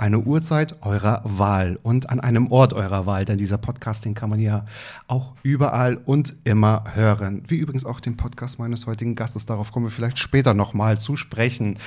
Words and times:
eine 0.00 0.18
Uhrzeit 0.18 0.82
eurer 0.82 1.20
Wahl 1.24 1.78
und 1.82 2.10
an 2.10 2.20
einem 2.20 2.50
Ort 2.50 2.72
eurer 2.72 3.06
Wahl, 3.06 3.24
denn 3.24 3.38
dieser 3.38 3.58
Podcast, 3.58 4.04
den 4.04 4.14
kann 4.14 4.30
man 4.30 4.40
ja 4.40 4.64
auch 5.06 5.34
überall 5.42 5.96
und 6.04 6.34
immer 6.44 6.84
hören. 6.94 7.42
Wie 7.46 7.56
übrigens 7.56 7.84
auch 7.84 8.00
den 8.00 8.16
Podcast 8.16 8.58
meines 8.58 8.86
heutigen 8.86 9.14
Gastes, 9.14 9.46
darauf 9.46 9.72
kommen 9.72 9.86
wir 9.86 9.90
vielleicht 9.90 10.18
später 10.18 10.54
nochmal 10.54 10.98
zu 10.98 11.16
sprechen. 11.16 11.78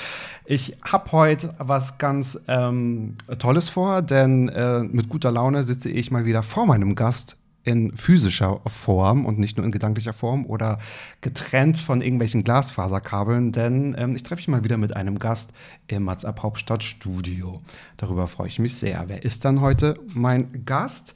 Ich 0.45 0.77
habe 0.83 1.11
heute 1.11 1.55
was 1.57 1.97
ganz 1.97 2.39
ähm, 2.47 3.15
Tolles 3.39 3.69
vor, 3.69 4.01
denn 4.01 4.49
äh, 4.49 4.83
mit 4.83 5.09
guter 5.09 5.31
Laune 5.31 5.63
sitze 5.63 5.89
ich 5.89 6.11
mal 6.11 6.25
wieder 6.25 6.43
vor 6.43 6.65
meinem 6.65 6.95
Gast 6.95 7.37
in 7.63 7.95
physischer 7.95 8.59
Form 8.67 9.25
und 9.25 9.39
nicht 9.39 9.57
nur 9.57 9.65
in 9.65 9.71
gedanklicher 9.71 10.13
Form 10.13 10.45
oder 10.45 10.79
getrennt 11.21 11.77
von 11.77 12.01
irgendwelchen 12.01 12.43
Glasfaserkabeln, 12.43 13.51
denn 13.51 13.95
ähm, 13.97 14.15
ich 14.15 14.23
treffe 14.23 14.39
mich 14.39 14.47
mal 14.49 14.63
wieder 14.63 14.77
mit 14.77 14.95
einem 14.95 15.19
Gast 15.19 15.51
im 15.87 16.03
Mats 16.03 16.25
Up 16.25 16.43
Hauptstadt 16.43 16.83
Studio. 16.83 17.61
Darüber 17.97 18.27
freue 18.27 18.47
ich 18.47 18.59
mich 18.59 18.75
sehr. 18.75 19.05
Wer 19.07 19.23
ist 19.23 19.45
dann 19.45 19.61
heute 19.61 19.99
mein 20.13 20.65
Gast? 20.65 21.15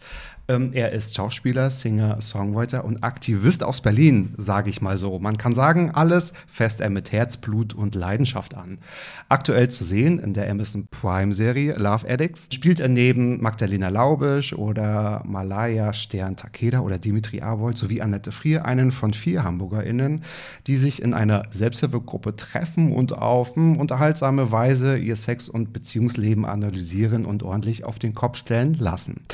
Ähm, 0.50 0.72
er 0.72 0.94
ist 0.94 1.16
Schauspieler, 1.16 1.70
Singer, 1.70 2.22
Songwriter 2.22 2.86
und 2.86 3.04
Aktivist 3.04 3.64
aus 3.64 3.82
Berlin, 3.82 4.34
sage 4.38 4.70
ich 4.70 4.82
mal 4.82 4.98
so. 4.98 5.20
Man 5.20 5.38
kann 5.38 5.54
sagen, 5.54 5.92
alles 5.92 6.32
fässt 6.48 6.80
er 6.80 6.90
mit 6.90 7.12
Herzblut 7.12 7.74
und 7.74 7.96
Leidenschaft 7.96 8.56
an. 8.56 8.80
Aktuell 9.28 9.70
zu 9.70 9.84
sehen 9.84 10.20
in 10.20 10.34
der 10.34 10.50
Amazon 10.50 10.88
Prime-Serie 10.90 11.76
Love 11.76 12.10
Addicts 12.10 12.48
spielt 12.54 12.80
er 12.80 12.88
neben 12.88 13.42
Magdalena 13.42 13.90
Laubisch 13.90 14.54
oder 14.54 15.22
Malaya 15.26 15.92
Stern 15.92 16.38
Takeda 16.38 16.80
oder 16.80 16.98
Dimitri 16.98 17.42
Abold 17.42 17.78
sowie 17.78 18.00
Annette 18.00 18.32
Frier 18.32 18.64
einen 18.64 18.94
von 18.94 19.14
vier 19.14 19.44
HamburgerInnen, 19.44 20.24
die 20.66 20.78
sich 20.78 21.02
in 21.02 21.14
einer 21.14 21.44
Selbsthilfegruppe 21.52 22.38
treffen 22.38 22.94
und 22.94 23.12
auf 23.12 23.54
hm, 23.54 23.78
unterhaltsame 23.78 24.50
Weise 24.54 24.98
ihr 24.98 25.18
Sex- 25.18 25.50
und 25.50 25.74
Beziehungsleben 25.74 26.46
analysieren 26.46 27.26
und 27.26 27.44
ordentlich 27.44 27.84
auf 27.84 28.00
den 28.00 28.16
Kopf 28.16 28.38
stellen 28.38 28.76
lassen. 28.76 29.26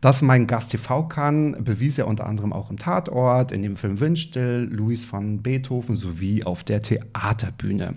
Dass 0.00 0.20
mein 0.20 0.46
Gast 0.46 0.72
TV 0.72 1.04
kann, 1.04 1.56
bewies 1.64 1.98
er 1.98 2.06
unter 2.06 2.26
anderem 2.26 2.52
auch 2.52 2.70
im 2.70 2.78
Tatort, 2.78 3.50
in 3.50 3.62
dem 3.62 3.76
Film 3.76 3.98
Windstill, 3.98 4.68
Louis 4.70 5.04
von 5.04 5.42
Beethoven 5.42 5.96
sowie 5.96 6.44
auf 6.44 6.64
der 6.64 6.82
Theaterbühne. 6.82 7.94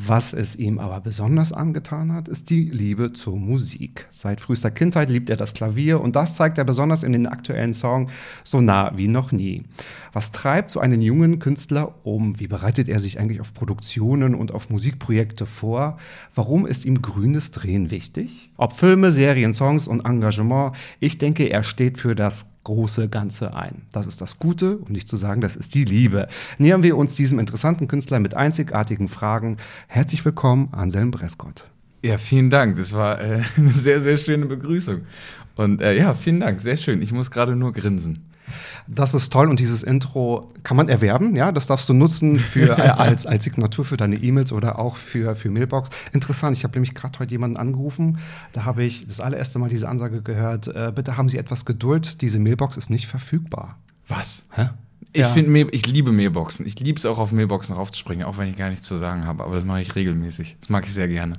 Was 0.00 0.32
es 0.32 0.54
ihm 0.54 0.78
aber 0.78 1.00
besonders 1.00 1.52
angetan 1.52 2.12
hat, 2.12 2.28
ist 2.28 2.50
die 2.50 2.62
Liebe 2.62 3.12
zur 3.12 3.36
Musik. 3.36 4.06
Seit 4.12 4.40
frühester 4.40 4.70
Kindheit 4.70 5.10
liebt 5.10 5.28
er 5.28 5.36
das 5.36 5.54
Klavier 5.54 6.00
und 6.00 6.14
das 6.14 6.34
zeigt 6.34 6.56
er 6.56 6.64
besonders 6.64 7.02
in 7.02 7.12
den 7.12 7.26
aktuellen 7.26 7.74
Song 7.74 8.08
So 8.44 8.60
nah 8.60 8.92
wie 8.96 9.08
noch 9.08 9.32
nie. 9.32 9.64
Was 10.12 10.32
treibt 10.32 10.70
so 10.70 10.80
einen 10.80 11.02
jungen 11.02 11.38
Künstler 11.38 11.94
um? 12.04 12.38
Wie 12.40 12.46
bereitet 12.46 12.88
er 12.88 13.00
sich 13.00 13.20
eigentlich 13.20 13.40
auf 13.40 13.54
Produktionen 13.54 14.34
und 14.34 14.52
auf 14.52 14.70
Musikprojekte 14.70 15.46
vor? 15.46 15.98
Warum 16.34 16.66
ist 16.66 16.84
ihm 16.84 17.02
grünes 17.02 17.50
Drehen 17.50 17.90
wichtig? 17.90 18.50
Ob 18.56 18.72
Filme, 18.74 19.10
Serien, 19.10 19.52
Songs 19.52 19.88
und 19.88 20.04
Engagement, 20.04 20.74
ich 21.00 21.18
denke, 21.18 21.27
er 21.36 21.62
steht 21.62 21.98
für 21.98 22.14
das 22.14 22.46
große 22.64 23.08
Ganze 23.08 23.54
ein. 23.54 23.82
Das 23.92 24.06
ist 24.06 24.20
das 24.20 24.38
Gute, 24.38 24.78
um 24.78 24.92
nicht 24.92 25.08
zu 25.08 25.16
sagen, 25.16 25.40
das 25.40 25.56
ist 25.56 25.74
die 25.74 25.84
Liebe. 25.84 26.28
Nähern 26.58 26.82
wir 26.82 26.96
uns 26.96 27.14
diesem 27.14 27.38
interessanten 27.38 27.88
Künstler 27.88 28.20
mit 28.20 28.34
einzigartigen 28.34 29.08
Fragen. 29.08 29.56
Herzlich 29.86 30.24
willkommen, 30.24 30.68
Anselm 30.72 31.10
Brescott. 31.10 31.64
Ja, 32.02 32.18
vielen 32.18 32.50
Dank. 32.50 32.76
Das 32.76 32.92
war 32.92 33.20
äh, 33.20 33.42
eine 33.56 33.68
sehr, 33.68 34.00
sehr 34.00 34.16
schöne 34.16 34.46
Begrüßung. 34.46 35.02
Und 35.56 35.80
äh, 35.80 35.96
ja, 35.96 36.14
vielen 36.14 36.40
Dank. 36.40 36.60
Sehr 36.60 36.76
schön. 36.76 37.02
Ich 37.02 37.12
muss 37.12 37.30
gerade 37.30 37.56
nur 37.56 37.72
grinsen. 37.72 38.27
Das 38.86 39.14
ist 39.14 39.32
toll 39.32 39.48
und 39.48 39.60
dieses 39.60 39.82
Intro 39.82 40.52
kann 40.62 40.76
man 40.76 40.88
erwerben, 40.88 41.36
ja, 41.36 41.52
das 41.52 41.66
darfst 41.66 41.88
du 41.88 41.94
nutzen 41.94 42.38
für, 42.38 42.78
als, 42.98 43.26
als 43.26 43.44
Signatur 43.44 43.84
für 43.84 43.96
deine 43.96 44.16
E-Mails 44.16 44.52
oder 44.52 44.78
auch 44.78 44.96
für, 44.96 45.36
für 45.36 45.50
Mailbox. 45.50 45.90
Interessant, 46.12 46.56
ich 46.56 46.64
habe 46.64 46.74
nämlich 46.74 46.94
gerade 46.94 47.18
heute 47.18 47.30
jemanden 47.32 47.56
angerufen, 47.56 48.18
da 48.52 48.64
habe 48.64 48.84
ich 48.84 49.06
das 49.06 49.20
allererste 49.20 49.58
Mal 49.58 49.68
diese 49.68 49.88
Ansage 49.88 50.22
gehört, 50.22 50.68
äh, 50.68 50.92
bitte 50.94 51.16
haben 51.16 51.28
Sie 51.28 51.38
etwas 51.38 51.64
Geduld, 51.64 52.22
diese 52.22 52.38
Mailbox 52.38 52.76
ist 52.76 52.90
nicht 52.90 53.06
verfügbar. 53.06 53.78
Was? 54.08 54.44
Hä? 54.52 54.70
Ich 55.12 55.22
Ja. 55.22 55.28
finde, 55.28 55.68
ich 55.70 55.86
liebe 55.86 56.12
Mailboxen. 56.12 56.66
Ich 56.66 56.78
liebe 56.80 56.98
es 56.98 57.06
auch 57.06 57.18
auf 57.18 57.32
Mailboxen 57.32 57.74
raufzuspringen, 57.74 58.26
auch 58.26 58.36
wenn 58.36 58.48
ich 58.48 58.56
gar 58.56 58.68
nichts 58.68 58.86
zu 58.86 58.96
sagen 58.96 59.26
habe. 59.26 59.42
Aber 59.42 59.54
das 59.54 59.64
mache 59.64 59.80
ich 59.80 59.94
regelmäßig. 59.94 60.56
Das 60.60 60.68
mag 60.68 60.84
ich 60.86 60.92
sehr 60.92 61.08
gerne. 61.08 61.38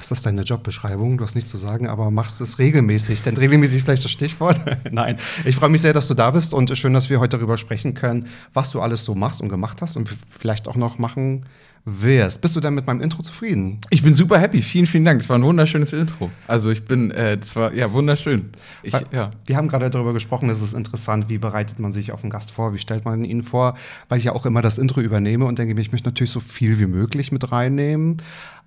Ist 0.00 0.10
das 0.10 0.22
deine 0.22 0.42
Jobbeschreibung? 0.42 1.18
Du 1.18 1.24
hast 1.24 1.34
nichts 1.34 1.50
zu 1.50 1.56
sagen, 1.56 1.88
aber 1.88 2.10
machst 2.10 2.40
es 2.40 2.58
regelmäßig. 2.58 3.22
Denn 3.22 3.36
regelmäßig 3.36 3.78
ist 3.78 3.84
vielleicht 3.84 4.04
das 4.04 4.10
Stichwort. 4.10 4.60
Nein. 4.92 5.16
Ich 5.44 5.56
freue 5.56 5.70
mich 5.70 5.80
sehr, 5.80 5.92
dass 5.94 6.08
du 6.08 6.14
da 6.14 6.30
bist 6.30 6.52
und 6.52 6.76
schön, 6.76 6.92
dass 6.92 7.08
wir 7.10 7.18
heute 7.18 7.38
darüber 7.38 7.56
sprechen 7.56 7.94
können, 7.94 8.26
was 8.52 8.70
du 8.70 8.80
alles 8.80 9.04
so 9.04 9.14
machst 9.14 9.40
und 9.40 9.48
gemacht 9.48 9.80
hast 9.80 9.96
und 9.96 10.10
vielleicht 10.28 10.68
auch 10.68 10.76
noch 10.76 10.98
machen 10.98 11.46
wirst. 11.88 12.40
Bist 12.40 12.56
du 12.56 12.60
denn 12.60 12.74
mit 12.74 12.86
meinem 12.86 13.00
Intro 13.00 13.22
zufrieden? 13.22 13.78
Ich 13.90 14.02
bin 14.02 14.12
super 14.12 14.38
happy. 14.40 14.60
Vielen, 14.60 14.86
vielen 14.86 15.04
Dank. 15.04 15.20
Das 15.20 15.28
war 15.28 15.38
ein 15.38 15.44
wunderschönes 15.44 15.92
Intro. 15.92 16.30
Also 16.48 16.70
ich 16.70 16.84
bin, 16.84 17.12
äh, 17.12 17.38
das 17.38 17.54
war 17.54 17.72
ja 17.72 17.92
wunderschön. 17.92 18.50
Ich, 18.82 18.92
Weil- 18.92 19.06
ja. 19.12 19.30
Wir 19.46 19.56
haben 19.56 19.68
gerade 19.68 19.88
darüber 19.88 20.12
gesprochen, 20.12 20.50
es 20.50 20.60
ist 20.60 20.74
interessant, 20.74 21.28
wie 21.28 21.38
bereitet 21.38 21.78
man 21.78 21.92
sich 21.92 22.10
auf 22.10 22.22
einen 22.22 22.30
Gast 22.30 22.50
vor, 22.50 22.74
wie 22.74 22.78
stellt 22.78 23.04
man 23.04 23.22
ihn 23.24 23.44
vor, 23.44 23.76
weil 24.08 24.18
ich 24.18 24.24
ja 24.24 24.32
auch 24.32 24.46
immer 24.46 24.62
das 24.62 24.78
Intro 24.78 25.00
übernehme 25.00 25.44
und 25.44 25.60
denke 25.60 25.74
mir, 25.76 25.80
ich 25.80 25.92
möchte 25.92 26.08
natürlich 26.08 26.32
so 26.32 26.40
viel 26.40 26.80
wie 26.80 26.86
möglich 26.86 27.30
mit 27.30 27.52
reinnehmen, 27.52 28.16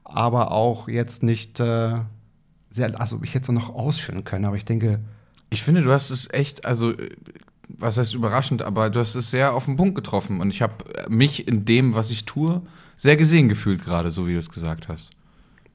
aber 0.09 0.51
auch 0.51 0.87
jetzt 0.87 1.23
nicht 1.23 1.59
äh, 1.59 1.93
sehr, 2.69 2.99
also 2.99 3.19
ich 3.23 3.33
hätte 3.33 3.51
es 3.51 3.55
noch 3.55 3.73
ausführen 3.73 4.23
können, 4.23 4.45
aber 4.45 4.55
ich 4.55 4.65
denke, 4.65 4.99
Ich 5.49 5.63
finde, 5.63 5.81
du 5.81 5.91
hast 5.91 6.11
es 6.11 6.29
echt, 6.31 6.65
also 6.65 6.91
äh, 6.91 7.09
was 7.67 7.97
heißt 7.97 8.13
überraschend, 8.13 8.61
aber 8.61 8.89
du 8.89 8.99
hast 8.99 9.15
es 9.15 9.31
sehr 9.31 9.53
auf 9.53 9.65
den 9.65 9.75
Punkt 9.75 9.95
getroffen. 9.95 10.41
Und 10.41 10.49
ich 10.49 10.61
habe 10.61 10.73
mich 11.07 11.47
in 11.47 11.65
dem, 11.65 11.93
was 11.95 12.11
ich 12.11 12.25
tue, 12.25 12.61
sehr 12.97 13.15
gesehen 13.15 13.47
gefühlt 13.47 13.83
gerade, 13.83 14.11
so 14.11 14.27
wie 14.27 14.33
du 14.33 14.39
es 14.39 14.49
gesagt 14.49 14.87
hast. 14.89 15.11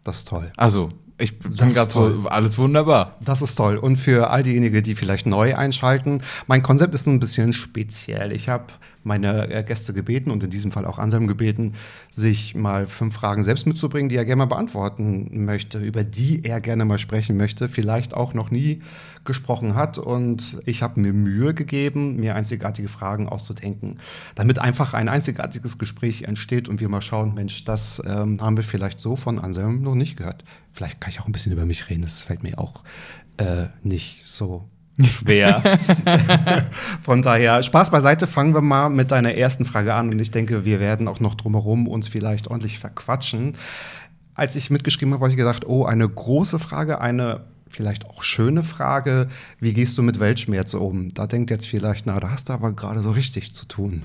das 0.03 0.19
ist 0.19 0.29
toll. 0.29 0.51
Also, 0.57 0.91
ich 1.17 1.39
bin 1.39 1.55
gerade 1.55 1.91
so, 1.91 2.27
alles 2.29 2.59
wunderbar. 2.59 3.17
Das 3.21 3.41
ist 3.41 3.55
toll. 3.55 3.77
Und 3.77 3.97
für 3.97 4.31
all 4.31 4.43
diejenigen, 4.43 4.83
die 4.83 4.97
vielleicht 4.97 5.27
neu 5.27 5.55
einschalten, 5.57 6.23
mein 6.49 6.63
Konzept 6.63 6.93
ist 6.95 7.07
ein 7.07 7.21
bisschen 7.21 7.53
speziell. 7.53 8.33
Ich 8.33 8.49
habe 8.49 8.67
meine 9.05 9.51
äh, 9.51 9.63
Gäste 9.63 9.93
gebeten 9.93 10.31
und 10.31 10.43
in 10.43 10.51
diesem 10.51 10.73
Fall 10.73 10.85
auch 10.87 10.99
Anselm 10.99 11.27
gebeten, 11.27 11.75
sich 12.11 12.55
mal 12.55 12.87
fünf 12.87 13.15
Fragen 13.15 13.45
selbst 13.45 13.67
mitzubringen, 13.67 14.09
die 14.09 14.17
er 14.17 14.25
gerne 14.25 14.41
mal 14.41 14.47
beantworten 14.47 15.45
möchte, 15.45 15.79
über 15.79 16.03
die 16.03 16.45
er 16.45 16.61
gerne 16.61 16.85
mal 16.85 16.99
sprechen 16.99 17.37
möchte, 17.37 17.69
vielleicht 17.69 18.15
auch 18.15 18.35
noch 18.35 18.51
nie 18.51 18.81
gesprochen 19.25 19.75
hat. 19.75 19.99
Und 19.99 20.59
ich 20.65 20.83
habe 20.83 21.01
mir 21.01 21.13
Mühe 21.13 21.55
gegeben, 21.55 22.17
mir 22.17 22.35
einzigartige 22.35 22.89
Fragen 22.89 23.29
auszudenken, 23.29 23.99
damit 24.35 24.59
einfach 24.59 24.95
ein 24.95 25.09
einzigartiges 25.09 25.79
Gespräch 25.79 26.23
entsteht 26.23 26.69
und 26.69 26.81
wir 26.81 26.89
mal 26.89 27.03
schauen, 27.03 27.35
Mensch, 27.35 27.65
das 27.65 28.03
ähm, 28.05 28.41
haben 28.41 28.57
wir 28.57 28.65
vielleicht 28.65 29.01
so 29.01 29.17
von 29.17 29.39
Anselm 29.39 29.83
noch 29.83 29.95
nicht 29.95 30.17
gehört. 30.17 30.45
Vielleicht 30.73 31.01
kann 31.01 31.11
ich 31.11 31.21
auch 31.21 31.27
ein 31.27 31.33
bisschen 31.33 31.53
über 31.53 31.67
mich 31.67 31.89
reden, 31.91 32.03
das 32.03 32.23
fällt 32.23 32.43
mir 32.43 32.59
auch 32.59 32.83
äh, 33.37 33.67
nicht 33.83 34.27
so 34.27 34.69
schwer. 35.03 35.63
Von 37.03 37.23
daher, 37.23 37.63
Spaß 37.63 37.91
beiseite, 37.91 38.27
fangen 38.27 38.55
wir 38.55 38.61
mal 38.61 38.89
mit 38.91 39.11
deiner 39.11 39.35
ersten 39.35 39.65
Frage 39.65 39.95
an 39.95 40.11
und 40.13 40.19
ich 40.21 40.31
denke, 40.31 40.65
wir 40.65 40.81
werden 40.81 41.09
auch 41.09 41.21
noch 41.21 41.35
drumherum 41.35 41.89
uns 41.89 42.09
vielleicht 42.09 42.49
ordentlich 42.49 42.79
verquatschen. 42.79 43.57
Als 44.35 44.57
ich 44.57 44.71
mitgeschrieben 44.71 45.15
habe, 45.15 45.23
habe 45.23 45.31
ich 45.31 45.37
gedacht, 45.37 45.67
oh, 45.67 45.85
eine 45.85 46.09
große 46.09 46.59
Frage, 46.59 47.01
eine 47.01 47.45
vielleicht 47.69 48.09
auch 48.09 48.23
schöne 48.23 48.63
Frage, 48.63 49.29
wie 49.61 49.73
gehst 49.73 49.99
du 49.99 50.03
mit 50.03 50.21
Weltschmerz 50.21 50.75
um? 50.75 51.13
Da 51.13 51.27
denkt 51.27 51.51
jetzt 51.51 51.67
vielleicht, 51.67 52.07
na, 52.07 52.19
da 52.21 52.31
hast 52.31 52.49
du 52.49 52.53
aber 52.53 52.73
gerade 52.73 53.01
so 53.01 53.11
richtig 53.11 53.53
zu 53.53 53.67
tun. 53.67 54.05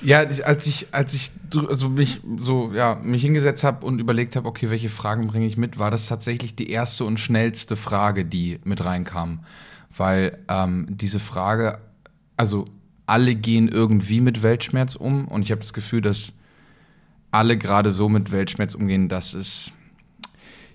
Ja, 0.00 0.20
als 0.20 0.66
ich, 0.66 0.86
als 0.92 1.12
ich 1.12 1.32
also 1.68 1.88
mich 1.88 2.20
so, 2.38 2.72
ja, 2.72 3.00
mich 3.02 3.22
hingesetzt 3.22 3.64
habe 3.64 3.84
und 3.84 3.98
überlegt 3.98 4.36
habe, 4.36 4.46
okay, 4.46 4.70
welche 4.70 4.90
Fragen 4.90 5.26
bringe 5.26 5.46
ich 5.46 5.56
mit, 5.56 5.78
war 5.78 5.90
das 5.90 6.06
tatsächlich 6.06 6.54
die 6.54 6.70
erste 6.70 7.04
und 7.04 7.18
schnellste 7.18 7.74
Frage, 7.74 8.24
die 8.24 8.60
mit 8.62 8.84
reinkam. 8.84 9.40
Weil 9.98 10.38
ähm, 10.48 10.86
diese 10.90 11.18
Frage, 11.18 11.78
also 12.36 12.66
alle 13.06 13.34
gehen 13.34 13.68
irgendwie 13.68 14.20
mit 14.20 14.42
Weltschmerz 14.42 14.94
um 14.94 15.28
und 15.28 15.42
ich 15.42 15.50
habe 15.50 15.60
das 15.60 15.72
Gefühl, 15.72 16.00
dass 16.00 16.32
alle 17.30 17.58
gerade 17.58 17.90
so 17.90 18.08
mit 18.08 18.32
Weltschmerz 18.32 18.74
umgehen, 18.74 19.08
dass 19.08 19.34
es 19.34 19.72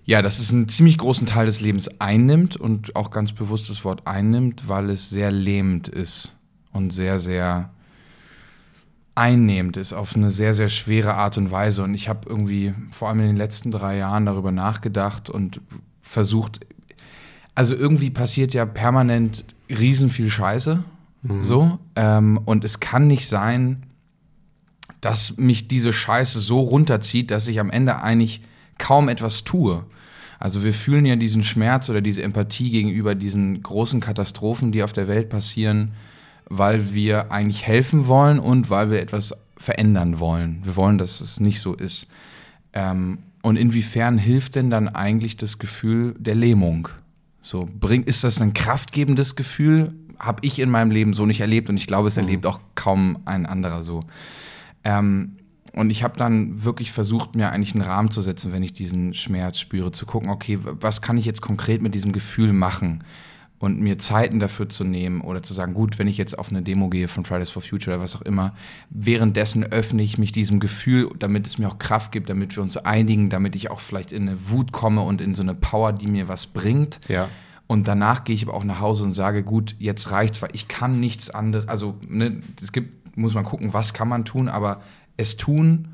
ja, 0.06 0.22
dass 0.22 0.40
es 0.40 0.52
einen 0.52 0.68
ziemlich 0.68 0.98
großen 0.98 1.26
Teil 1.26 1.46
des 1.46 1.62
Lebens 1.62 2.02
einnimmt 2.02 2.58
und 2.58 2.96
auch 2.96 3.10
ganz 3.10 3.32
bewusst 3.32 3.70
das 3.70 3.86
Wort 3.86 4.06
einnimmt, 4.06 4.68
weil 4.68 4.90
es 4.90 5.10
sehr 5.10 5.32
lähmend 5.32 5.88
ist 5.88 6.36
und 6.74 6.92
sehr, 6.92 7.20
sehr 7.20 7.70
einnehmend 9.16 9.78
ist 9.78 9.94
auf 9.94 10.16
eine 10.16 10.32
sehr, 10.32 10.54
sehr 10.54 10.70
schwere 10.70 11.14
Art 11.14 11.38
und 11.38 11.52
Weise. 11.52 11.84
Und 11.84 11.94
ich 11.94 12.10
habe 12.10 12.28
irgendwie 12.28 12.74
vor 12.92 13.10
allem 13.10 13.20
in 13.20 13.28
den 13.28 13.38
letzten 13.38 13.72
drei 13.72 13.98
Jahren 13.98 14.26
darüber 14.26 14.52
nachgedacht 14.52 15.30
und 15.30 15.62
versucht, 16.02 16.60
also 17.56 17.76
irgendwie 17.76 18.10
passiert 18.10 18.54
ja 18.54 18.66
permanent 18.66 19.44
riesen 19.70 20.10
viel 20.10 20.30
Scheiße. 20.30 20.84
Mhm. 21.22 21.44
So. 21.44 21.80
Ähm, 21.96 22.40
und 22.46 22.64
es 22.64 22.80
kann 22.80 23.08
nicht 23.08 23.28
sein, 23.28 23.84
dass 25.02 25.38
mich 25.38 25.68
diese 25.68 25.92
Scheiße 25.92 26.40
so 26.40 26.62
runterzieht, 26.62 27.32
dass 27.32 27.48
ich 27.48 27.60
am 27.60 27.70
Ende 27.70 28.02
eigentlich 28.02 28.42
kaum 28.78 29.10
etwas 29.10 29.44
tue. 29.44 29.86
Also 30.40 30.64
wir 30.64 30.74
fühlen 30.74 31.06
ja 31.06 31.16
diesen 31.16 31.44
Schmerz 31.44 31.90
oder 31.90 32.02
diese 32.02 32.24
Empathie 32.24 32.70
gegenüber 32.70 33.16
diesen 33.16 33.62
großen 33.64 34.02
Katastrophen, 34.02 34.72
die 34.72 34.84
auf 34.84 34.94
der 34.94 35.08
Welt 35.08 35.30
passieren, 35.30 35.94
weil 36.50 36.94
wir 36.94 37.32
eigentlich 37.32 37.66
helfen 37.66 38.08
wollen 38.08 38.40
und 38.40 38.70
weil 38.70 38.92
wir 38.92 39.02
etwas 39.02 39.34
verändern 39.58 40.20
wollen. 40.20 40.60
Wir 40.64 40.76
wollen, 40.76 40.98
dass 40.98 41.22
es 41.22 41.40
nicht 41.40 41.62
so 41.62 41.74
ist. 41.74 42.08
Ähm, 42.74 43.20
und 43.42 43.56
inwiefern 43.56 44.18
hilft 44.18 44.56
denn 44.56 44.70
dann 44.70 44.90
eigentlich 44.90 45.38
das 45.38 45.60
Gefühl 45.60 46.16
der 46.18 46.36
Lähmung? 46.36 46.90
So, 47.44 47.70
bringt, 47.80 48.08
ist 48.08 48.24
das 48.24 48.42
ein 48.42 48.54
kraftgebendes 48.54 49.36
Gefühl? 49.36 49.94
Habe 50.18 50.40
ich 50.44 50.60
in 50.60 50.70
meinem 50.70 50.92
Leben 50.92 51.14
so 51.14 51.26
nicht 51.26 51.42
erlebt 51.42 51.70
und 51.70 51.78
ich 51.78 51.86
glaube, 51.86 52.08
es 52.08 52.16
mhm. 52.16 52.24
erlebt 52.24 52.46
auch 52.46 52.60
kaum 52.74 53.20
ein 53.26 53.46
anderer 53.46 53.84
so. 53.84 54.06
Ähm, 54.84 55.38
und 55.74 55.90
ich 55.90 56.04
habe 56.04 56.18
dann 56.18 56.64
wirklich 56.64 56.92
versucht, 56.92 57.36
mir 57.36 57.52
eigentlich 57.52 57.74
einen 57.76 57.84
Rahmen 57.84 58.12
zu 58.12 58.22
setzen, 58.22 58.54
wenn 58.54 58.64
ich 58.64 58.74
diesen 58.74 59.14
Schmerz 59.14 59.60
spüre, 59.60 59.92
zu 59.92 60.06
gucken, 60.06 60.30
okay, 60.30 60.58
was 60.62 61.02
kann 61.02 61.18
ich 61.18 61.26
jetzt 61.26 61.42
konkret 61.42 61.82
mit 61.82 61.94
diesem 61.94 62.14
Gefühl 62.14 62.54
machen? 62.54 63.04
Und 63.64 63.80
mir 63.80 63.98
Zeiten 63.98 64.42
dafür 64.42 64.68
zu 64.68 64.84
nehmen 64.84 65.22
oder 65.22 65.42
zu 65.42 65.54
sagen, 65.54 65.74
gut, 65.74 65.98
wenn 65.98 66.10
ich 66.10 66.18
jetzt 66.18 66.38
auf 66.38 66.50
eine 66.50 66.62
Demo 66.62 66.90
gehe 66.90 67.08
von 67.08 67.24
Fridays 67.24 67.50
for 67.50 67.62
Future 67.62 67.96
oder 67.96 68.04
was 68.04 68.14
auch 68.14 68.22
immer, 68.22 68.54
währenddessen 68.90 69.64
öffne 69.64 70.04
ich 70.04 70.18
mich 70.18 70.34
diesem 70.34 70.60
Gefühl, 70.60 71.10
damit 71.18 71.48
es 71.48 71.58
mir 71.58 71.70
auch 71.70 71.80
Kraft 71.80 72.12
gibt, 72.12 72.30
damit 72.30 72.58
wir 72.58 72.62
uns 72.62 72.76
einigen, 72.76 73.30
damit 73.30 73.56
ich 73.56 73.72
auch 73.72 73.80
vielleicht 73.80 74.12
in 74.12 74.28
eine 74.28 74.50
Wut 74.50 74.74
komme 74.74 75.00
und 75.00 75.22
in 75.22 75.34
so 75.34 75.44
eine 75.44 75.56
Power, 75.56 75.94
die 75.94 76.08
mir 76.08 76.28
was 76.28 76.48
bringt. 76.48 77.00
Ja. 77.08 77.30
Und 77.66 77.88
danach 77.88 78.26
gehe 78.26 78.36
ich 78.36 78.44
aber 78.46 78.54
auch 78.54 78.66
nach 78.66 78.82
Hause 78.82 79.06
und 79.06 79.14
sage, 79.14 79.44
gut, 79.44 79.78
jetzt 79.80 80.12
reicht's, 80.12 80.42
weil 80.42 80.50
ich 80.52 80.68
kann 80.68 81.00
nichts 81.00 81.30
anderes, 81.30 81.70
also 81.70 81.98
ne, 82.06 82.42
es 82.62 82.74
gibt, 82.74 83.16
muss 83.18 83.34
man 83.34 83.46
gucken, 83.46 83.74
was 83.74 83.94
kann 83.94 84.10
man 84.10 84.26
tun, 84.26 84.50
aber 84.50 84.82
es 85.16 85.38
tun 85.38 85.88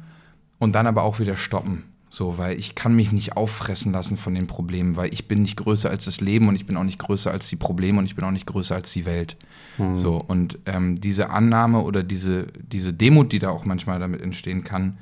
und 0.57 0.73
dann 0.73 0.87
aber 0.87 1.03
auch 1.03 1.19
wieder 1.19 1.37
stoppen. 1.37 1.83
So, 2.11 2.39
weil 2.39 2.57
ich 2.57 2.73
kann 2.73 2.95
mich 2.95 3.11
nicht 3.11 3.37
auffressen 3.37 3.91
lassen 3.91 4.17
von 4.17 4.33
den 4.33 4.47
Problemen, 4.47 4.95
weil 4.95 5.13
ich 5.13 5.27
bin 5.27 5.43
nicht 5.43 5.57
größer 5.57 5.91
als 5.91 6.05
das 6.05 6.21
Leben 6.21 6.47
und 6.47 6.55
ich 6.55 6.65
bin 6.65 6.75
auch 6.75 6.83
nicht 6.83 6.97
größer 6.97 7.29
als 7.29 7.47
die 7.49 7.55
Probleme 7.55 7.99
und 7.99 8.05
ich 8.05 8.15
bin 8.15 8.25
auch 8.25 8.31
nicht 8.31 8.47
größer 8.47 8.73
als 8.73 8.91
die 8.91 9.05
Welt. 9.05 9.37
Hm. 9.77 9.95
So, 9.95 10.15
und 10.15 10.57
ähm, 10.65 10.99
diese 10.99 11.29
Annahme 11.29 11.81
oder 11.81 12.01
diese, 12.01 12.47
diese 12.71 12.93
Demut, 12.93 13.31
die 13.31 13.37
da 13.37 13.51
auch 13.51 13.63
manchmal 13.63 13.99
damit 13.99 14.21
entstehen 14.21 14.63
kann, 14.63 14.97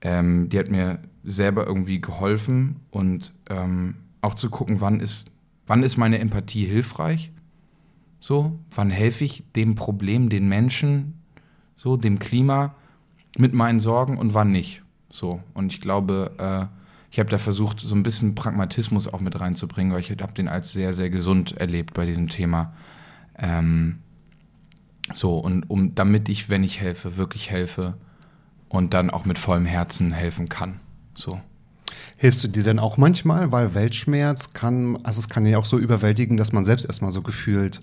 ähm, 0.00 0.48
die 0.48 0.58
hat 0.58 0.68
mir 0.68 0.98
selber 1.22 1.64
irgendwie 1.64 2.00
geholfen 2.00 2.80
und 2.90 3.32
ähm, 3.48 3.94
auch 4.20 4.34
zu 4.34 4.50
gucken, 4.50 4.80
wann 4.80 4.98
ist, 4.98 5.30
wann 5.68 5.84
ist 5.84 5.96
meine 5.96 6.18
Empathie 6.18 6.66
hilfreich? 6.66 7.30
So, 8.18 8.58
wann 8.72 8.90
helfe 8.90 9.24
ich 9.24 9.44
dem 9.54 9.76
Problem, 9.76 10.28
den 10.28 10.48
Menschen, 10.48 11.14
so, 11.76 11.96
dem 11.96 12.18
Klima 12.18 12.74
mit 13.38 13.54
meinen 13.54 13.80
Sorgen 13.80 14.18
und 14.18 14.34
wann 14.34 14.50
nicht? 14.50 14.81
So, 15.12 15.42
und 15.52 15.74
ich 15.74 15.80
glaube, 15.82 16.32
äh, 16.38 16.66
ich 17.10 17.18
habe 17.18 17.28
da 17.28 17.36
versucht, 17.36 17.80
so 17.80 17.94
ein 17.94 18.02
bisschen 18.02 18.34
Pragmatismus 18.34 19.06
auch 19.06 19.20
mit 19.20 19.38
reinzubringen, 19.38 19.92
weil 19.92 20.00
ich 20.00 20.10
habe 20.10 20.32
den 20.32 20.48
als 20.48 20.72
sehr, 20.72 20.94
sehr 20.94 21.10
gesund 21.10 21.52
erlebt 21.52 21.92
bei 21.92 22.06
diesem 22.06 22.30
Thema. 22.30 22.72
Ähm, 23.36 23.98
so, 25.12 25.36
und 25.36 25.68
um, 25.68 25.94
damit 25.94 26.30
ich, 26.30 26.48
wenn 26.48 26.64
ich 26.64 26.80
helfe, 26.80 27.18
wirklich 27.18 27.50
helfe 27.50 27.94
und 28.70 28.94
dann 28.94 29.10
auch 29.10 29.26
mit 29.26 29.38
vollem 29.38 29.66
Herzen 29.66 30.12
helfen 30.12 30.48
kann. 30.48 30.80
So. 31.14 31.38
Hilfst 32.16 32.42
du 32.42 32.48
dir 32.48 32.62
denn 32.62 32.78
auch 32.78 32.96
manchmal, 32.96 33.52
weil 33.52 33.74
Weltschmerz 33.74 34.54
kann, 34.54 34.96
also 35.04 35.20
es 35.20 35.28
kann 35.28 35.44
ja 35.44 35.58
auch 35.58 35.66
so 35.66 35.78
überwältigen, 35.78 36.38
dass 36.38 36.52
man 36.52 36.64
selbst 36.64 36.86
erstmal 36.86 37.10
so 37.10 37.20
gefühlt 37.20 37.82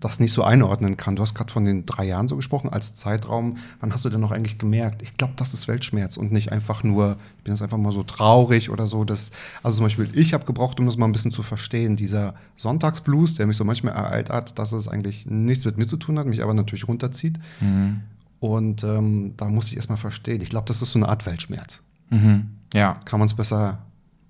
das 0.00 0.20
nicht 0.20 0.32
so 0.32 0.42
einordnen 0.44 0.96
kann. 0.96 1.16
Du 1.16 1.22
hast 1.22 1.34
gerade 1.34 1.52
von 1.52 1.64
den 1.64 1.86
drei 1.86 2.04
Jahren 2.04 2.28
so 2.28 2.36
gesprochen 2.36 2.68
als 2.68 2.94
Zeitraum. 2.94 3.56
Wann 3.80 3.92
hast 3.92 4.04
du 4.04 4.10
denn 4.10 4.20
noch 4.20 4.32
eigentlich 4.32 4.58
gemerkt? 4.58 5.02
Ich 5.02 5.16
glaube, 5.16 5.32
das 5.36 5.54
ist 5.54 5.66
Weltschmerz 5.66 6.16
und 6.16 6.30
nicht 6.30 6.52
einfach 6.52 6.82
nur, 6.82 7.16
ich 7.38 7.44
bin 7.44 7.54
jetzt 7.54 7.62
einfach 7.62 7.78
mal 7.78 7.92
so 7.92 8.02
traurig 8.02 8.70
oder 8.70 8.86
so. 8.86 9.04
Dass, 9.04 9.30
also 9.62 9.76
zum 9.76 9.86
Beispiel, 9.86 10.10
ich 10.14 10.34
habe 10.34 10.44
gebraucht, 10.44 10.78
um 10.78 10.86
das 10.86 10.96
mal 10.96 11.06
ein 11.06 11.12
bisschen 11.12 11.32
zu 11.32 11.42
verstehen, 11.42 11.96
dieser 11.96 12.34
Sonntagsblues, 12.56 13.34
der 13.34 13.46
mich 13.46 13.56
so 13.56 13.64
manchmal 13.64 13.94
ereilt 13.94 14.30
hat, 14.30 14.58
dass 14.58 14.72
es 14.72 14.88
eigentlich 14.88 15.26
nichts 15.26 15.64
mit 15.64 15.78
mir 15.78 15.86
zu 15.86 15.96
tun 15.96 16.18
hat, 16.18 16.26
mich 16.26 16.42
aber 16.42 16.54
natürlich 16.54 16.86
runterzieht. 16.86 17.38
Mhm. 17.60 18.00
Und 18.40 18.84
ähm, 18.84 19.32
da 19.38 19.46
musste 19.46 19.70
ich 19.70 19.76
erstmal 19.76 19.96
verstehen. 19.96 20.42
Ich 20.42 20.50
glaube, 20.50 20.66
das 20.66 20.82
ist 20.82 20.92
so 20.92 20.98
eine 20.98 21.08
Art 21.08 21.24
Weltschmerz. 21.24 21.80
Mhm. 22.10 22.50
Ja. 22.74 23.00
Kann 23.06 23.20
man 23.20 23.26
es 23.26 23.34
besser 23.34 23.78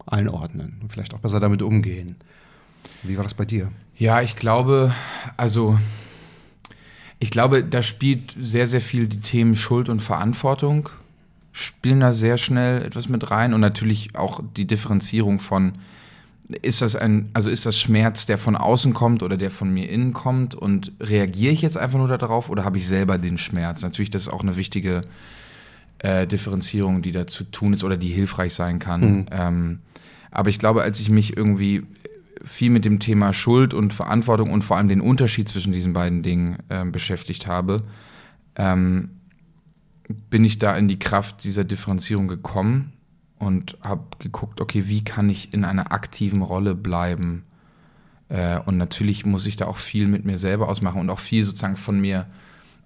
einordnen 0.06 0.78
und 0.82 0.92
vielleicht 0.92 1.14
auch 1.14 1.18
besser 1.18 1.40
damit 1.40 1.62
umgehen. 1.62 2.16
Wie 3.02 3.16
war 3.16 3.24
das 3.24 3.34
bei 3.34 3.44
dir? 3.44 3.70
Ja, 3.96 4.22
ich 4.22 4.36
glaube, 4.36 4.94
also 5.36 5.78
ich 7.18 7.30
glaube, 7.30 7.64
da 7.64 7.82
spielt 7.82 8.34
sehr, 8.38 8.66
sehr 8.66 8.80
viel 8.80 9.06
die 9.06 9.20
Themen 9.20 9.56
Schuld 9.56 9.88
und 9.88 10.00
Verantwortung, 10.00 10.88
spielen 11.52 12.00
da 12.00 12.12
sehr 12.12 12.36
schnell 12.38 12.82
etwas 12.82 13.08
mit 13.08 13.30
rein 13.30 13.54
und 13.54 13.60
natürlich 13.60 14.16
auch 14.16 14.42
die 14.56 14.66
Differenzierung 14.66 15.38
von, 15.38 15.78
ist 16.62 16.82
das 16.82 16.96
ein, 16.96 17.30
also 17.32 17.48
ist 17.48 17.64
das 17.64 17.78
Schmerz, 17.78 18.26
der 18.26 18.36
von 18.36 18.56
außen 18.56 18.92
kommt 18.92 19.22
oder 19.22 19.36
der 19.36 19.50
von 19.50 19.72
mir 19.72 19.88
innen 19.88 20.12
kommt 20.12 20.54
und 20.54 20.92
reagiere 21.00 21.52
ich 21.52 21.62
jetzt 21.62 21.78
einfach 21.78 21.98
nur 21.98 22.08
darauf 22.08 22.50
oder 22.50 22.64
habe 22.64 22.78
ich 22.78 22.86
selber 22.86 23.16
den 23.16 23.38
Schmerz? 23.38 23.82
Natürlich, 23.82 24.10
das 24.10 24.22
ist 24.22 24.28
auch 24.28 24.42
eine 24.42 24.56
wichtige 24.56 25.02
äh, 26.00 26.26
Differenzierung, 26.26 27.00
die 27.00 27.12
da 27.12 27.26
zu 27.26 27.44
tun 27.44 27.72
ist 27.72 27.84
oder 27.84 27.96
die 27.96 28.08
hilfreich 28.08 28.52
sein 28.52 28.80
kann. 28.80 29.00
Mhm. 29.00 29.26
Ähm, 29.30 29.78
aber 30.30 30.50
ich 30.50 30.58
glaube, 30.58 30.82
als 30.82 31.00
ich 31.00 31.08
mich 31.08 31.36
irgendwie 31.36 31.84
viel 32.42 32.70
mit 32.70 32.84
dem 32.84 32.98
Thema 32.98 33.32
Schuld 33.32 33.74
und 33.74 33.92
Verantwortung 33.92 34.50
und 34.50 34.62
vor 34.62 34.76
allem 34.76 34.88
den 34.88 35.00
Unterschied 35.00 35.48
zwischen 35.48 35.72
diesen 35.72 35.92
beiden 35.92 36.22
Dingen 36.22 36.58
äh, 36.68 36.84
beschäftigt 36.84 37.46
habe, 37.46 37.84
ähm, 38.56 39.10
bin 40.30 40.44
ich 40.44 40.58
da 40.58 40.76
in 40.76 40.88
die 40.88 40.98
Kraft 40.98 41.44
dieser 41.44 41.64
Differenzierung 41.64 42.28
gekommen 42.28 42.92
und 43.38 43.78
habe 43.82 44.04
geguckt, 44.18 44.60
okay, 44.60 44.84
wie 44.86 45.04
kann 45.04 45.28
ich 45.28 45.52
in 45.54 45.64
einer 45.64 45.92
aktiven 45.92 46.42
Rolle 46.42 46.74
bleiben? 46.74 47.44
Äh, 48.28 48.58
und 48.58 48.76
natürlich 48.76 49.24
muss 49.24 49.46
ich 49.46 49.56
da 49.56 49.66
auch 49.66 49.76
viel 49.76 50.08
mit 50.08 50.24
mir 50.24 50.36
selber 50.36 50.68
ausmachen 50.68 51.00
und 51.00 51.10
auch 51.10 51.18
viel 51.18 51.44
sozusagen 51.44 51.76
von 51.76 52.00
mir 52.00 52.26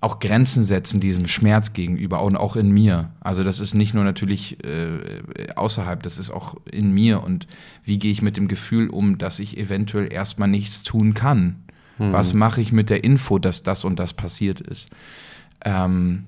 auch 0.00 0.20
Grenzen 0.20 0.62
setzen 0.62 1.00
diesem 1.00 1.26
Schmerz 1.26 1.72
gegenüber 1.72 2.22
und 2.22 2.36
auch 2.36 2.54
in 2.54 2.70
mir. 2.70 3.10
Also 3.20 3.42
das 3.42 3.58
ist 3.58 3.74
nicht 3.74 3.94
nur 3.94 4.04
natürlich 4.04 4.62
äh, 4.64 5.52
außerhalb, 5.56 6.02
das 6.02 6.18
ist 6.18 6.30
auch 6.30 6.56
in 6.70 6.92
mir. 6.92 7.22
Und 7.24 7.48
wie 7.84 7.98
gehe 7.98 8.12
ich 8.12 8.22
mit 8.22 8.36
dem 8.36 8.46
Gefühl 8.46 8.90
um, 8.90 9.18
dass 9.18 9.40
ich 9.40 9.58
eventuell 9.58 10.12
erstmal 10.12 10.48
nichts 10.48 10.84
tun 10.84 11.14
kann? 11.14 11.56
Mhm. 11.98 12.12
Was 12.12 12.32
mache 12.32 12.60
ich 12.60 12.70
mit 12.72 12.90
der 12.90 13.02
Info, 13.02 13.40
dass 13.40 13.64
das 13.64 13.84
und 13.84 13.98
das 13.98 14.12
passiert 14.12 14.60
ist? 14.60 14.88
Ähm, 15.64 16.26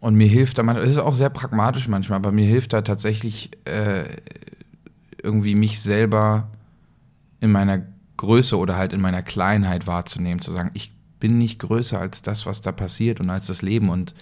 und 0.00 0.16
mir 0.16 0.26
hilft 0.26 0.58
da, 0.58 0.64
es 0.78 0.90
ist 0.90 0.98
auch 0.98 1.14
sehr 1.14 1.30
pragmatisch 1.30 1.86
manchmal, 1.86 2.16
aber 2.16 2.32
mir 2.32 2.46
hilft 2.46 2.72
da 2.72 2.82
tatsächlich 2.82 3.50
äh, 3.64 4.04
irgendwie 5.22 5.54
mich 5.54 5.80
selber 5.80 6.48
in 7.38 7.52
meiner 7.52 7.82
Größe 8.16 8.58
oder 8.58 8.76
halt 8.76 8.92
in 8.92 9.00
meiner 9.00 9.22
Kleinheit 9.22 9.86
wahrzunehmen, 9.86 10.40
zu 10.40 10.50
sagen, 10.50 10.72
ich 10.74 10.91
bin 11.22 11.38
nicht 11.38 11.60
größer 11.60 12.00
als 12.00 12.22
das, 12.22 12.46
was 12.46 12.62
da 12.62 12.72
passiert 12.72 13.20
und 13.20 13.30
als 13.30 13.46
das 13.46 13.62
Leben. 13.62 13.90
Und 13.90 14.12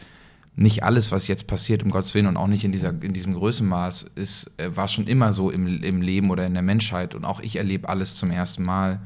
nicht 0.55 0.85
alles, 0.85 1.11
was 1.11 1.29
jetzt 1.29 1.47
passiert, 1.47 1.83
um 1.83 1.89
Gottes 1.89 2.13
Willen 2.13 2.27
und 2.27 2.37
auch 2.37 2.47
nicht 2.47 2.63
in, 2.63 2.73
dieser, 2.73 2.91
in 2.91 3.15
diesem 3.15 3.33
Größenmaß, 3.33 4.03
ist, 4.17 4.53
äh, 4.59 4.77
war 4.77 4.87
schon 4.87 5.07
immer 5.07 5.33
so 5.33 5.51
im, 5.51 5.83
im 5.83 6.03
Leben 6.03 6.31
oder 6.31 6.45
in 6.45 6.53
der 6.53 6.63
Menschheit. 6.63 7.15
Und 7.15 7.25
auch 7.25 7.41
ich 7.41 7.57
erlebe 7.57 7.89
alles 7.89 8.17
zum 8.17 8.31
ersten 8.31 8.65
Mal. 8.65 9.01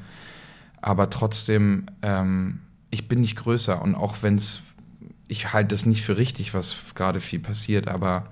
Aber 0.83 1.09
trotzdem, 1.09 1.87
ähm, 2.03 2.63
ich 2.91 3.07
bin 3.07 3.21
nicht 3.21 3.37
größer. 3.37 3.81
Und 3.81 3.95
auch 3.95 4.17
wenn 4.23 4.35
es, 4.35 4.61
ich 5.29 5.53
halte 5.53 5.77
das 5.77 5.87
nicht 5.87 6.03
für 6.03 6.17
richtig, 6.17 6.53
was 6.53 6.77
gerade 6.97 7.21
viel 7.21 7.39
passiert, 7.39 7.87
aber 7.87 8.27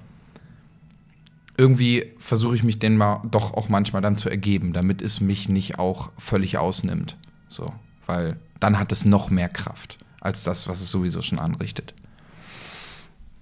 irgendwie 1.57 2.07
versuche 2.19 2.57
ich 2.57 2.65
mich 2.65 2.81
denen 2.81 2.97
mal 2.97 3.23
doch 3.31 3.55
auch 3.55 3.69
manchmal 3.69 4.03
dann 4.03 4.17
zu 4.17 4.29
ergeben, 4.29 4.73
damit 4.73 5.03
es 5.03 5.21
mich 5.21 5.49
nicht 5.49 5.79
auch 5.79 6.11
völlig 6.19 6.59
ausnimmt. 6.59 7.17
So, 7.47 7.73
weil 8.07 8.37
dann 8.61 8.79
hat 8.79 8.93
es 8.93 9.05
noch 9.05 9.31
mehr 9.31 9.49
Kraft 9.49 9.99
als 10.21 10.45
das, 10.45 10.69
was 10.69 10.81
es 10.81 10.91
sowieso 10.91 11.21
schon 11.23 11.39
anrichtet. 11.39 11.95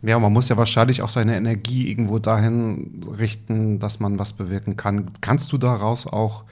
Ja, 0.03 0.19
man 0.19 0.33
muss 0.33 0.49
ja 0.49 0.57
wahrscheinlich 0.57 1.03
auch 1.03 1.11
seine 1.11 1.37
Energie 1.37 1.91
irgendwo 1.91 2.19
dahin 2.19 3.03
richten, 3.19 3.79
dass 3.81 4.01
man 4.01 4.19
was 4.19 4.33
bewirken 4.33 4.77
kann. 4.77 5.11
Kannst 5.21 5.53
du 5.53 5.59
daraus 5.59 6.07
auch 6.07 6.45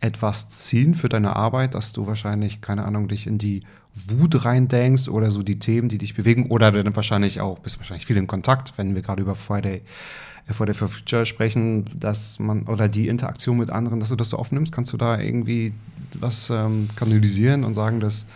etwas 0.00 0.48
ziehen 0.48 0.94
für 0.96 1.08
deine 1.08 1.36
Arbeit, 1.36 1.74
dass 1.74 1.92
du 1.92 2.06
wahrscheinlich, 2.06 2.60
keine 2.60 2.84
Ahnung, 2.84 3.06
dich 3.06 3.28
in 3.28 3.38
die 3.38 3.60
Wut 4.08 4.44
reindenkst 4.44 5.08
oder 5.08 5.30
so 5.30 5.42
die 5.42 5.58
Themen, 5.58 5.88
die 5.88 5.98
dich 5.98 6.14
bewegen 6.14 6.50
oder 6.50 6.70
dann 6.70 6.94
wahrscheinlich 6.94 7.40
auch, 7.40 7.58
bist 7.58 7.78
wahrscheinlich 7.78 8.06
viel 8.06 8.16
in 8.16 8.26
Kontakt, 8.26 8.74
wenn 8.76 8.94
wir 8.94 9.02
gerade 9.02 9.22
über 9.22 9.34
Friday, 9.34 9.82
äh, 10.46 10.52
Friday 10.52 10.74
for 10.74 10.88
Future 10.88 11.26
sprechen, 11.26 11.86
dass 11.98 12.38
man, 12.38 12.64
oder 12.64 12.88
die 12.88 13.08
Interaktion 13.08 13.58
mit 13.58 13.70
anderen, 13.70 14.00
dass 14.00 14.10
du 14.10 14.16
das 14.16 14.30
so 14.30 14.36
aufnimmst, 14.36 14.72
kannst 14.72 14.92
du 14.92 14.96
da 14.96 15.18
irgendwie 15.18 15.72
was 16.18 16.50
ähm, 16.50 16.88
kanalisieren 16.96 17.64
und 17.64 17.74
sagen, 17.74 18.00
das 18.00 18.26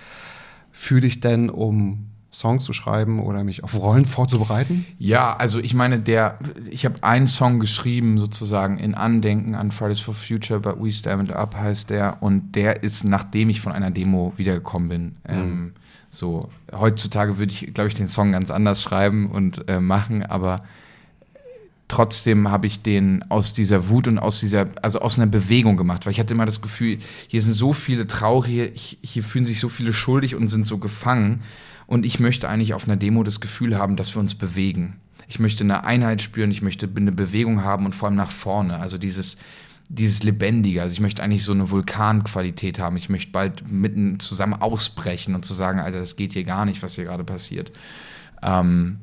fühle 0.72 1.06
ich 1.06 1.20
denn, 1.20 1.50
um 1.50 2.09
Songs 2.32 2.64
zu 2.64 2.72
schreiben 2.72 3.20
oder 3.20 3.42
mich 3.42 3.64
auf 3.64 3.74
Rollen 3.74 4.04
vorzubereiten? 4.04 4.86
Ja, 4.98 5.36
also 5.36 5.58
ich 5.58 5.74
meine, 5.74 5.98
der, 5.98 6.38
ich 6.70 6.84
habe 6.84 7.02
einen 7.02 7.26
Song 7.26 7.58
geschrieben, 7.58 8.18
sozusagen 8.18 8.78
in 8.78 8.94
Andenken 8.94 9.54
an 9.54 9.72
Fridays 9.72 10.00
for 10.00 10.14
Future, 10.14 10.60
but 10.60 10.76
We 10.80 10.92
Stand 10.92 11.32
Up 11.32 11.56
heißt 11.56 11.90
der. 11.90 12.18
Und 12.20 12.52
der 12.52 12.82
ist, 12.82 13.04
nachdem 13.04 13.50
ich 13.50 13.60
von 13.60 13.72
einer 13.72 13.90
Demo 13.90 14.32
wiedergekommen 14.36 14.88
bin. 14.88 15.16
Ähm, 15.26 15.72
so, 16.10 16.50
heutzutage 16.72 17.38
würde 17.38 17.52
ich, 17.52 17.72
glaube 17.74 17.88
ich, 17.88 17.94
den 17.94 18.08
Song 18.08 18.32
ganz 18.32 18.50
anders 18.50 18.82
schreiben 18.82 19.30
und 19.30 19.68
äh, 19.68 19.80
machen, 19.80 20.24
aber 20.24 20.62
trotzdem 21.90 22.48
habe 22.48 22.66
ich 22.66 22.82
den 22.82 23.24
aus 23.30 23.52
dieser 23.52 23.88
Wut 23.88 24.08
und 24.08 24.18
aus 24.18 24.40
dieser, 24.40 24.68
also 24.82 25.00
aus 25.00 25.18
einer 25.18 25.26
Bewegung 25.26 25.76
gemacht, 25.76 26.06
weil 26.06 26.12
ich 26.12 26.20
hatte 26.20 26.34
immer 26.34 26.46
das 26.46 26.62
Gefühl, 26.62 26.98
hier 27.28 27.42
sind 27.42 27.52
so 27.52 27.72
viele 27.72 28.06
Traurige, 28.06 28.72
hier 28.74 29.22
fühlen 29.22 29.44
sich 29.44 29.60
so 29.60 29.68
viele 29.68 29.92
schuldig 29.92 30.34
und 30.34 30.48
sind 30.48 30.66
so 30.66 30.78
gefangen. 30.78 31.42
Und 31.90 32.06
ich 32.06 32.20
möchte 32.20 32.48
eigentlich 32.48 32.72
auf 32.72 32.84
einer 32.84 32.96
Demo 32.96 33.24
das 33.24 33.40
Gefühl 33.40 33.76
haben, 33.76 33.96
dass 33.96 34.14
wir 34.14 34.20
uns 34.20 34.36
bewegen. 34.36 35.00
Ich 35.26 35.40
möchte 35.40 35.64
eine 35.64 35.82
Einheit 35.82 36.22
spüren, 36.22 36.52
ich 36.52 36.62
möchte 36.62 36.88
eine 36.96 37.10
Bewegung 37.10 37.64
haben 37.64 37.84
und 37.84 37.96
vor 37.96 38.06
allem 38.06 38.16
nach 38.16 38.30
vorne. 38.30 38.78
Also 38.78 38.96
dieses, 38.96 39.36
dieses 39.88 40.22
Lebendige. 40.22 40.82
Also 40.82 40.92
ich 40.92 41.00
möchte 41.00 41.20
eigentlich 41.20 41.42
so 41.42 41.50
eine 41.50 41.68
Vulkanqualität 41.68 42.78
haben. 42.78 42.96
Ich 42.96 43.08
möchte 43.08 43.32
bald 43.32 43.68
mitten 43.68 44.20
zusammen 44.20 44.54
ausbrechen 44.54 45.34
und 45.34 45.44
zu 45.44 45.52
sagen, 45.52 45.80
Alter, 45.80 45.98
das 45.98 46.14
geht 46.14 46.32
hier 46.32 46.44
gar 46.44 46.64
nicht, 46.64 46.80
was 46.84 46.94
hier 46.94 47.06
gerade 47.06 47.24
passiert. 47.24 47.72
Ähm, 48.40 48.98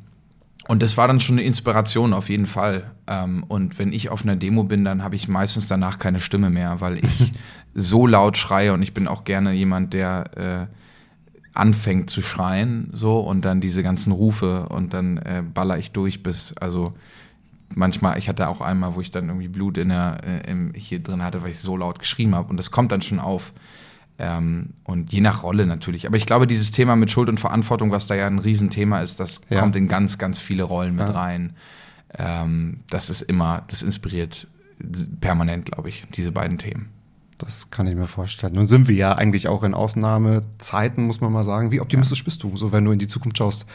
und 0.69 0.81
das 0.81 0.95
war 0.95 1.09
dann 1.09 1.19
schon 1.19 1.35
eine 1.35 1.45
Inspiration 1.45 2.13
auf 2.13 2.29
jeden 2.29 2.47
Fall. 2.47 2.89
Ähm, 3.05 3.43
und 3.49 3.79
wenn 3.79 3.91
ich 3.91 4.11
auf 4.11 4.23
einer 4.23 4.37
Demo 4.37 4.63
bin, 4.63 4.85
dann 4.85 5.03
habe 5.03 5.17
ich 5.17 5.27
meistens 5.27 5.67
danach 5.67 5.99
keine 5.99 6.21
Stimme 6.21 6.49
mehr, 6.49 6.79
weil 6.79 7.03
ich 7.03 7.33
so 7.73 8.07
laut 8.07 8.37
schreie 8.37 8.71
und 8.71 8.81
ich 8.81 8.93
bin 8.93 9.09
auch 9.09 9.25
gerne 9.25 9.51
jemand, 9.51 9.91
der 9.91 10.69
äh, 10.69 10.86
anfängt 11.57 12.09
zu 12.09 12.21
schreien, 12.21 12.89
so 12.91 13.19
und 13.19 13.43
dann 13.43 13.61
diese 13.61 13.83
ganzen 13.83 14.11
Rufe 14.11 14.69
und 14.69 14.93
dann 14.93 15.17
äh, 15.17 15.43
baller 15.53 15.77
ich 15.77 15.91
durch 15.91 16.23
bis, 16.23 16.53
also 16.57 16.93
manchmal, 17.73 18.17
ich 18.17 18.29
hatte 18.29 18.47
auch 18.49 18.61
einmal, 18.61 18.95
wo 18.95 19.01
ich 19.01 19.11
dann 19.11 19.27
irgendwie 19.27 19.47
Blut 19.47 19.77
in 19.77 19.89
der, 19.89 20.19
äh, 20.23 20.49
im, 20.51 20.73
hier 20.75 20.99
drin 21.01 21.23
hatte, 21.23 21.41
weil 21.41 21.49
ich 21.49 21.59
so 21.59 21.75
laut 21.77 21.99
geschrieben 21.99 22.35
habe 22.35 22.49
und 22.49 22.57
das 22.57 22.71
kommt 22.71 22.91
dann 22.91 23.01
schon 23.01 23.19
auf. 23.19 23.53
Ähm, 24.19 24.69
und 24.83 25.11
je 25.13 25.21
nach 25.21 25.43
Rolle 25.43 25.67
natürlich. 25.67 26.07
Aber 26.07 26.17
ich 26.17 26.25
glaube, 26.25 26.47
dieses 26.47 26.71
Thema 26.71 26.95
mit 26.95 27.11
Schuld 27.11 27.29
und 27.29 27.39
Verantwortung, 27.39 27.91
was 27.91 28.07
da 28.07 28.15
ja 28.15 28.25
ein 28.25 28.39
Riesenthema 28.39 29.01
ist, 29.01 29.19
das 29.19 29.41
Ja. 29.49 29.59
kommt 29.59 29.75
in 29.75 29.87
ganz, 29.87 30.17
ganz 30.17 30.39
viele 30.39 30.63
Rollen 30.63 30.95
mit 30.95 31.07
Ja. 31.07 31.13
rein. 31.13 31.53
Ähm, 32.17 32.79
das 32.89 33.11
ist 33.11 33.21
immer, 33.21 33.63
das 33.67 33.83
inspiriert 33.83 34.47
permanent, 35.21 35.65
glaube 35.71 35.89
ich, 35.89 36.03
diese 36.15 36.31
beiden 36.31 36.57
Themen. 36.57 36.89
Das 37.37 37.69
kann 37.69 37.85
ich 37.87 37.95
mir 37.95 38.07
vorstellen. 38.07 38.53
Nun 38.53 38.65
sind 38.65 38.87
wir 38.87 38.95
ja 38.95 39.13
eigentlich 39.13 39.47
auch 39.47 39.63
in 39.63 39.73
Ausnahmezeiten, 39.75 41.05
muss 41.05 41.21
man 41.21 41.31
mal 41.31 41.43
sagen. 41.43 41.71
Wie 41.71 41.79
optimistisch 41.81 42.23
bist 42.23 42.41
du, 42.43 42.57
so 42.57 42.71
wenn 42.71 42.83
du 42.85 42.91
in 42.91 42.99
die 42.99 43.07
Zukunft 43.07 43.37
schaust? 43.37 43.65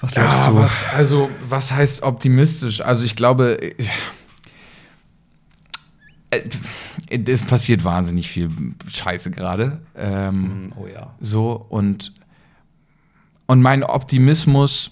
Was 0.00 0.12
glaubst 0.14 0.38
Ja, 0.38 0.50
du? 0.50 0.56
was, 0.56 0.84
also, 0.94 1.30
was 1.48 1.72
heißt 1.72 2.02
optimistisch? 2.02 2.80
Also, 2.82 3.04
ich 3.04 3.16
glaube, 3.16 3.58
äh, 3.62 3.74
äh, 7.08 7.18
es 7.26 7.42
passiert 7.42 7.84
wahnsinnig 7.84 8.28
viel 8.28 8.50
Scheiße 8.88 9.30
gerade. 9.30 9.80
Ähm, 9.96 10.72
Oh 10.76 10.86
ja. 10.86 11.14
so, 11.20 11.52
und, 11.68 12.12
und 13.46 13.60
mein 13.62 13.82
Optimismus 13.84 14.90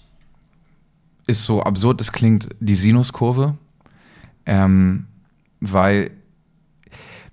ist 1.27 1.43
so 1.45 1.61
absurd, 1.63 2.01
es 2.01 2.11
klingt, 2.11 2.49
die 2.59 2.75
Sinuskurve. 2.75 3.57
Ähm, 4.45 5.07
weil, 5.59 6.11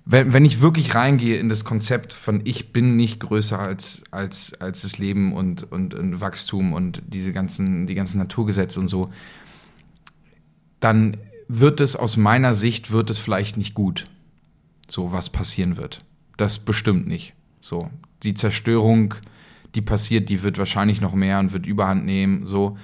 wenn, 0.05 0.33
wenn 0.33 0.45
ich 0.45 0.61
wirklich 0.61 0.95
reingehe 0.95 1.37
in 1.37 1.49
das 1.49 1.63
Konzept 1.63 2.11
von 2.11 2.41
ich 2.43 2.73
bin 2.73 2.95
nicht 2.95 3.19
größer 3.19 3.59
als, 3.59 4.03
als, 4.11 4.53
als 4.59 4.81
das 4.81 4.97
Leben 4.97 5.33
und, 5.33 5.71
und, 5.71 5.93
und 5.93 6.19
Wachstum 6.19 6.73
und 6.73 7.01
diese 7.07 7.31
ganzen, 7.31 7.87
die 7.87 7.95
ganzen 7.95 8.17
Naturgesetze 8.17 8.79
und 8.79 8.87
so, 8.87 9.11
dann 10.79 11.17
wird 11.47 11.79
es 11.79 11.95
aus 11.95 12.17
meiner 12.17 12.53
Sicht, 12.53 12.91
wird 12.91 13.09
es 13.09 13.19
vielleicht 13.19 13.55
nicht 13.55 13.73
gut, 13.73 14.09
so 14.89 15.13
was 15.13 15.29
passieren 15.29 15.77
wird. 15.77 16.03
Das 16.35 16.59
bestimmt 16.59 17.07
nicht. 17.07 17.33
So, 17.59 17.89
die 18.23 18.33
Zerstörung, 18.33 19.13
die 19.75 19.81
passiert, 19.81 20.29
die 20.29 20.43
wird 20.43 20.57
wahrscheinlich 20.57 20.99
noch 20.99 21.13
mehr 21.13 21.39
und 21.39 21.53
wird 21.53 21.65
Überhand 21.65 22.05
nehmen, 22.05 22.45
so. 22.45 22.77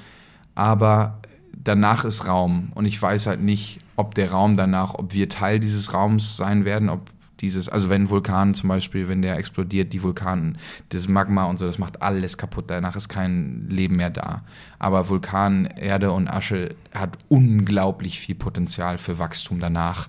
Aber 0.56 1.22
danach 1.52 2.06
ist 2.06 2.28
Raum 2.28 2.72
und 2.76 2.86
ich 2.86 3.02
weiß 3.02 3.28
halt 3.28 3.42
nicht, 3.42 3.82
ob 4.00 4.16
der 4.16 4.32
Raum 4.32 4.56
danach, 4.56 4.94
ob 4.94 5.14
wir 5.14 5.28
Teil 5.28 5.60
dieses 5.60 5.94
Raums 5.94 6.38
sein 6.38 6.64
werden, 6.64 6.88
ob 6.88 7.10
dieses, 7.42 7.68
also 7.68 7.90
wenn 7.90 8.10
Vulkan 8.10 8.54
zum 8.54 8.70
Beispiel, 8.70 9.10
wenn 9.10 9.22
der 9.22 9.36
explodiert, 9.36 9.92
die 9.92 10.02
Vulkanen, 10.02 10.58
das 10.88 11.10
Magma 11.10 11.44
und 11.46 11.60
so, 11.60 11.66
das 11.66 11.80
macht 11.80 12.02
alles 12.02 12.38
kaputt, 12.38 12.66
danach 12.68 12.96
ist 12.96 13.10
kein 13.10 13.68
Leben 13.68 13.98
mehr 13.98 14.10
da. 14.10 14.44
Aber 14.80 15.10
Vulkan, 15.10 15.66
Erde 15.66 16.14
und 16.14 16.30
Asche 16.30 16.76
hat 16.94 17.18
unglaublich 17.28 18.22
viel 18.22 18.36
Potenzial 18.36 18.98
für 18.98 19.20
Wachstum 19.20 19.60
danach. 19.60 20.08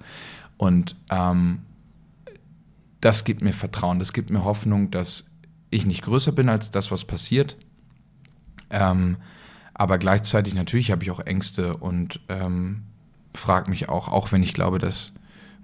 Und 0.57 0.95
ähm, 1.11 1.63
das 3.01 3.25
gibt 3.25 3.43
mir 3.43 3.53
Vertrauen, 3.53 3.99
das 3.99 4.13
gibt 4.13 4.31
mir 4.31 4.45
Hoffnung, 4.45 4.93
dass 4.93 5.29
ich 5.71 5.85
nicht 5.85 6.03
größer 6.03 6.31
bin 6.31 6.49
als 6.49 6.71
das, 6.71 6.93
was 6.93 7.05
passiert. 7.05 7.57
Ähm, 8.71 9.17
aber 9.75 9.99
gleichzeitig 9.99 10.55
natürlich 10.55 10.93
habe 10.93 11.03
ich 11.03 11.11
auch 11.11 11.21
Ängste 11.21 11.77
und 11.77 12.21
ähm, 12.29 12.85
frage 13.35 13.71
mich 13.71 13.89
auch, 13.89 14.09
auch 14.09 14.33
wenn 14.33 14.43
ich 14.43 14.55
glaube, 14.55 14.79
dass 14.79 15.13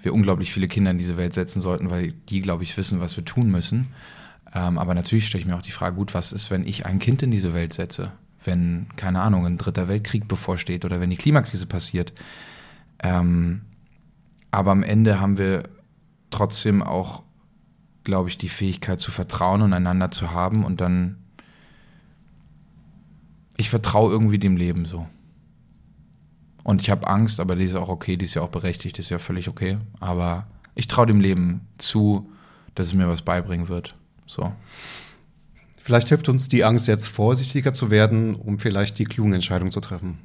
wir 0.00 0.14
unglaublich 0.14 0.52
viele 0.52 0.68
Kinder 0.68 0.90
in 0.90 0.98
diese 0.98 1.16
Welt 1.16 1.34
setzen 1.34 1.60
sollten, 1.60 1.90
weil 1.90 2.12
die, 2.12 2.40
glaube 2.40 2.62
ich, 2.62 2.76
wissen, 2.76 3.00
was 3.00 3.16
wir 3.16 3.24
tun 3.24 3.50
müssen. 3.50 3.88
Ähm, 4.54 4.78
aber 4.78 4.94
natürlich 4.94 5.26
stelle 5.26 5.40
ich 5.40 5.46
mir 5.46 5.56
auch 5.56 5.62
die 5.62 5.72
Frage, 5.72 5.96
gut, 5.96 6.14
was 6.14 6.32
ist, 6.32 6.50
wenn 6.50 6.66
ich 6.66 6.86
ein 6.86 6.98
Kind 6.98 7.22
in 7.22 7.30
diese 7.30 7.54
Welt 7.54 7.72
setze? 7.72 8.12
Wenn, 8.44 8.86
keine 8.96 9.20
Ahnung, 9.20 9.44
ein 9.44 9.58
dritter 9.58 9.88
Weltkrieg 9.88 10.28
bevorsteht 10.28 10.84
oder 10.84 11.00
wenn 11.00 11.10
die 11.10 11.16
Klimakrise 11.16 11.66
passiert. 11.66 12.12
Ähm, 13.02 13.62
aber 14.50 14.70
am 14.70 14.82
Ende 14.82 15.20
haben 15.20 15.38
wir 15.38 15.64
trotzdem 16.30 16.82
auch, 16.82 17.22
glaube 18.04 18.28
ich, 18.28 18.38
die 18.38 18.48
Fähigkeit 18.48 19.00
zu 19.00 19.10
vertrauen 19.10 19.62
und 19.62 19.72
einander 19.72 20.10
zu 20.10 20.30
haben 20.30 20.64
und 20.64 20.80
dann 20.80 21.16
ich 23.56 23.70
vertraue 23.70 24.12
irgendwie 24.12 24.38
dem 24.38 24.56
Leben 24.56 24.84
so. 24.84 25.06
Und 26.66 26.82
ich 26.82 26.90
habe 26.90 27.06
Angst, 27.06 27.38
aber 27.38 27.54
die 27.54 27.62
ist 27.62 27.76
auch 27.76 27.88
okay, 27.88 28.16
die 28.16 28.24
ist 28.24 28.34
ja 28.34 28.42
auch 28.42 28.48
berechtigt, 28.48 28.96
die 28.96 29.00
ist 29.00 29.10
ja 29.10 29.20
völlig 29.20 29.48
okay. 29.48 29.78
Aber 30.00 30.48
ich 30.74 30.88
traue 30.88 31.06
dem 31.06 31.20
Leben 31.20 31.60
zu, 31.78 32.28
dass 32.74 32.88
es 32.88 32.92
mir 32.92 33.06
was 33.06 33.22
beibringen 33.22 33.68
wird. 33.68 33.94
So. 34.26 34.50
Vielleicht 35.80 36.08
hilft 36.08 36.28
uns 36.28 36.48
die 36.48 36.64
Angst, 36.64 36.88
jetzt 36.88 37.06
vorsichtiger 37.06 37.72
zu 37.72 37.92
werden, 37.92 38.34
um 38.34 38.58
vielleicht 38.58 38.98
die 38.98 39.04
klugen 39.04 39.32
Entscheidungen 39.32 39.70
zu 39.70 39.78
treffen. 39.78 40.18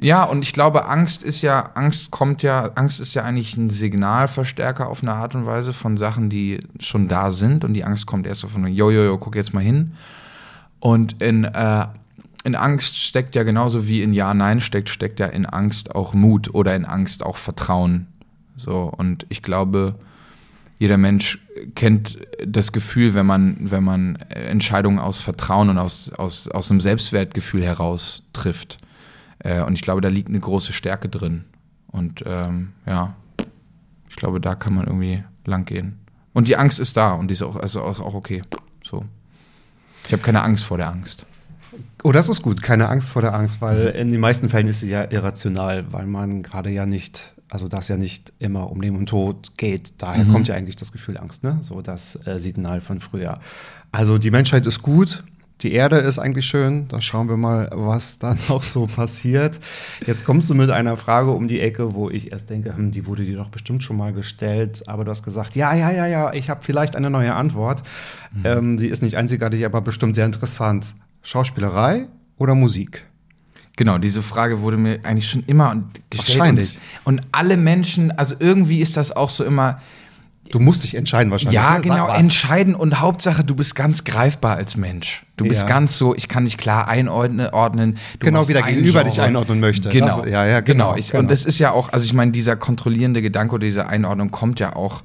Ja, 0.00 0.24
und 0.24 0.42
ich 0.42 0.52
glaube, 0.52 0.86
Angst 0.86 1.22
ist 1.22 1.40
ja, 1.40 1.70
Angst 1.74 2.10
kommt 2.10 2.42
ja, 2.42 2.72
Angst 2.74 2.98
ist 2.98 3.14
ja 3.14 3.22
eigentlich 3.22 3.56
ein 3.56 3.70
Signalverstärker 3.70 4.88
auf 4.88 5.04
eine 5.04 5.12
Art 5.12 5.36
und 5.36 5.46
Weise 5.46 5.72
von 5.72 5.96
Sachen, 5.96 6.30
die 6.30 6.64
schon 6.80 7.06
da 7.06 7.30
sind. 7.30 7.64
Und 7.64 7.74
die 7.74 7.84
Angst 7.84 8.06
kommt 8.06 8.26
erst 8.26 8.40
so 8.40 8.48
von, 8.48 8.66
jo, 8.66 8.90
jo, 8.90 9.04
jo, 9.04 9.18
guck 9.18 9.36
jetzt 9.36 9.54
mal 9.54 9.62
hin. 9.62 9.92
Und 10.80 11.22
in, 11.22 11.44
äh, 11.44 11.86
in 12.44 12.54
Angst 12.54 12.98
steckt 12.98 13.34
ja 13.34 13.42
genauso 13.42 13.86
wie 13.86 14.02
in 14.02 14.12
Ja, 14.12 14.32
Nein 14.34 14.60
steckt, 14.60 14.88
steckt 14.88 15.20
ja 15.20 15.26
in 15.26 15.46
Angst 15.46 15.94
auch 15.94 16.14
Mut 16.14 16.54
oder 16.54 16.74
in 16.74 16.84
Angst 16.84 17.24
auch 17.24 17.36
Vertrauen. 17.36 18.06
So, 18.56 18.92
und 18.96 19.26
ich 19.28 19.42
glaube, 19.42 19.96
jeder 20.78 20.96
Mensch 20.96 21.38
kennt 21.74 22.18
das 22.46 22.72
Gefühl, 22.72 23.14
wenn 23.14 23.26
man, 23.26 23.58
wenn 23.60 23.84
man 23.84 24.16
Entscheidungen 24.16 24.98
aus 24.98 25.20
Vertrauen 25.20 25.68
und 25.68 25.78
aus, 25.78 26.10
aus, 26.14 26.48
aus 26.48 26.70
einem 26.70 26.80
Selbstwertgefühl 26.80 27.62
heraus 27.62 28.22
trifft. 28.32 28.78
Äh, 29.40 29.62
und 29.62 29.74
ich 29.74 29.82
glaube, 29.82 30.00
da 30.00 30.08
liegt 30.08 30.28
eine 30.28 30.40
große 30.40 30.72
Stärke 30.72 31.10
drin. 31.10 31.44
Und 31.88 32.24
ähm, 32.26 32.72
ja, 32.86 33.14
ich 34.08 34.16
glaube, 34.16 34.40
da 34.40 34.54
kann 34.54 34.74
man 34.74 34.86
irgendwie 34.86 35.22
lang 35.44 35.66
gehen. 35.66 35.98
Und 36.32 36.48
die 36.48 36.56
Angst 36.56 36.80
ist 36.80 36.96
da 36.96 37.12
und 37.12 37.28
die 37.28 37.32
ist 37.34 37.42
auch, 37.42 37.56
also 37.56 37.82
auch 37.82 38.14
okay. 38.14 38.42
So. 38.82 39.04
Ich 40.06 40.12
habe 40.12 40.22
keine 40.22 40.42
Angst 40.42 40.64
vor 40.64 40.78
der 40.78 40.88
Angst. 40.88 41.26
Oh, 42.02 42.12
das 42.12 42.28
ist 42.28 42.42
gut. 42.42 42.62
Keine 42.62 42.88
Angst 42.88 43.08
vor 43.08 43.22
der 43.22 43.34
Angst, 43.34 43.60
weil 43.60 43.86
in 43.88 44.10
den 44.10 44.20
meisten 44.20 44.48
Fällen 44.48 44.68
ist 44.68 44.80
sie 44.80 44.88
ja 44.88 45.10
irrational, 45.10 45.84
weil 45.92 46.06
man 46.06 46.42
gerade 46.42 46.70
ja 46.70 46.86
nicht, 46.86 47.32
also 47.48 47.68
das 47.68 47.88
ja 47.88 47.96
nicht 47.96 48.32
immer 48.38 48.70
um 48.70 48.80
Leben 48.80 48.96
und 48.96 49.08
Tod 49.08 49.52
geht. 49.56 49.94
Daher 49.98 50.24
kommt 50.24 50.48
ja 50.48 50.54
eigentlich 50.54 50.76
das 50.76 50.92
Gefühl 50.92 51.18
Angst, 51.18 51.44
ne? 51.44 51.58
So 51.62 51.82
das 51.82 52.18
äh, 52.26 52.40
Signal 52.40 52.80
von 52.80 53.00
früher. 53.00 53.38
Also 53.92 54.18
die 54.18 54.30
Menschheit 54.30 54.66
ist 54.66 54.82
gut. 54.82 55.24
Die 55.62 55.72
Erde 55.72 55.98
ist 55.98 56.18
eigentlich 56.18 56.46
schön. 56.46 56.88
Da 56.88 57.02
schauen 57.02 57.28
wir 57.28 57.36
mal, 57.36 57.68
was 57.74 58.18
dann 58.18 58.38
noch 58.48 58.62
so 58.62 58.86
passiert. 58.86 59.60
Jetzt 60.06 60.24
kommst 60.24 60.48
du 60.48 60.54
mit 60.54 60.70
einer 60.70 60.96
Frage 60.96 61.32
um 61.32 61.48
die 61.48 61.60
Ecke, 61.60 61.94
wo 61.94 62.08
ich 62.08 62.32
erst 62.32 62.48
denke, 62.48 62.74
hm, 62.74 62.92
die 62.92 63.06
wurde 63.06 63.24
dir 63.24 63.36
doch 63.36 63.50
bestimmt 63.50 63.82
schon 63.82 63.96
mal 63.96 64.12
gestellt. 64.12 64.88
Aber 64.88 65.04
du 65.04 65.10
hast 65.10 65.22
gesagt, 65.22 65.56
ja, 65.56 65.74
ja, 65.74 65.90
ja, 65.90 66.06
ja, 66.06 66.32
ich 66.32 66.48
habe 66.48 66.62
vielleicht 66.62 66.96
eine 66.96 67.10
neue 67.10 67.34
Antwort. 67.34 67.82
Mhm. 68.32 68.42
Ähm, 68.44 68.76
die 68.78 68.88
ist 68.88 69.02
nicht 69.02 69.16
einzigartig, 69.16 69.64
aber 69.66 69.82
bestimmt 69.82 70.14
sehr 70.14 70.26
interessant. 70.26 70.94
Schauspielerei 71.22 72.06
oder 72.38 72.54
Musik? 72.54 73.06
Genau, 73.76 73.98
diese 73.98 74.22
Frage 74.22 74.60
wurde 74.60 74.76
mir 74.76 75.00
eigentlich 75.04 75.28
schon 75.28 75.42
immer 75.46 75.74
gestellt. 76.10 76.38
Wahrscheinlich. 76.38 76.78
Und, 77.04 77.20
und 77.20 77.26
alle 77.32 77.56
Menschen, 77.56 78.10
also 78.12 78.34
irgendwie 78.38 78.80
ist 78.80 78.96
das 78.96 79.12
auch 79.12 79.30
so 79.30 79.44
immer, 79.44 79.80
Du 80.50 80.58
musst 80.58 80.82
dich 80.82 80.96
entscheiden 80.96 81.30
wahrscheinlich. 81.30 81.54
Ja, 81.54 81.76
ne? 81.76 81.82
Genau, 81.82 82.08
entscheiden 82.12 82.74
und 82.74 83.00
Hauptsache, 83.00 83.44
du 83.44 83.54
bist 83.54 83.76
ganz 83.76 84.02
greifbar 84.02 84.56
als 84.56 84.76
Mensch. 84.76 85.24
Du 85.36 85.44
bist 85.44 85.62
Ja. 85.62 85.68
ganz 85.68 85.96
so, 85.96 86.12
ich 86.16 86.26
kann 86.26 86.44
dich 86.44 86.58
klar 86.58 86.88
einordnen. 86.88 87.46
ordnen. 87.50 87.98
Du 88.18 88.26
Genau, 88.26 88.48
wie 88.48 88.52
der 88.52 88.62
Gegenüber 88.62 89.04
dich 89.04 89.20
einordnen 89.20 89.60
möchte. 89.60 89.90
Genau, 89.90 90.06
Das- 90.22 90.26
ja, 90.28 90.44
ja, 90.46 90.60
genau. 90.60 90.88
genau, 90.88 90.96
Ich, 90.98 91.10
genau. 91.12 91.20
Und 91.22 91.30
das 91.30 91.44
ist 91.44 91.60
ja 91.60 91.70
auch, 91.70 91.92
also 91.92 92.04
ich 92.04 92.14
meine, 92.14 92.32
dieser 92.32 92.56
kontrollierende 92.56 93.22
Gedanke 93.22 93.54
oder 93.54 93.64
diese 93.64 93.86
Einordnung 93.86 94.32
kommt 94.32 94.58
ja 94.58 94.74
auch 94.74 95.02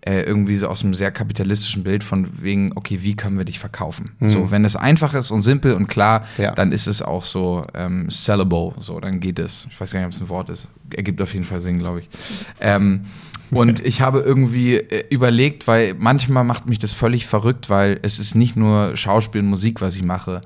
äh, 0.00 0.22
irgendwie 0.22 0.54
so 0.56 0.68
aus 0.68 0.84
einem 0.84 0.94
sehr 0.94 1.10
kapitalistischen 1.10 1.82
Bild 1.82 2.04
von 2.04 2.42
wegen, 2.42 2.72
okay, 2.76 2.98
wie 3.02 3.16
können 3.16 3.36
wir 3.36 3.44
dich 3.44 3.58
verkaufen? 3.58 4.12
So, 4.20 4.50
wenn 4.50 4.64
es 4.64 4.76
einfach 4.76 5.12
ist 5.14 5.30
und 5.32 5.42
simpel 5.42 5.74
und 5.74 5.88
klar, 5.88 6.20
Mhm. 6.36 6.42
Ja. 6.44 6.52
dann 6.52 6.72
ist 6.72 6.86
es 6.86 7.02
auch 7.02 7.24
so 7.24 7.66
ähm, 7.74 8.08
sellable, 8.08 8.72
so, 8.78 9.00
dann 9.00 9.18
geht 9.20 9.38
es. 9.38 9.66
Ich 9.70 9.80
weiß 9.80 9.92
gar 9.92 10.00
nicht, 10.00 10.06
ob 10.06 10.12
es 10.12 10.20
ein 10.20 10.28
Wort 10.28 10.48
ist. 10.50 10.68
Ergibt 10.94 11.20
auf 11.20 11.32
jeden 11.34 11.44
Fall 11.44 11.60
Sinn, 11.60 11.78
glaube 11.78 12.00
ich. 12.00 12.08
Ähm, 12.60 13.02
und 13.50 13.80
ich 13.84 14.00
habe 14.00 14.20
irgendwie 14.20 14.76
äh, 14.76 15.04
überlegt, 15.10 15.66
weil 15.66 15.94
manchmal 15.98 16.44
macht 16.44 16.66
mich 16.66 16.78
das 16.78 16.92
völlig 16.92 17.26
verrückt, 17.26 17.68
weil 17.68 17.98
es 18.02 18.18
ist 18.20 18.34
nicht 18.36 18.56
nur 18.56 18.96
Schauspiel 18.96 19.40
und 19.40 19.48
Musik, 19.48 19.80
was 19.80 19.96
ich 19.96 20.02
mache. 20.04 20.42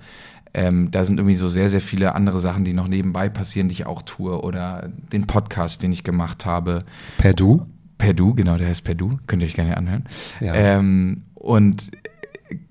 Ähm, 0.54 0.90
da 0.90 1.04
sind 1.04 1.18
irgendwie 1.18 1.36
so 1.36 1.48
sehr, 1.48 1.68
sehr 1.68 1.80
viele 1.80 2.14
andere 2.14 2.38
Sachen, 2.40 2.64
die 2.64 2.72
noch 2.74 2.86
nebenbei 2.88 3.28
passieren, 3.28 3.68
die 3.68 3.72
ich 3.74 3.86
auch 3.86 4.02
tue. 4.02 4.40
Oder 4.42 4.88
den 5.12 5.26
Podcast, 5.26 5.82
den 5.82 5.92
ich 5.92 6.04
gemacht 6.04 6.44
habe. 6.46 6.84
Per 7.18 7.32
Du? 7.34 7.66
Perdu, 8.02 8.34
genau, 8.34 8.56
der 8.58 8.66
heißt 8.66 8.82
Perdu, 8.82 9.18
könnt 9.28 9.42
ihr 9.42 9.46
euch 9.46 9.54
gerne 9.54 9.76
anhören. 9.76 10.04
Ja. 10.40 10.54
Ähm, 10.54 11.22
und 11.34 11.88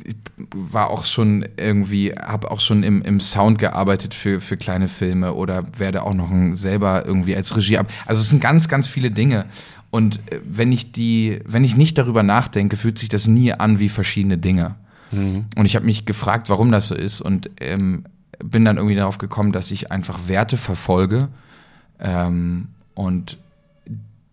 ich 0.04 0.16
war 0.54 0.90
auch 0.90 1.06
schon 1.06 1.46
irgendwie, 1.56 2.12
habe 2.12 2.52
auch 2.52 2.60
schon 2.60 2.84
im, 2.84 3.02
im 3.02 3.22
Sound 3.22 3.58
gearbeitet 3.58 4.14
für, 4.14 4.42
für 4.42 4.58
kleine 4.58 4.90
Filme 4.90 5.34
oder 5.34 5.64
werde 5.78 6.04
auch 6.04 6.14
noch 6.14 6.30
ein, 6.30 6.56
selber 6.56 7.06
irgendwie 7.06 7.34
als 7.34 7.56
Regie 7.56 7.78
ab. 7.78 7.90
Also 8.06 8.22
es 8.22 8.30
sind 8.30 8.42
ganz, 8.42 8.68
ganz 8.68 8.88
viele 8.88 9.10
Dinge. 9.10 9.46
Und 9.90 10.18
äh, 10.30 10.40
wenn 10.44 10.74
ich 10.74 10.92
die, 10.92 11.40
wenn 11.46 11.64
ich 11.64 11.78
nicht 11.78 11.98
darüber 11.98 12.24
nachdenke, 12.24 12.76
fühlt 12.76 12.98
sich 12.98 13.08
das 13.08 13.28
nie 13.28 13.54
an 13.54 13.80
wie 13.80 13.90
verschiedene 13.90 14.38
Dinge. 14.38 14.76
Und 15.14 15.66
ich 15.66 15.76
habe 15.76 15.86
mich 15.86 16.06
gefragt, 16.06 16.50
warum 16.50 16.72
das 16.72 16.88
so 16.88 16.96
ist 16.96 17.20
und 17.20 17.50
ähm, 17.60 18.06
bin 18.42 18.64
dann 18.64 18.78
irgendwie 18.78 18.96
darauf 18.96 19.18
gekommen, 19.18 19.52
dass 19.52 19.70
ich 19.72 19.92
einfach 19.92 20.28
Werte 20.28 20.56
verfolge 20.56 21.28
ähm, 22.00 22.70
und 22.94 23.38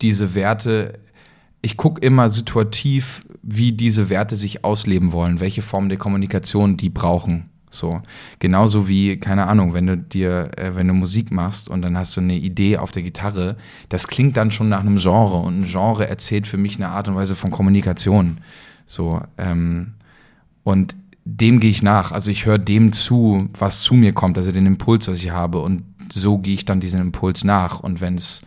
diese 0.01 0.35
Werte, 0.35 0.99
ich 1.61 1.77
gucke 1.77 2.01
immer 2.01 2.29
situativ, 2.29 3.25
wie 3.41 3.71
diese 3.71 4.09
Werte 4.09 4.35
sich 4.35 4.63
ausleben 4.63 5.11
wollen, 5.11 5.39
welche 5.39 5.61
Form 5.61 5.89
der 5.89 5.97
Kommunikation 5.97 6.77
die 6.77 6.89
brauchen. 6.89 7.49
So. 7.69 8.01
Genauso 8.39 8.87
wie, 8.87 9.17
keine 9.17 9.47
Ahnung, 9.47 9.73
wenn 9.73 9.87
du 9.87 9.97
dir, 9.97 10.51
äh, 10.57 10.75
wenn 10.75 10.87
du 10.87 10.93
Musik 10.93 11.31
machst 11.31 11.69
und 11.69 11.81
dann 11.81 11.97
hast 11.97 12.17
du 12.17 12.21
eine 12.21 12.35
Idee 12.35 12.77
auf 12.77 12.91
der 12.91 13.03
Gitarre, 13.03 13.57
das 13.89 14.07
klingt 14.07 14.37
dann 14.37 14.51
schon 14.51 14.69
nach 14.69 14.79
einem 14.79 14.97
Genre 14.97 15.37
und 15.37 15.61
ein 15.61 15.65
Genre 15.65 16.07
erzählt 16.07 16.47
für 16.47 16.57
mich 16.57 16.77
eine 16.77 16.89
Art 16.89 17.07
und 17.07 17.15
Weise 17.15 17.35
von 17.35 17.51
Kommunikation. 17.51 18.39
So, 18.85 19.21
ähm, 19.37 19.93
und 20.63 20.95
dem 21.25 21.59
gehe 21.59 21.69
ich 21.69 21.83
nach. 21.83 22.11
Also 22.11 22.31
ich 22.31 22.45
höre 22.45 22.57
dem 22.57 22.91
zu, 22.91 23.49
was 23.57 23.81
zu 23.81 23.93
mir 23.93 24.13
kommt, 24.13 24.37
also 24.37 24.51
den 24.51 24.65
Impuls, 24.65 25.07
was 25.07 25.21
ich 25.23 25.31
habe. 25.31 25.59
Und 25.59 25.83
so 26.11 26.39
gehe 26.39 26.55
ich 26.55 26.65
dann 26.65 26.79
diesen 26.79 27.01
Impuls 27.01 27.43
nach. 27.43 27.79
Und 27.79 28.01
wenn 28.01 28.15
es, 28.15 28.41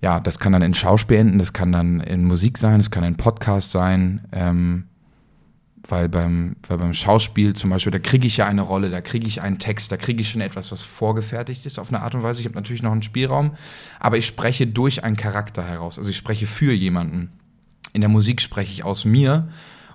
ja, 0.00 0.20
das 0.20 0.38
kann 0.38 0.52
dann 0.52 0.62
in 0.62 0.74
Schauspiel 0.74 1.18
enden, 1.18 1.38
das 1.38 1.52
kann 1.52 1.72
dann 1.72 2.00
in 2.00 2.24
Musik 2.24 2.58
sein, 2.58 2.80
es 2.80 2.90
kann 2.90 3.04
ein 3.04 3.16
Podcast 3.16 3.70
sein. 3.70 4.26
Ähm, 4.32 4.84
weil 5.86 6.08
beim, 6.08 6.56
weil 6.66 6.78
beim 6.78 6.92
Schauspiel 6.92 7.54
zum 7.54 7.70
Beispiel, 7.70 7.92
da 7.92 7.98
kriege 7.98 8.26
ich 8.26 8.36
ja 8.36 8.46
eine 8.46 8.62
Rolle, 8.62 8.90
da 8.90 9.00
kriege 9.00 9.26
ich 9.26 9.40
einen 9.40 9.58
Text, 9.58 9.90
da 9.90 9.96
kriege 9.96 10.20
ich 10.20 10.28
schon 10.28 10.40
etwas, 10.40 10.70
was 10.70 10.82
vorgefertigt 10.82 11.64
ist 11.66 11.78
auf 11.78 11.88
eine 11.88 12.02
Art 12.02 12.14
und 12.14 12.22
Weise. 12.22 12.40
Ich 12.40 12.46
habe 12.46 12.56
natürlich 12.56 12.82
noch 12.82 12.92
einen 12.92 13.02
Spielraum, 13.02 13.52
aber 13.98 14.18
ich 14.18 14.26
spreche 14.26 14.66
durch 14.66 15.04
einen 15.04 15.16
Charakter 15.16 15.62
heraus. 15.62 15.98
Also 15.98 16.10
ich 16.10 16.16
spreche 16.16 16.46
für 16.46 16.72
jemanden. 16.72 17.30
In 17.92 18.02
der 18.02 18.10
Musik 18.10 18.42
spreche 18.42 18.72
ich 18.72 18.84
aus 18.84 19.04
mir 19.04 19.48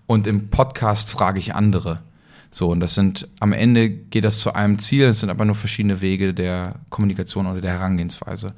und 0.08 0.26
im 0.26 0.50
Podcast 0.50 1.12
frage 1.12 1.40
ich 1.40 1.54
andere. 1.54 2.02
So, 2.50 2.70
und 2.70 2.80
das 2.80 2.94
sind, 2.94 3.28
am 3.40 3.52
Ende 3.52 3.90
geht 3.90 4.24
das 4.24 4.40
zu 4.40 4.54
einem 4.54 4.80
Ziel, 4.80 5.06
es 5.06 5.20
sind 5.20 5.30
aber 5.30 5.46
nur 5.46 5.56
verschiedene 5.56 6.02
Wege 6.02 6.34
der 6.34 6.76
Kommunikation 6.90 7.48
oder 7.48 7.62
der 7.62 7.72
Herangehensweise. 7.72 8.54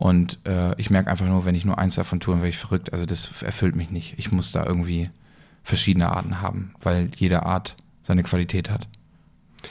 Und 0.00 0.38
äh, 0.46 0.74
ich 0.80 0.88
merke 0.88 1.10
einfach 1.10 1.26
nur, 1.26 1.44
wenn 1.44 1.54
ich 1.54 1.66
nur 1.66 1.78
eins 1.78 1.96
davon 1.96 2.20
tue, 2.20 2.32
dann 2.32 2.40
werde 2.40 2.48
ich 2.48 2.56
verrückt. 2.56 2.94
Also 2.94 3.04
das 3.04 3.42
erfüllt 3.42 3.76
mich 3.76 3.90
nicht. 3.90 4.14
Ich 4.16 4.32
muss 4.32 4.50
da 4.50 4.64
irgendwie 4.64 5.10
verschiedene 5.62 6.08
Arten 6.08 6.40
haben, 6.40 6.72
weil 6.80 7.10
jede 7.16 7.44
Art 7.44 7.76
seine 8.02 8.22
Qualität 8.22 8.70
hat. 8.70 8.88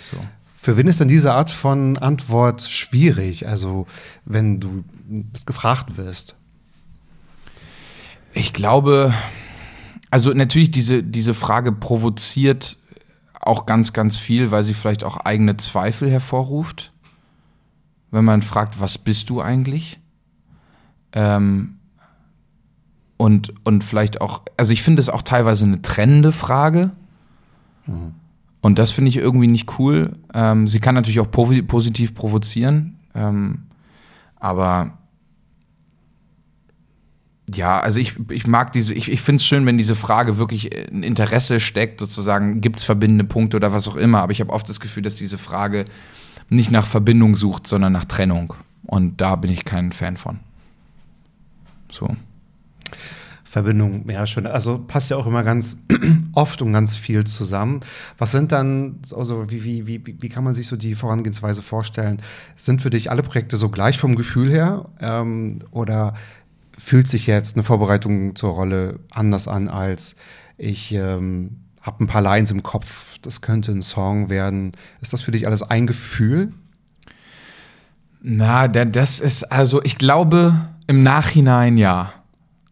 So. 0.03 0.17
Für 0.55 0.77
wen 0.77 0.85
ist 0.87 0.99
denn 0.99 1.07
diese 1.07 1.33
Art 1.33 1.49
von 1.49 1.97
Antwort 1.97 2.61
schwierig? 2.61 3.47
Also, 3.47 3.87
wenn 4.23 4.59
du 4.59 4.83
gefragt 5.47 5.97
wirst. 5.97 6.35
Ich 8.31 8.53
glaube, 8.53 9.11
also 10.11 10.31
natürlich 10.33 10.69
diese, 10.69 11.01
diese 11.01 11.33
Frage 11.33 11.71
provoziert 11.71 12.77
auch 13.33 13.65
ganz, 13.65 13.93
ganz 13.93 14.17
viel, 14.17 14.51
weil 14.51 14.63
sie 14.63 14.75
vielleicht 14.75 15.03
auch 15.03 15.17
eigene 15.17 15.57
Zweifel 15.57 16.11
hervorruft. 16.11 16.91
Wenn 18.11 18.25
man 18.25 18.43
fragt, 18.43 18.79
was 18.79 18.99
bist 18.99 19.31
du 19.31 19.41
eigentlich? 19.41 19.97
Ähm, 21.13 21.75
und, 23.17 23.53
und 23.65 23.83
vielleicht 23.83 24.21
auch, 24.21 24.43
also 24.57 24.71
ich 24.71 24.81
finde 24.81 25.01
es 25.01 25.09
auch 25.09 25.21
teilweise 25.21 25.65
eine 25.65 25.81
trennende 25.81 26.31
Frage. 26.31 26.91
Und 28.61 28.77
das 28.77 28.91
finde 28.91 29.09
ich 29.09 29.17
irgendwie 29.17 29.47
nicht 29.47 29.79
cool. 29.79 30.13
Ähm, 30.33 30.67
sie 30.67 30.79
kann 30.79 30.95
natürlich 30.95 31.19
auch 31.19 31.27
posi- 31.27 31.63
positiv 31.63 32.13
provozieren. 32.13 32.99
Ähm, 33.15 33.63
aber 34.35 34.97
ja, 37.51 37.79
also 37.79 37.99
ich, 37.99 38.15
ich 38.29 38.45
mag 38.45 38.73
diese, 38.73 38.93
ich, 38.93 39.11
ich 39.11 39.21
finde 39.21 39.37
es 39.37 39.45
schön, 39.45 39.65
wenn 39.65 39.79
diese 39.79 39.95
Frage 39.95 40.37
wirklich 40.37 40.69
ein 40.91 41.01
Interesse 41.01 41.59
steckt, 41.59 41.99
sozusagen, 41.99 42.61
gibt 42.61 42.79
es 42.79 42.85
verbindende 42.85 43.23
Punkte 43.23 43.57
oder 43.57 43.73
was 43.73 43.87
auch 43.87 43.95
immer, 43.95 44.21
aber 44.21 44.31
ich 44.31 44.39
habe 44.39 44.53
oft 44.53 44.69
das 44.69 44.79
Gefühl, 44.79 45.01
dass 45.01 45.15
diese 45.15 45.39
Frage 45.39 45.85
nicht 46.49 46.69
nach 46.69 46.85
Verbindung 46.85 47.35
sucht, 47.35 47.65
sondern 47.65 47.93
nach 47.93 48.05
Trennung. 48.05 48.53
Und 48.85 49.19
da 49.19 49.35
bin 49.35 49.49
ich 49.49 49.65
kein 49.65 49.91
Fan 49.91 50.15
von. 50.15 50.39
So. 51.91 52.07
Verbindung, 53.43 54.07
ja, 54.07 54.27
schon. 54.27 54.45
Also 54.45 54.77
passt 54.77 55.09
ja 55.09 55.17
auch 55.17 55.25
immer 55.25 55.43
ganz 55.43 55.77
oft 56.33 56.61
und 56.61 56.71
ganz 56.71 56.95
viel 56.95 57.23
zusammen. 57.23 57.79
Was 58.19 58.31
sind 58.31 58.51
dann, 58.51 58.99
also 59.15 59.49
wie, 59.49 59.63
wie, 59.63 59.87
wie, 59.87 60.17
wie 60.21 60.29
kann 60.29 60.43
man 60.43 60.53
sich 60.53 60.67
so 60.67 60.77
die 60.77 60.93
Vorangehensweise 60.93 61.63
vorstellen? 61.63 62.21
Sind 62.55 62.83
für 62.83 62.91
dich 62.91 63.09
alle 63.09 63.23
Projekte 63.23 63.57
so 63.57 63.69
gleich 63.69 63.97
vom 63.97 64.15
Gefühl 64.15 64.51
her? 64.51 64.89
Ähm, 64.99 65.59
oder 65.71 66.13
fühlt 66.77 67.07
sich 67.07 67.25
jetzt 67.25 67.55
eine 67.55 67.63
Vorbereitung 67.63 68.35
zur 68.35 68.51
Rolle 68.51 68.99
anders 69.11 69.47
an 69.47 69.67
als 69.67 70.15
ich 70.59 70.93
ähm, 70.93 71.61
habe 71.81 72.03
ein 72.03 72.07
paar 72.07 72.21
Lines 72.21 72.51
im 72.51 72.61
Kopf, 72.61 73.17
das 73.21 73.41
könnte 73.41 73.71
ein 73.71 73.81
Song 73.81 74.29
werden. 74.29 74.73
Ist 75.01 75.13
das 75.13 75.21
für 75.21 75.31
dich 75.31 75.47
alles 75.47 75.63
ein 75.63 75.87
Gefühl? 75.87 76.51
Na, 78.21 78.67
denn 78.67 78.91
das 78.91 79.21
ist, 79.21 79.43
also 79.45 79.81
ich 79.83 79.97
glaube, 79.97 80.69
im 80.89 81.03
Nachhinein 81.03 81.77
ja. 81.77 82.11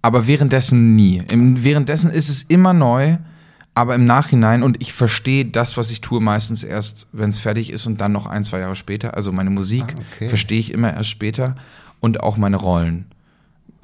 Aber 0.01 0.27
währenddessen 0.27 0.95
nie. 0.95 1.21
Im, 1.31 1.63
währenddessen 1.63 2.09
ist 2.09 2.29
es 2.29 2.41
immer 2.41 2.73
neu, 2.73 3.17
aber 3.75 3.93
im 3.93 4.05
Nachhinein 4.05 4.63
und 4.63 4.81
ich 4.81 4.91
verstehe 4.91 5.45
das, 5.45 5.77
was 5.77 5.91
ich 5.91 6.01
tue, 6.01 6.19
meistens 6.19 6.63
erst, 6.63 7.05
wenn 7.11 7.29
es 7.29 7.37
fertig 7.37 7.71
ist 7.71 7.85
und 7.85 8.01
dann 8.01 8.11
noch 8.11 8.25
ein, 8.25 8.43
zwei 8.43 8.59
Jahre 8.59 8.75
später. 8.75 9.13
Also 9.13 9.31
meine 9.31 9.51
Musik 9.51 9.83
Ah, 9.95 9.99
okay. 10.15 10.29
verstehe 10.29 10.59
ich 10.59 10.71
immer 10.71 10.91
erst 10.91 11.09
später 11.09 11.53
und 11.99 12.21
auch 12.21 12.37
meine 12.37 12.57
Rollen. 12.57 13.05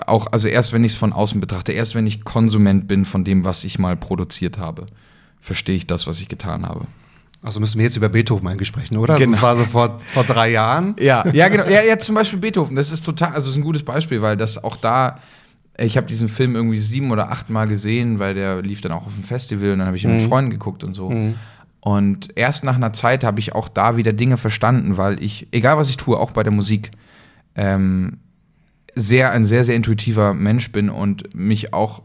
Auch, 0.08 0.26
also 0.32 0.48
erst 0.48 0.74
wenn 0.74 0.84
ich 0.84 0.94
es 0.94 0.98
von 0.98 1.14
außen 1.14 1.40
betrachte, 1.40 1.72
erst 1.72 1.94
wenn 1.94 2.08
ich 2.08 2.24
Konsument 2.24 2.88
bin 2.88 3.06
von 3.06 3.24
dem, 3.24 3.44
was 3.44 3.64
ich 3.64 3.78
mal 3.78 3.96
produziert 3.96 4.58
habe, 4.58 4.88
verstehe 5.42 5.76
ich 5.76 5.86
das, 5.86 6.08
was 6.08 6.20
ich 6.22 6.28
getan 6.28 6.66
habe. 6.66 6.88
Also 7.44 7.60
müssen 7.60 7.78
wir 7.78 7.86
jetzt 7.86 7.98
über 7.98 8.08
Beethoven 8.08 8.48
eigentlich 8.48 8.70
sprechen, 8.70 8.96
oder? 8.98 9.16
Genau. 9.18 9.32
Das 9.32 9.42
war 9.42 9.58
so 9.58 9.66
vor, 9.66 10.00
vor 10.08 10.24
drei 10.24 10.50
Jahren. 10.52 10.96
Ja, 10.98 11.28
ja, 11.34 11.50
genau. 11.50 11.66
Ja, 11.66 11.84
ja, 11.84 12.00
zum 12.00 12.16
Beispiel 12.16 12.40
Beethoven. 12.40 12.76
Das 12.78 12.90
ist 12.90 13.04
total, 13.04 13.34
also 13.34 13.50
ist 13.50 13.58
ein 13.58 13.64
gutes 13.64 13.84
Beispiel, 13.84 14.22
weil 14.22 14.38
das 14.38 14.64
auch 14.64 14.78
da, 14.78 15.20
ich 15.78 15.98
habe 15.98 16.08
diesen 16.08 16.30
Film 16.30 16.56
irgendwie 16.56 16.78
sieben 16.78 17.12
oder 17.12 17.32
acht 17.32 17.50
Mal 17.50 17.68
gesehen, 17.68 18.20
weil 18.20 18.34
der 18.34 18.62
lief 18.62 18.80
dann 18.80 18.94
auch 18.94 19.06
auf 19.06 19.14
dem 19.16 19.24
Festival 19.24 19.72
und 19.72 19.80
dann 19.80 19.88
habe 19.88 19.98
ich 19.98 20.06
ihn 20.06 20.16
mit 20.16 20.28
Freunden 20.28 20.52
geguckt 20.52 20.86
und 20.86 20.94
so. 20.94 21.12
Und 21.82 22.30
erst 22.38 22.64
nach 22.64 22.78
einer 22.78 22.94
Zeit 22.94 23.26
habe 23.26 23.42
ich 23.42 23.54
auch 23.54 23.68
da 23.68 23.98
wieder 23.98 24.14
Dinge 24.14 24.38
verstanden, 24.38 24.96
weil 24.96 25.22
ich, 25.22 25.48
egal 25.52 25.78
was 25.78 25.90
ich 25.90 25.98
tue, 25.98 26.18
auch 26.18 26.32
bei 26.32 26.44
der 26.44 26.54
Musik, 26.54 26.92
ähm, 27.56 28.20
sehr, 28.96 29.32
ein 29.32 29.44
sehr, 29.44 29.66
sehr 29.66 29.76
intuitiver 29.76 30.34
Mensch 30.34 30.72
bin 30.72 30.90
und 30.90 31.36
mich 31.36 31.74
auch 31.74 32.04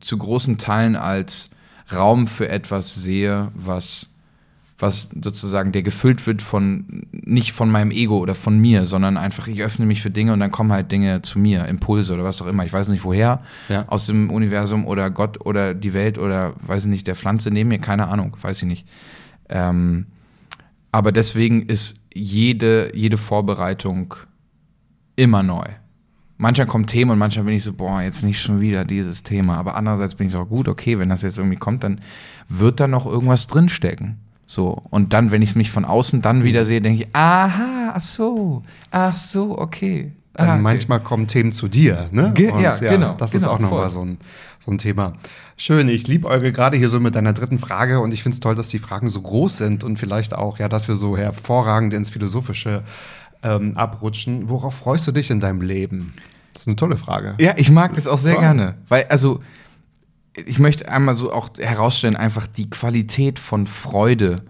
zu 0.00 0.16
großen 0.16 0.56
Teilen 0.56 0.96
als 0.96 1.50
Raum 1.92 2.26
für 2.28 2.48
etwas 2.48 2.94
sehe, 2.94 3.48
was 3.54 4.06
was 4.80 5.08
sozusagen 5.22 5.72
der 5.72 5.82
gefüllt 5.82 6.24
wird 6.26 6.40
von 6.40 7.06
nicht 7.12 7.52
von 7.52 7.68
meinem 7.70 7.90
Ego 7.90 8.18
oder 8.18 8.36
von 8.36 8.58
mir, 8.58 8.86
sondern 8.86 9.16
einfach 9.16 9.48
ich 9.48 9.62
öffne 9.62 9.86
mich 9.86 10.00
für 10.02 10.10
Dinge 10.10 10.32
und 10.32 10.38
dann 10.40 10.52
kommen 10.52 10.70
halt 10.70 10.92
Dinge 10.92 11.20
zu 11.22 11.38
mir, 11.40 11.66
Impulse 11.66 12.14
oder 12.14 12.22
was 12.22 12.40
auch 12.40 12.46
immer. 12.46 12.64
Ich 12.64 12.72
weiß 12.72 12.88
nicht 12.88 13.02
woher, 13.04 13.42
Ja. 13.68 13.84
aus 13.88 14.06
dem 14.06 14.30
Universum 14.30 14.86
oder 14.86 15.10
Gott 15.10 15.44
oder 15.44 15.74
die 15.74 15.94
Welt 15.94 16.16
oder 16.16 16.54
weiß 16.66 16.84
ich 16.84 16.90
nicht, 16.90 17.06
der 17.08 17.16
Pflanze 17.16 17.50
neben 17.50 17.70
mir, 17.70 17.80
keine 17.80 18.06
Ahnung, 18.06 18.36
weiß 18.40 18.58
ich 18.62 18.68
nicht. 18.68 18.86
Ähm, 19.48 20.06
aber 20.92 21.10
deswegen 21.12 21.62
ist 21.62 22.00
jede, 22.14 22.92
jede 22.96 23.16
Vorbereitung 23.16 24.14
immer 25.16 25.42
neu. 25.42 25.64
Manchmal 26.36 26.68
kommen 26.68 26.86
Themen 26.86 27.10
und 27.10 27.18
manchmal 27.18 27.44
bin 27.46 27.54
ich 27.54 27.64
so, 27.64 27.72
boah, 27.72 28.00
jetzt 28.00 28.22
nicht 28.22 28.40
schon 28.40 28.60
wieder 28.60 28.84
dieses 28.84 29.24
Thema. 29.24 29.56
Aber 29.56 29.74
andererseits 29.74 30.14
bin 30.14 30.28
ich 30.28 30.32
so, 30.32 30.46
gut, 30.46 30.68
okay, 30.68 30.98
wenn 31.00 31.08
das 31.08 31.22
jetzt 31.22 31.36
irgendwie 31.36 31.56
kommt, 31.56 31.82
dann 31.82 32.00
wird 32.48 32.78
da 32.78 32.86
noch 32.86 33.06
irgendwas 33.06 33.48
drinstecken. 33.48 34.18
So. 34.50 34.82
Und 34.90 35.12
dann, 35.12 35.30
wenn 35.30 35.42
ich 35.42 35.50
es 35.50 35.54
mich 35.56 35.70
von 35.70 35.84
außen 35.84 36.22
dann 36.22 36.42
wieder 36.42 36.64
sehe, 36.64 36.80
denke 36.80 37.02
ich, 37.02 37.08
aha, 37.14 37.92
ach 37.94 38.00
so, 38.00 38.62
ach 38.90 39.14
so, 39.14 39.58
okay. 39.58 40.12
Dann 40.32 40.48
Ah, 40.48 40.52
okay. 40.54 40.62
manchmal 40.62 41.00
kommen 41.00 41.26
Themen 41.26 41.52
zu 41.52 41.68
dir, 41.68 42.08
ne? 42.12 42.30
Ge- 42.34 42.52
ja, 42.62 42.72
genau, 42.74 43.14
Das 43.18 43.34
ist 43.34 43.42
genau, 43.42 43.54
auch 43.54 43.58
nochmal 43.58 43.90
so 43.90 44.02
ein, 44.04 44.16
so 44.58 44.70
ein 44.70 44.78
Thema. 44.78 45.12
Schön, 45.56 45.88
ich 45.88 46.06
liebäugle 46.08 46.52
gerade 46.52 46.76
hier 46.78 46.88
so 46.88 46.98
mit 46.98 47.14
deiner 47.14 47.32
dritten 47.34 47.58
Frage 47.58 48.00
und 48.00 48.12
ich 48.12 48.22
finde 48.22 48.36
es 48.36 48.40
toll, 48.40 48.54
dass 48.54 48.68
die 48.68 48.78
Fragen 48.78 49.10
so 49.10 49.20
groß 49.20 49.58
sind 49.58 49.84
und 49.84 49.98
vielleicht 49.98 50.32
auch, 50.34 50.58
ja, 50.58 50.68
dass 50.68 50.88
wir 50.88 50.94
so 50.96 51.16
hervorragend 51.16 51.92
ins 51.92 52.08
Philosophische 52.10 52.84
ähm, 53.42 53.76
abrutschen. 53.76 54.48
Worauf 54.48 54.76
freust 54.76 55.06
du 55.08 55.12
dich 55.12 55.30
in 55.30 55.40
deinem 55.40 55.60
Leben? 55.60 56.12
Das 56.54 56.62
ist 56.62 56.68
eine 56.68 56.76
tolle 56.76 56.96
Frage. 56.96 57.34
Ja, 57.38 57.52
ich 57.56 57.70
mag 57.70 57.94
das 57.96 58.06
auch 58.06 58.18
sehr 58.18 58.32
Toll. 58.34 58.42
gerne. 58.42 58.74
Weil, 58.88 59.04
also, 59.10 59.40
ich 60.34 60.58
möchte 60.58 60.88
einmal 60.88 61.14
so 61.14 61.32
auch 61.32 61.50
herausstellen, 61.58 62.16
einfach 62.16 62.46
die 62.46 62.70
Qualität 62.70 63.38
von 63.38 63.66
Freude 63.66 64.42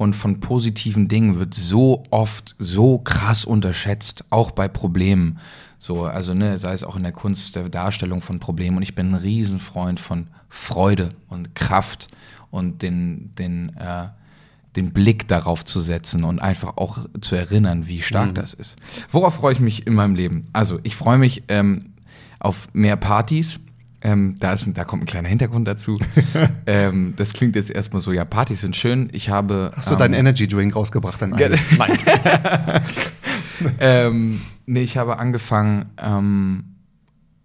und 0.00 0.14
von 0.14 0.40
positiven 0.40 1.08
Dingen 1.08 1.38
wird 1.38 1.52
so 1.52 2.04
oft 2.10 2.54
so 2.58 2.98
krass 2.98 3.44
unterschätzt, 3.44 4.24
auch 4.30 4.50
bei 4.50 4.66
Problemen. 4.66 5.38
So, 5.78 6.04
also, 6.04 6.32
ne, 6.32 6.56
sei 6.56 6.72
es 6.72 6.84
auch 6.84 6.96
in 6.96 7.02
der 7.02 7.12
Kunst 7.12 7.54
der 7.54 7.68
Darstellung 7.68 8.22
von 8.22 8.38
Problemen. 8.38 8.78
Und 8.78 8.82
ich 8.82 8.94
bin 8.94 9.08
ein 9.08 9.14
Riesenfreund 9.14 10.00
von 10.00 10.28
Freude 10.48 11.10
und 11.28 11.54
Kraft 11.54 12.08
und 12.50 12.80
den, 12.80 13.34
den, 13.36 13.76
äh, 13.76 14.08
den 14.74 14.92
Blick 14.92 15.28
darauf 15.28 15.66
zu 15.66 15.80
setzen 15.80 16.24
und 16.24 16.38
einfach 16.38 16.78
auch 16.78 17.00
zu 17.20 17.36
erinnern, 17.36 17.86
wie 17.86 18.00
stark 18.00 18.34
das 18.34 18.54
ist. 18.54 18.78
Worauf 19.10 19.34
freue 19.34 19.52
ich 19.52 19.60
mich 19.60 19.86
in 19.86 19.92
meinem 19.92 20.14
Leben? 20.14 20.46
Also, 20.54 20.80
ich 20.82 20.96
freue 20.96 21.18
mich 21.18 21.42
ähm, 21.48 21.92
auf 22.38 22.68
mehr 22.72 22.96
Partys. 22.96 23.60
Ähm, 24.02 24.36
da, 24.40 24.52
ist, 24.54 24.66
ein- 24.66 24.74
da 24.74 24.84
kommt 24.84 25.02
ein 25.02 25.06
kleiner 25.06 25.28
Hintergrund 25.28 25.68
dazu. 25.68 25.98
ähm, 26.66 27.12
das 27.16 27.32
klingt 27.34 27.54
jetzt 27.56 27.70
erstmal 27.70 28.00
so, 28.00 28.12
ja, 28.12 28.24
Partys 28.24 28.62
sind 28.62 28.74
schön. 28.76 29.10
Ich 29.12 29.28
habe. 29.28 29.72
Hast 29.76 29.90
du 29.90 29.94
ähm, 29.94 29.98
deinen 29.98 30.14
Energy 30.14 30.48
Drink 30.48 30.74
rausgebracht? 30.74 31.20
Dann 31.20 31.36
Ge- 31.36 31.58
Nein. 31.78 31.98
ähm, 33.80 34.40
nee, 34.66 34.82
ich 34.82 34.96
habe 34.96 35.18
angefangen 35.18 35.86
ähm, 35.98 36.64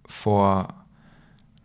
vor 0.07 0.69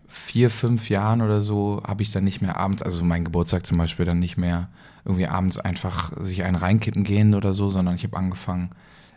vier, 0.09 0.51
fünf 0.51 0.89
Jahren 0.89 1.23
oder 1.23 1.41
so, 1.41 1.83
habe 1.87 2.03
ich 2.03 2.11
dann 2.11 2.25
nicht 2.25 2.41
mehr 2.43 2.57
abends, 2.57 2.83
also 2.83 3.05
mein 3.05 3.25
Geburtstag 3.25 3.65
zum 3.67 3.79
Beispiel, 3.79 4.05
dann 4.05 4.19
nicht 4.19 4.37
mehr 4.37 4.69
irgendwie 5.05 5.27
abends 5.29 5.57
einfach 5.59 6.13
sich 6.21 6.43
einen 6.43 6.57
reinkippen 6.57 7.05
gehen 7.05 7.35
oder 7.35 7.55
so, 7.55 7.71
sondern 7.71 7.95
ich 7.95 8.03
habe 8.05 8.17
angefangen, 8.17 8.71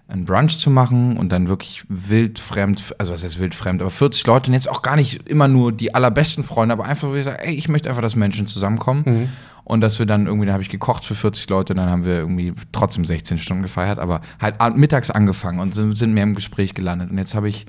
einen 0.07 0.25
Brunch 0.25 0.57
zu 0.57 0.69
machen 0.69 1.17
und 1.17 1.29
dann 1.29 1.47
wirklich 1.47 1.85
wildfremd, 1.87 2.95
also 2.97 3.13
was 3.13 3.23
heißt 3.23 3.39
wildfremd, 3.39 3.81
aber 3.81 3.89
40 3.89 4.27
Leute 4.27 4.47
und 4.49 4.53
jetzt 4.53 4.69
auch 4.69 4.81
gar 4.81 4.95
nicht 4.95 5.27
immer 5.29 5.47
nur 5.47 5.71
die 5.71 5.95
allerbesten 5.95 6.43
Freunde, 6.43 6.73
aber 6.73 6.85
einfach, 6.85 7.07
wo 7.07 7.15
ich 7.15 7.23
sage, 7.23 7.43
ey, 7.43 7.53
ich 7.55 7.67
möchte 7.69 7.89
einfach, 7.89 8.01
dass 8.01 8.15
Menschen 8.15 8.45
zusammenkommen 8.45 9.29
und 9.63 9.81
dass 9.81 9.99
wir 9.99 10.05
dann 10.05 10.27
irgendwie, 10.27 10.45
dann 10.45 10.53
habe 10.53 10.63
ich 10.63 10.69
gekocht 10.69 11.05
für 11.05 11.15
40 11.15 11.49
Leute, 11.49 11.73
dann 11.73 11.89
haben 11.89 12.05
wir 12.05 12.17
irgendwie 12.19 12.53
trotzdem 12.73 13.05
16 13.05 13.39
Stunden 13.39 13.63
gefeiert, 13.63 13.97
aber 13.97 14.21
halt 14.41 14.75
mittags 14.75 15.09
angefangen 15.09 15.59
und 15.59 15.73
sind, 15.73 15.97
sind 15.97 16.13
mehr 16.13 16.23
im 16.23 16.35
Gespräch 16.35 16.73
gelandet 16.73 17.09
und 17.09 17.17
jetzt 17.17 17.33
habe 17.33 17.47
ich 17.47 17.65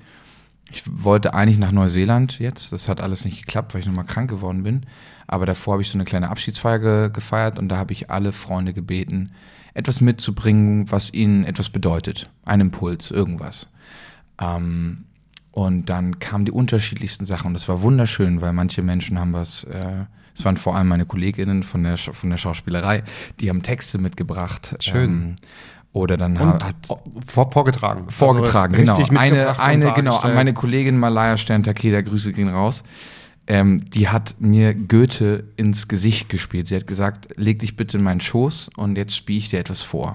ich 0.71 0.83
wollte 0.87 1.35
eigentlich 1.35 1.59
nach 1.59 1.73
Neuseeland 1.73 2.39
jetzt. 2.39 2.73
Das 2.73 2.89
hat 2.89 3.03
alles 3.03 3.25
nicht 3.25 3.45
geklappt, 3.45 3.75
weil 3.75 3.81
ich 3.81 3.87
nochmal 3.87 4.05
krank 4.05 4.31
geworden 4.31 4.63
bin. 4.63 4.87
Aber 5.27 5.47
davor 5.47 5.75
habe 5.75 5.83
ich 5.83 5.89
so 5.89 5.97
eine 5.97 6.05
kleine 6.05 6.31
Abschiedsfeier 6.31 6.79
ge 6.79 7.11
gefeiert 7.13 7.59
und 7.59 7.69
da 7.69 7.77
habe 7.77 7.93
ich 7.93 8.11
alle 8.11 8.33
Freunde 8.33 8.73
gebeten, 8.73 9.33
etwas 9.73 10.01
mitzubringen, 10.01 10.91
was 10.91 11.13
ihnen 11.13 11.45
etwas 11.45 11.71
bedeutet. 11.71 12.31
Ein 12.45 12.61
Impuls, 12.61 13.11
irgendwas. 13.11 13.69
Ähm, 14.41 15.05
und 15.53 15.89
dann 15.89 16.19
kamen 16.19 16.45
die 16.45 16.53
unterschiedlichsten 16.53 17.25
Sachen 17.25 17.49
und 17.49 17.55
das 17.55 17.69
war 17.69 17.83
wunderschön, 17.83 18.41
weil 18.41 18.53
manche 18.53 18.83
Menschen 18.83 19.21
haben 19.21 19.33
was, 19.33 19.65
äh, 19.65 20.05
es 20.35 20.45
waren 20.45 20.57
vor 20.57 20.77
allem 20.77 20.89
meine 20.89 21.07
Kolleginnen 21.07 21.63
von 21.63 21.85
der, 21.85 21.97
von 21.97 22.29
der 22.29 22.39
Schauspielerei, 22.39 23.05
die 23.39 23.49
haben 23.49 23.63
Texte 23.63 23.99
mitgebracht. 23.99 24.75
Schön. 24.81 25.11
Ähm, 25.11 25.37
oder 25.95 26.17
dann 26.17 26.37
Und 26.55 26.65
hat, 26.65 26.75
vor, 27.27 27.51
vorgetragen. 27.53 28.11
vorgetragen, 28.11 28.75
Also 28.75 29.05
genau. 29.05 29.19
Eine, 29.19 29.59
eine 29.61 29.93
genau, 29.95 30.21
meine 30.35 30.53
Kollegin 30.53 30.99
Malaya 30.99 31.37
Stern-Takeda, 31.39 32.03
Grüße 32.03 32.33
gehen 32.33 32.49
raus. 32.49 32.83
Ähm, 33.47 33.85
die 33.91 34.09
hat 34.09 34.35
mir 34.41 34.75
Goethe 34.75 35.45
ins 35.57 35.87
Gesicht 35.87 36.29
gespielt. 36.29 36.67
Sie 36.67 36.75
hat 36.75 36.87
gesagt, 36.89 37.29
leg 37.37 37.61
dich 37.61 37.77
bitte 37.77 37.99
in 37.99 38.03
meinen 38.03 38.21
Schoß 38.21 38.71
und 38.77 38.99
jetzt 38.99 39.15
spiele 39.15 39.39
ich 39.39 39.51
dir 39.51 39.61
etwas 39.61 39.83
vor. 39.83 40.15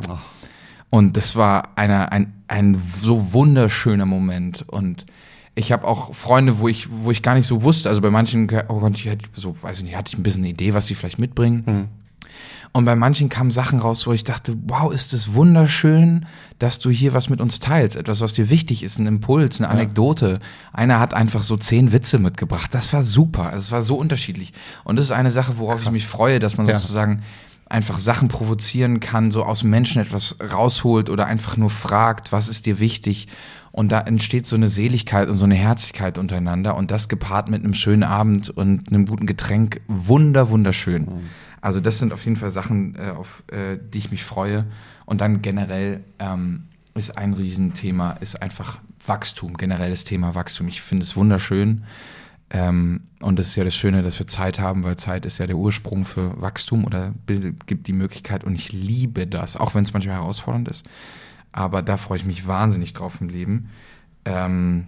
Und 0.89 1.15
das 1.15 1.35
war 1.35 1.69
eine, 1.77 2.11
ein, 2.11 2.33
ein 2.47 2.81
so 3.01 3.31
wunderschöner 3.33 4.05
Moment. 4.05 4.65
Und 4.67 5.05
ich 5.55 5.71
habe 5.71 5.87
auch 5.87 6.13
Freunde, 6.13 6.59
wo 6.59 6.67
ich, 6.67 6.87
wo 6.91 7.11
ich 7.11 7.21
gar 7.21 7.35
nicht 7.35 7.47
so 7.47 7.63
wusste, 7.63 7.87
also 7.87 8.01
bei 8.01 8.09
manchen, 8.09 8.49
oh, 8.67 8.79
manche 8.81 9.11
hätte 9.11 9.29
ich 9.31 9.41
so, 9.41 9.53
weiß 9.61 9.77
ich 9.77 9.83
nicht, 9.85 9.95
hatte 9.95 10.09
ich 10.11 10.17
ein 10.17 10.23
bisschen 10.23 10.41
eine 10.41 10.49
Idee, 10.49 10.73
was 10.73 10.87
sie 10.87 10.95
vielleicht 10.95 11.19
mitbringen. 11.19 11.87
Und 12.71 12.85
bei 12.85 12.95
manchen 12.95 13.29
kamen 13.29 13.49
Sachen 13.51 13.79
raus, 13.79 14.05
wo 14.05 14.13
ich 14.13 14.23
dachte, 14.23 14.55
wow, 14.67 14.93
ist 14.93 15.13
es 15.13 15.33
wunderschön, 15.33 16.25
dass 16.59 16.79
du 16.79 16.89
hier 16.91 17.13
was 17.13 17.29
mit 17.29 17.41
uns 17.41 17.59
teilst. 17.59 17.95
Etwas, 17.95 18.21
was 18.21 18.33
dir 18.33 18.49
wichtig 18.49 18.83
ist, 18.83 18.99
ein 18.99 19.07
Impuls, 19.07 19.59
eine 19.59 19.69
Anekdote. 19.69 20.39
Einer 20.71 20.99
hat 20.99 21.13
einfach 21.13 21.41
so 21.41 21.57
zehn 21.57 21.91
Witze 21.91 22.19
mitgebracht. 22.19 22.73
Das 22.73 22.93
war 22.93 23.01
super. 23.01 23.51
Es 23.55 23.71
war 23.71 23.81
so 23.81 23.95
unterschiedlich. 23.95 24.53
Und 24.83 24.97
das 24.97 25.05
ist 25.05 25.11
eine 25.11 25.31
Sache, 25.31 25.57
worauf 25.57 25.81
ich 25.81 25.91
mich 25.91 26.05
freue, 26.07 26.39
dass 26.39 26.57
man 26.57 26.67
Ja. 26.67 26.77
sozusagen 26.77 27.23
einfach 27.65 27.99
Sachen 27.99 28.29
provozieren 28.29 28.99
kann, 28.99 29.29
so 29.31 29.43
aus 29.43 29.63
Menschen 29.63 30.01
etwas 30.01 30.37
rausholt 30.41 31.09
oder 31.09 31.27
einfach 31.27 31.55
nur 31.57 31.69
fragt, 31.69 32.31
was 32.31 32.49
ist 32.49 32.65
dir 32.65 32.79
wichtig? 32.79 33.27
Und 33.71 33.91
da 33.91 34.01
entsteht 34.01 34.47
so 34.47 34.55
eine 34.55 34.67
Seligkeit 34.67 35.29
und 35.29 35.35
so 35.35 35.45
eine 35.45 35.53
Herzlichkeit 35.53 36.17
untereinander 36.17 36.75
und 36.75 36.89
das 36.89 37.07
gepaart 37.07 37.49
mit 37.49 37.63
einem 37.63 37.75
schönen 37.75 38.01
Abend 38.03 38.49
und 38.49 38.89
einem 38.89 39.05
guten 39.05 39.27
Getränk. 39.27 39.81
Wunder, 39.87 40.49
wunderschön. 40.49 41.07
Also 41.61 41.79
das 41.79 41.99
sind 41.99 42.13
auf 42.13 42.23
jeden 42.23 42.37
Fall 42.37 42.51
Sachen, 42.51 42.95
äh, 42.95 43.11
auf 43.11 43.43
äh, 43.47 43.77
die 43.81 43.97
ich 43.97 44.11
mich 44.11 44.23
freue. 44.23 44.65
Und 45.05 45.21
dann 45.21 45.41
generell 45.41 46.03
ähm, 46.19 46.67
ist 46.95 47.17
ein 47.17 47.33
Riesenthema, 47.33 48.11
ist 48.13 48.41
einfach 48.41 48.79
Wachstum, 49.05 49.57
generelles 49.57 50.03
Thema 50.03 50.35
Wachstum. 50.35 50.67
Ich 50.67 50.81
finde 50.81 51.03
es 51.03 51.15
wunderschön. 51.15 51.83
Ähm, 52.51 53.01
und 53.21 53.37
das 53.37 53.49
ist 53.49 53.55
ja 53.55 53.63
das 53.63 53.75
Schöne, 53.75 54.01
dass 54.01 54.17
wir 54.19 54.27
Zeit 54.27 54.59
haben, 54.59 54.83
weil 54.83 54.97
Zeit 54.97 55.25
ist 55.25 55.37
ja 55.37 55.47
der 55.47 55.57
Ursprung 55.57 56.05
für 56.05 56.39
Wachstum 56.41 56.85
oder 56.85 57.13
gibt 57.27 57.87
die 57.87 57.93
Möglichkeit. 57.93 58.43
Und 58.43 58.55
ich 58.55 58.71
liebe 58.71 59.27
das, 59.27 59.55
auch 59.55 59.75
wenn 59.75 59.83
es 59.83 59.93
manchmal 59.93 60.15
herausfordernd 60.15 60.67
ist. 60.67 60.85
Aber 61.51 61.81
da 61.81 61.97
freue 61.97 62.17
ich 62.17 62.25
mich 62.25 62.47
wahnsinnig 62.47 62.93
drauf 62.93 63.21
im 63.21 63.29
Leben. 63.29 63.69
Ähm, 64.25 64.87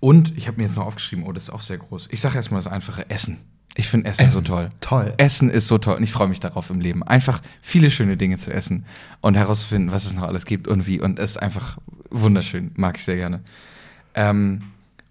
und 0.00 0.36
ich 0.36 0.48
habe 0.48 0.56
mir 0.56 0.64
jetzt 0.64 0.76
noch 0.76 0.86
aufgeschrieben, 0.86 1.24
oh, 1.24 1.32
das 1.32 1.44
ist 1.44 1.50
auch 1.50 1.60
sehr 1.60 1.78
groß. 1.78 2.08
Ich 2.10 2.20
sage 2.20 2.36
erstmal 2.36 2.60
das 2.60 2.72
einfache 2.72 3.08
Essen. 3.08 3.38
Ich 3.74 3.88
finde 3.88 4.10
Essen, 4.10 4.30
so 4.30 4.42
toll. 4.42 4.70
Toll. 4.80 5.14
Essen 5.16 5.48
ist 5.48 5.66
so 5.66 5.78
toll 5.78 5.96
und 5.96 6.02
ich 6.02 6.12
freue 6.12 6.28
mich 6.28 6.40
darauf 6.40 6.68
im 6.68 6.80
Leben. 6.80 7.02
Einfach 7.02 7.40
viele 7.62 7.90
schöne 7.90 8.16
Dinge 8.16 8.36
zu 8.36 8.52
essen 8.52 8.84
und 9.22 9.34
herauszufinden, 9.34 9.92
was 9.92 10.04
es 10.04 10.14
noch 10.14 10.24
alles 10.24 10.44
gibt 10.44 10.68
und 10.68 10.86
wie. 10.86 11.00
Und 11.00 11.18
es 11.18 11.32
ist 11.32 11.36
einfach 11.38 11.78
wunderschön. 12.10 12.72
Mag 12.74 12.98
ich 12.98 13.04
sehr 13.04 13.16
gerne. 13.16 13.40
Ähm, 14.14 14.60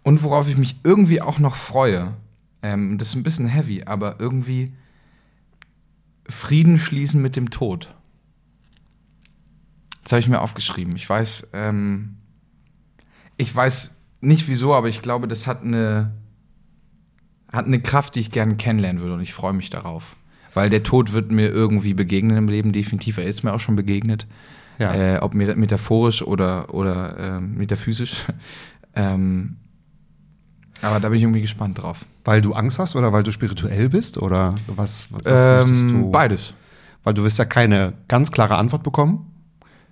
und 0.04 0.22
worauf 0.24 0.48
ich 0.48 0.58
mich 0.58 0.78
irgendwie 0.84 1.22
auch 1.22 1.40
noch 1.40 1.56
freue, 1.56 2.14
ähm, 2.62 2.98
das 2.98 3.10
ist 3.10 3.16
ein 3.16 3.24
bisschen 3.24 3.48
heavy, 3.48 3.84
aber 3.86 4.18
irgendwie 4.20 4.74
Frieden 6.28 6.78
schließen 6.78 7.22
mit 7.22 7.36
dem 7.36 7.50
Tod. 7.50 7.94
Das 10.04 10.14
habe 10.14 10.20
ich 10.20 10.30
mir 10.30 10.42
aufgeschrieben. 10.42 10.96
Ich 10.96 11.08
weiß, 11.08 11.50
ähm, 11.54 12.18
ich 13.38 13.56
weiß 13.56 13.96
nicht 14.22 14.48
wieso, 14.48 14.74
aber 14.74 14.88
ich 14.88 15.02
glaube, 15.02 15.28
das 15.28 15.48
hat 15.48 15.64
eine, 15.64 16.12
hat 17.52 17.66
eine 17.66 17.82
Kraft, 17.82 18.16
die 18.16 18.20
ich 18.20 18.32
gerne 18.32 18.56
kennenlernen 18.56 19.02
würde 19.02 19.16
und 19.16 19.22
ich 19.22 19.34
freue 19.34 19.54
mich 19.54 19.70
darauf. 19.70 20.16
Weil 20.54 20.70
der 20.70 20.84
Tod 20.84 21.14
wird 21.14 21.32
mir 21.32 21.50
irgendwie 21.50 21.94
begegnen 21.94 22.36
im 22.38 22.48
Leben, 22.50 22.74
definitiv. 22.74 23.18
Er 23.18 23.24
ist 23.26 23.44
mir 23.44 23.54
auch 23.54 23.60
schon 23.60 23.76
begegnet. 23.76 24.28
Ja. 24.80 24.94
Äh, 24.94 25.20
ob 25.20 25.34
meta- 25.34 25.56
metaphorisch 25.56 26.22
oder, 26.24 26.74
oder 26.74 27.38
ähm, 27.38 27.56
metaphysisch. 27.56 28.26
ähm, 28.96 29.58
aber 30.82 31.00
da 31.00 31.10
bin 31.10 31.18
ich 31.18 31.24
irgendwie 31.24 31.42
gespannt 31.42 31.82
drauf. 31.82 32.06
Weil 32.26 32.42
du 32.42 32.54
Angst 32.54 32.80
hast 32.80 32.96
oder 32.96 33.14
weil 33.14 33.24
du 33.24 33.32
spirituell 33.32 33.90
bist? 33.90 34.18
Oder 34.18 34.56
was, 34.68 35.08
was 35.12 35.24
möchtest 35.68 35.90
du? 35.92 35.96
Ähm, 35.96 36.12
beides. 36.12 36.54
Weil 37.04 37.14
du 37.14 37.24
wirst 37.24 37.40
ja 37.40 37.46
keine 37.46 37.94
ganz 38.08 38.32
klare 38.32 38.58
Antwort 38.58 38.84
bekommen. 38.84 39.32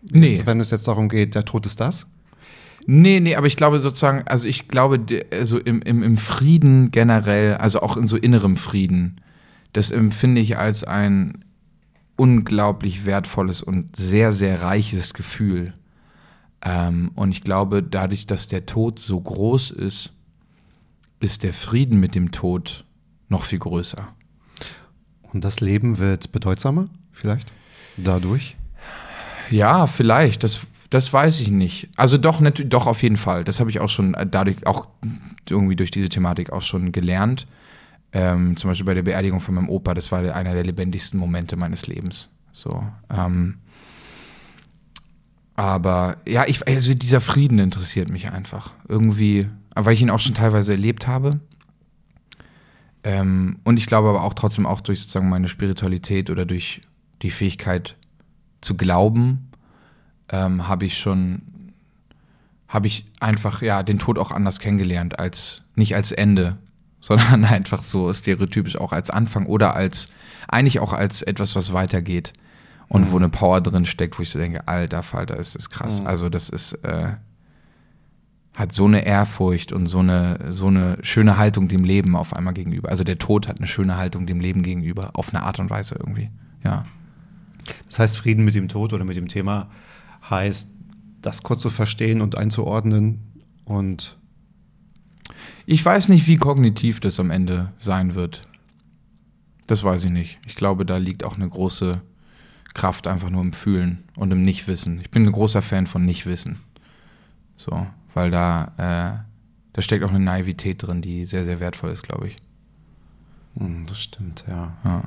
Nee. 0.01 0.29
Jetzt, 0.31 0.45
wenn 0.45 0.59
es 0.59 0.71
jetzt 0.71 0.87
darum 0.87 1.09
geht, 1.09 1.35
der 1.35 1.45
Tod 1.45 1.65
ist 1.65 1.79
das. 1.79 2.07
Nee, 2.85 3.19
nee, 3.19 3.35
aber 3.35 3.47
ich 3.47 3.57
glaube 3.57 3.79
sozusagen, 3.79 4.23
also 4.27 4.47
ich 4.47 4.67
glaube, 4.67 4.99
also 5.31 5.59
im, 5.59 5.81
im, 5.81 6.03
im 6.03 6.17
Frieden 6.17 6.91
generell, 6.91 7.55
also 7.55 7.81
auch 7.81 7.97
in 7.97 8.07
so 8.07 8.17
innerem 8.17 8.57
Frieden, 8.57 9.21
das 9.73 9.91
empfinde 9.91 10.41
ich 10.41 10.57
als 10.57 10.83
ein, 10.83 11.45
unglaublich 12.15 13.05
wertvolles 13.05 13.61
und 13.61 13.95
sehr, 13.95 14.31
sehr 14.31 14.61
reiches 14.61 15.13
Gefühl. 15.13 15.73
Ähm, 16.61 17.11
und 17.15 17.31
ich 17.31 17.43
glaube, 17.43 17.81
dadurch, 17.81 18.27
dass 18.27 18.47
der 18.47 18.65
Tod 18.65 18.99
so 18.99 19.19
groß 19.19 19.71
ist, 19.71 20.11
ist 21.21 21.43
der 21.43 21.53
Frieden 21.53 21.99
mit 21.99 22.15
dem 22.15 22.31
Tod 22.31 22.85
noch 23.29 23.43
viel 23.43 23.59
größer. 23.59 24.07
Und 25.31 25.43
das 25.43 25.59
Leben 25.59 25.97
wird 25.97 26.31
bedeutsamer, 26.31 26.89
vielleicht? 27.11 27.53
Dadurch? 27.97 28.57
Ja, 29.49 29.87
vielleicht. 29.87 30.43
Das, 30.43 30.61
das 30.89 31.13
weiß 31.13 31.39
ich 31.41 31.52
nicht. 31.52 31.89
Also 31.95 32.17
doch, 32.17 32.39
natürlich, 32.39 32.69
doch 32.69 32.88
auf 32.88 33.04
jeden 33.04 33.17
Fall. 33.17 33.43
Das 33.43 33.60
habe 33.60 33.69
ich 33.69 33.80
auch 33.80 33.89
schon 33.89 34.13
äh, 34.15 34.25
dadurch 34.25 34.65
auch 34.65 34.88
irgendwie 35.47 35.75
durch 35.75 35.91
diese 35.91 36.10
Thematik 36.10 36.52
auch 36.52 36.62
schon 36.62 36.91
gelernt. 36.91 37.47
Ähm, 38.12 38.58
zum 38.58 38.71
Beispiel 38.71 38.86
bei 38.86 38.95
der 38.95 39.04
Beerdigung 39.04 39.39
von 39.39 39.54
meinem 39.54 39.69
Opa, 39.69 39.93
das 39.93 40.12
war 40.12 40.19
einer 40.19 40.54
der 40.54 40.63
lebendigsten 40.63 41.19
Momente 41.19 41.56
meines 41.56 41.86
Lebens. 41.86 42.30
So. 42.52 42.84
Ähm, 43.10 43.60
aber 45.56 46.17
ja, 46.28 46.45
ich, 46.47 46.67
also 46.67 46.93
dieser 46.95 47.21
Frieden 47.21 47.60
interessiert 47.60 48.10
mich 48.10 48.32
einfach. 48.32 48.71
Irgendwie, 48.88 49.47
weil 49.75 49.93
ich 49.93 50.02
ihn 50.02 50.10
auch 50.10 50.19
schon 50.19 50.34
teilweise 50.34 50.71
erlebt 50.71 51.06
habe. 51.06 51.39
Ähm, 53.04 53.60
und 53.63 53.78
ich 53.78 53.86
glaube 53.86 54.10
aber 54.10 54.23
auch 54.23 54.34
trotzdem 54.34 54.65
auch 54.65 54.82
durch 54.82 55.02
sozusagen 55.02 55.30
meine 55.30 55.49
Spiritualität 55.49 56.30
oder 56.30 56.45
durch 56.45 56.82
die 57.21 57.30
Fähigkeit 57.30 57.95
zu 58.62 58.75
glauben, 58.75 59.48
ähm, 60.29 60.67
habe 60.67 60.85
ich 60.85 60.97
schon, 60.97 61.41
habe 62.67 62.87
ich 62.87 63.05
einfach 63.19 63.61
ja 63.61 63.83
den 63.83 63.99
Tod 63.99 64.17
auch 64.17 64.31
anders 64.31 64.59
kennengelernt 64.59 65.19
als 65.19 65.63
nicht 65.75 65.95
als 65.95 66.11
Ende, 66.11 66.57
sondern 66.99 67.45
einfach 67.45 67.81
so 67.81 68.11
stereotypisch 68.13 68.77
auch 68.77 68.91
als 68.91 69.09
Anfang 69.09 69.45
oder 69.45 69.75
als 69.75 70.07
eigentlich 70.47 70.79
auch 70.79 70.93
als 70.93 71.21
etwas, 71.21 71.55
was 71.55 71.71
weitergeht 71.73 72.33
und 72.89 73.11
wo 73.11 73.17
eine 73.17 73.29
Power 73.29 73.61
drin 73.61 73.85
steckt, 73.85 74.17
wo 74.17 74.23
ich 74.23 74.31
so 74.31 74.39
denke, 74.39 74.67
alter 74.67 75.03
Falter, 75.03 75.37
ist 75.37 75.55
das 75.55 75.69
krass. 75.69 76.03
Also 76.05 76.27
das 76.29 76.49
ist 76.49 76.73
äh, 76.83 77.13
hat 78.55 78.73
so 78.73 78.85
eine 78.85 79.05
Ehrfurcht 79.05 79.71
und 79.71 79.85
so 79.85 79.99
eine 79.99 80.39
so 80.49 80.67
eine 80.67 80.97
schöne 81.01 81.37
Haltung 81.37 81.69
dem 81.69 81.85
Leben 81.85 82.17
auf 82.17 82.35
einmal 82.35 82.53
gegenüber. 82.53 82.89
Also 82.89 83.05
der 83.05 83.17
Tod 83.17 83.47
hat 83.47 83.57
eine 83.57 83.67
schöne 83.67 83.95
Haltung 83.95 84.25
dem 84.25 84.41
Leben 84.41 84.63
gegenüber 84.63 85.11
auf 85.13 85.33
eine 85.33 85.43
Art 85.43 85.59
und 85.59 85.69
Weise 85.69 85.95
irgendwie. 85.97 86.29
Ja. 86.63 86.83
Das 87.85 87.99
heißt, 87.99 88.17
Frieden 88.17 88.43
mit 88.43 88.55
dem 88.55 88.67
Tod 88.67 88.91
oder 88.91 89.05
mit 89.05 89.15
dem 89.15 89.29
Thema 89.29 89.69
heißt, 90.29 90.69
das 91.21 91.43
kurz 91.43 91.61
zu 91.61 91.69
verstehen 91.69 92.21
und 92.21 92.37
einzuordnen 92.37 93.19
und 93.65 94.17
Ich 95.65 95.85
weiß 95.85 96.09
nicht, 96.09 96.27
wie 96.27 96.37
kognitiv 96.37 96.99
das 96.99 97.19
am 97.19 97.29
Ende 97.29 97.71
sein 97.77 98.15
wird. 98.15 98.47
Das 99.67 99.83
weiß 99.83 100.05
ich 100.05 100.11
nicht. 100.11 100.39
Ich 100.47 100.55
glaube, 100.55 100.85
da 100.85 100.97
liegt 100.97 101.23
auch 101.23 101.35
eine 101.35 101.47
große 101.47 102.01
Kraft 102.73 103.07
einfach 103.07 103.29
nur 103.29 103.41
im 103.41 103.53
Fühlen 103.53 104.03
und 104.15 104.31
im 104.31 104.43
Nichtwissen. 104.43 104.99
Ich 105.01 105.11
bin 105.11 105.25
ein 105.25 105.31
großer 105.31 105.61
Fan 105.61 105.85
von 105.85 106.05
Nichtwissen. 106.05 106.59
So, 107.55 107.85
weil 108.13 108.31
da, 108.31 108.73
äh, 108.77 109.29
da 109.73 109.81
steckt 109.81 110.03
auch 110.03 110.09
eine 110.09 110.19
Naivität 110.19 110.81
drin, 110.81 111.01
die 111.01 111.25
sehr, 111.25 111.45
sehr 111.45 111.59
wertvoll 111.59 111.91
ist, 111.91 112.03
glaube 112.03 112.27
ich. 112.27 112.37
Hm, 113.57 113.85
das 113.85 113.99
stimmt, 113.99 114.45
ja. 114.47 114.77
Ja. 114.83 115.03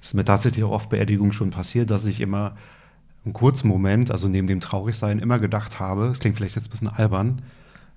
Es 0.00 0.08
ist 0.08 0.14
mir 0.14 0.24
tatsächlich 0.24 0.64
auch 0.64 0.72
auf 0.72 0.88
Beerdigung 0.88 1.32
schon 1.32 1.50
passiert, 1.50 1.90
dass 1.90 2.04
ich 2.06 2.20
immer 2.20 2.56
einen 3.26 3.34
kurzen 3.34 3.68
Moment, 3.68 4.10
also 4.10 4.28
neben 4.28 4.46
dem 4.46 4.60
Traurigsein, 4.60 5.18
immer 5.18 5.38
gedacht 5.38 5.78
habe, 5.78 6.06
es 6.06 6.20
klingt 6.20 6.36
vielleicht 6.36 6.56
jetzt 6.56 6.68
ein 6.68 6.70
bisschen 6.70 6.88
albern, 6.88 7.42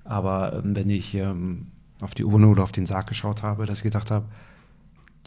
aber 0.04 0.62
ähm, 0.64 0.76
wenn 0.76 0.90
ich 0.90 1.14
ähm, 1.16 1.68
auf 2.02 2.16
die 2.16 2.26
Urne 2.26 2.48
oder 2.48 2.64
auf 2.64 2.72
den 2.72 2.86
Sarg 2.86 3.08
geschaut 3.08 3.44
habe, 3.44 3.66
dass 3.66 3.80
ich 3.80 3.84
gedacht 3.84 4.12
habe, 4.12 4.26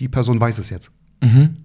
die 0.01 0.09
Person 0.09 0.41
weiß 0.41 0.59
es 0.59 0.71
jetzt. 0.71 0.91
Mhm. 1.23 1.59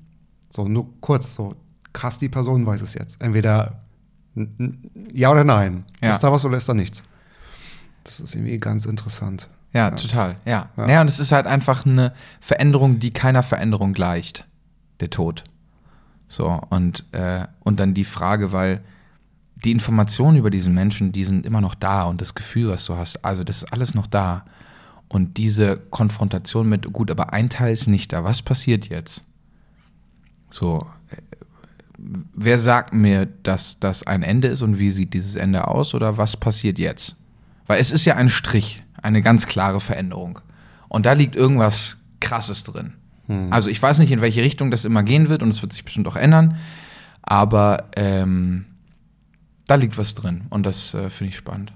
So 0.49 0.67
nur 0.67 0.87
kurz, 1.01 1.33
so 1.33 1.55
krass, 1.93 2.19
die 2.19 2.29
Person 2.29 2.65
weiß 2.65 2.81
es 2.81 2.93
jetzt. 2.93 3.19
Entweder 3.19 3.81
ja 5.11 5.31
oder 5.31 5.43
nein. 5.43 5.85
Ja. 6.01 6.11
Ist 6.11 6.19
da 6.19 6.31
was 6.31 6.45
oder 6.45 6.57
ist 6.57 6.69
da 6.69 6.75
nichts? 6.75 7.03
Das 8.03 8.19
ist 8.19 8.35
irgendwie 8.35 8.57
ganz 8.57 8.85
interessant. 8.85 9.49
Ja, 9.73 9.91
total, 9.91 10.37
ja. 10.45 10.69
Ja. 10.77 10.89
ja. 10.89 11.01
und 11.01 11.09
es 11.09 11.19
ist 11.19 11.31
halt 11.31 11.47
einfach 11.47 11.85
eine 11.85 12.13
Veränderung, 12.39 12.99
die 12.99 13.11
keiner 13.11 13.43
Veränderung 13.43 13.93
gleicht. 13.93 14.45
Der 14.99 15.09
Tod. 15.09 15.43
So, 16.27 16.61
und, 16.69 17.05
äh, 17.13 17.45
und 17.61 17.79
dann 17.79 17.93
die 17.93 18.03
Frage, 18.03 18.51
weil 18.51 18.83
die 19.63 19.71
Informationen 19.71 20.37
über 20.37 20.49
diesen 20.49 20.73
Menschen, 20.73 21.11
die 21.11 21.23
sind 21.23 21.45
immer 21.45 21.61
noch 21.61 21.75
da 21.75 22.03
und 22.03 22.21
das 22.21 22.35
Gefühl, 22.35 22.69
was 22.69 22.85
du 22.85 22.95
hast, 22.95 23.23
also 23.23 23.43
das 23.43 23.63
ist 23.63 23.73
alles 23.73 23.95
noch 23.95 24.07
da. 24.07 24.45
Und 25.09 25.37
diese 25.37 25.77
Konfrontation 25.77 26.67
mit, 26.67 26.91
gut, 26.91 27.09
aber 27.09 27.31
ein 27.33 27.49
Teil 27.49 27.73
ist 27.73 27.87
nicht 27.87 28.11
da, 28.11 28.23
was 28.23 28.41
passiert 28.41 28.89
jetzt? 28.89 29.23
So, 30.49 30.85
äh, 31.09 31.17
wer 31.97 32.59
sagt 32.59 32.93
mir, 32.93 33.25
dass 33.25 33.79
das 33.79 34.05
ein 34.05 34.21
Ende 34.21 34.49
ist 34.49 34.61
und 34.61 34.79
wie 34.79 34.91
sieht 34.91 35.13
dieses 35.13 35.35
Ende 35.35 35.67
aus 35.67 35.93
oder 35.93 36.17
was 36.17 36.35
passiert 36.37 36.77
jetzt? 36.77 37.15
Weil 37.67 37.79
es 37.79 37.91
ist 37.91 38.05
ja 38.05 38.15
ein 38.15 38.29
Strich, 38.29 38.83
eine 39.01 39.21
ganz 39.21 39.47
klare 39.47 39.79
Veränderung. 39.79 40.39
Und 40.89 41.05
da 41.05 41.13
liegt 41.13 41.35
irgendwas 41.35 41.97
Krasses 42.19 42.63
drin. 42.63 42.93
Also 43.49 43.69
ich 43.69 43.81
weiß 43.81 43.99
nicht, 43.99 44.11
in 44.11 44.21
welche 44.21 44.41
Richtung 44.41 44.71
das 44.71 44.85
immer 44.85 45.03
gehen 45.03 45.27
wird 45.27 45.43
und 45.43 45.49
es 45.49 45.61
wird 45.61 45.73
sich 45.73 45.83
bestimmt 45.83 46.07
auch 46.07 46.15
ändern, 46.15 46.57
aber 47.21 47.89
ähm, 47.97 48.65
da 49.67 49.75
liegt 49.75 49.97
was 49.97 50.15
drin 50.15 50.45
und 50.49 50.65
das 50.65 50.93
äh, 50.93 51.09
finde 51.09 51.29
ich 51.31 51.37
spannend 51.37 51.73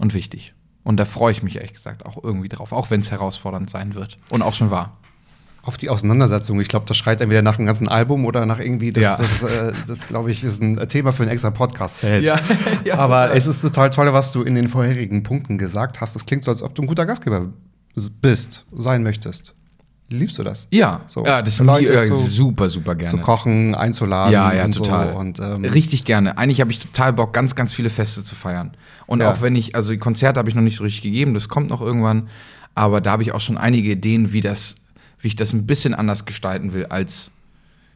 und 0.00 0.14
wichtig. 0.14 0.54
Und 0.84 0.96
da 0.96 1.04
freue 1.04 1.32
ich 1.32 1.42
mich 1.42 1.56
ehrlich 1.56 1.74
gesagt 1.74 2.06
auch 2.06 2.22
irgendwie 2.24 2.48
drauf, 2.48 2.72
auch 2.72 2.90
wenn 2.90 3.00
es 3.00 3.10
herausfordernd 3.10 3.68
sein 3.68 3.94
wird 3.94 4.16
und 4.30 4.40
auch 4.40 4.54
schon 4.54 4.70
war. 4.70 4.96
Auf 5.60 5.76
die 5.76 5.90
Auseinandersetzung, 5.90 6.58
ich 6.62 6.68
glaube, 6.68 6.86
das 6.86 6.96
schreit 6.96 7.20
entweder 7.20 7.42
nach 7.42 7.58
einem 7.58 7.66
ganzen 7.66 7.88
Album 7.88 8.24
oder 8.24 8.46
nach 8.46 8.58
irgendwie, 8.58 8.90
das, 8.90 9.02
Ja. 9.04 9.16
das, 9.18 9.42
äh, 9.42 9.72
das 9.86 10.06
glaube 10.06 10.30
ich, 10.30 10.44
ist 10.44 10.62
ein 10.62 10.88
Thema 10.88 11.12
für 11.12 11.24
einen 11.24 11.32
extra 11.32 11.50
Podcast 11.50 12.00
selbst. 12.00 12.26
Ja, 12.26 12.40
ja, 12.86 12.94
Aber 12.98 13.24
total. 13.24 13.36
es 13.36 13.46
ist 13.46 13.60
total 13.60 13.90
toll, 13.90 14.10
was 14.14 14.32
du 14.32 14.42
in 14.44 14.54
den 14.54 14.68
vorherigen 14.68 15.24
Punkten 15.24 15.58
gesagt 15.58 16.00
hast. 16.00 16.16
Es 16.16 16.24
klingt 16.24 16.44
so, 16.44 16.50
als 16.50 16.62
ob 16.62 16.74
du 16.74 16.80
ein 16.82 16.86
guter 16.88 17.04
Gastgeber 17.04 17.48
bist, 18.22 18.64
sein 18.74 19.02
möchtest. 19.02 19.54
Liebst 20.10 20.38
du 20.38 20.42
das? 20.42 20.66
Ja, 20.70 21.02
So, 21.06 21.24
ja 21.24 21.42
das 21.42 21.58
Leute 21.58 21.92
ja, 21.92 22.02
zu- 22.02 22.16
super, 22.16 22.68
super 22.70 22.94
gerne. 22.94 23.10
Zu 23.10 23.18
kochen, 23.18 23.74
einzuladen 23.74 24.32
Ja, 24.32 24.52
ja, 24.54 24.64
und 24.64 24.74
total. 24.76 25.12
so. 25.12 25.18
Und, 25.18 25.38
ähm, 25.38 25.64
richtig 25.66 26.04
gerne. 26.06 26.38
Eigentlich 26.38 26.60
habe 26.62 26.70
ich 26.70 26.78
total 26.78 27.12
Bock, 27.12 27.34
ganz, 27.34 27.54
ganz 27.54 27.74
viele 27.74 27.90
Feste 27.90 28.22
zu 28.22 28.34
feiern. 28.34 28.70
Und 29.06 29.20
Ja. 29.20 29.30
auch 29.30 29.42
wenn 29.42 29.54
ich, 29.54 29.74
also 29.74 29.90
die 29.92 29.98
Konzerte 29.98 30.38
habe 30.38 30.48
ich 30.48 30.54
noch 30.54 30.62
nicht 30.62 30.76
so 30.76 30.84
richtig 30.84 31.02
gegeben, 31.02 31.34
das 31.34 31.48
kommt 31.50 31.68
noch 31.68 31.82
irgendwann, 31.82 32.28
aber 32.74 33.00
da 33.02 33.10
habe 33.10 33.22
ich 33.22 33.32
auch 33.32 33.40
schon 33.40 33.58
einige 33.58 33.90
Ideen, 33.90 34.32
wie 34.32 34.40
das, 34.40 34.76
wie 35.20 35.28
ich 35.28 35.36
das 35.36 35.52
ein 35.52 35.66
bisschen 35.66 35.92
anders 35.94 36.24
gestalten 36.24 36.72
will, 36.72 36.86
als, 36.86 37.30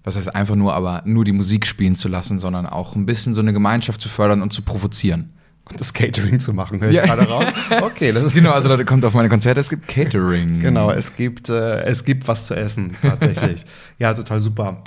was 0.04 0.16
heißt 0.16 0.34
einfach 0.34 0.54
nur, 0.56 0.74
aber 0.74 1.02
nur 1.06 1.24
die 1.24 1.32
Musik 1.32 1.66
spielen 1.66 1.96
zu 1.96 2.08
lassen, 2.08 2.38
sondern 2.38 2.66
auch 2.66 2.94
ein 2.94 3.06
bisschen 3.06 3.32
so 3.32 3.40
eine 3.40 3.54
Gemeinschaft 3.54 4.00
zu 4.02 4.10
fördern 4.10 4.42
und 4.42 4.52
zu 4.52 4.60
provozieren. 4.62 5.30
Und 5.70 5.80
das 5.80 5.92
Catering 5.94 6.40
zu 6.40 6.52
machen, 6.52 6.80
höre 6.80 6.90
ich 6.90 6.96
Ja. 6.96 7.04
gerade 7.06 7.22
raus. 7.28 7.44
Okay, 7.82 8.12
das 8.12 8.24
ist 8.24 8.34
Genau, 8.34 8.50
also 8.50 8.68
Leute, 8.68 8.84
kommt 8.84 9.04
auf 9.04 9.14
meine 9.14 9.28
Konzerte, 9.28 9.60
es 9.60 9.70
gibt 9.70 9.86
Catering. 9.88 10.60
Genau, 10.60 10.90
es 10.90 11.14
gibt, 11.16 11.48
äh, 11.48 11.82
es 11.82 12.04
gibt 12.04 12.26
was 12.28 12.46
zu 12.46 12.54
essen, 12.54 12.96
tatsächlich. 13.00 13.64
ja, 13.98 14.12
total 14.12 14.40
super. 14.40 14.82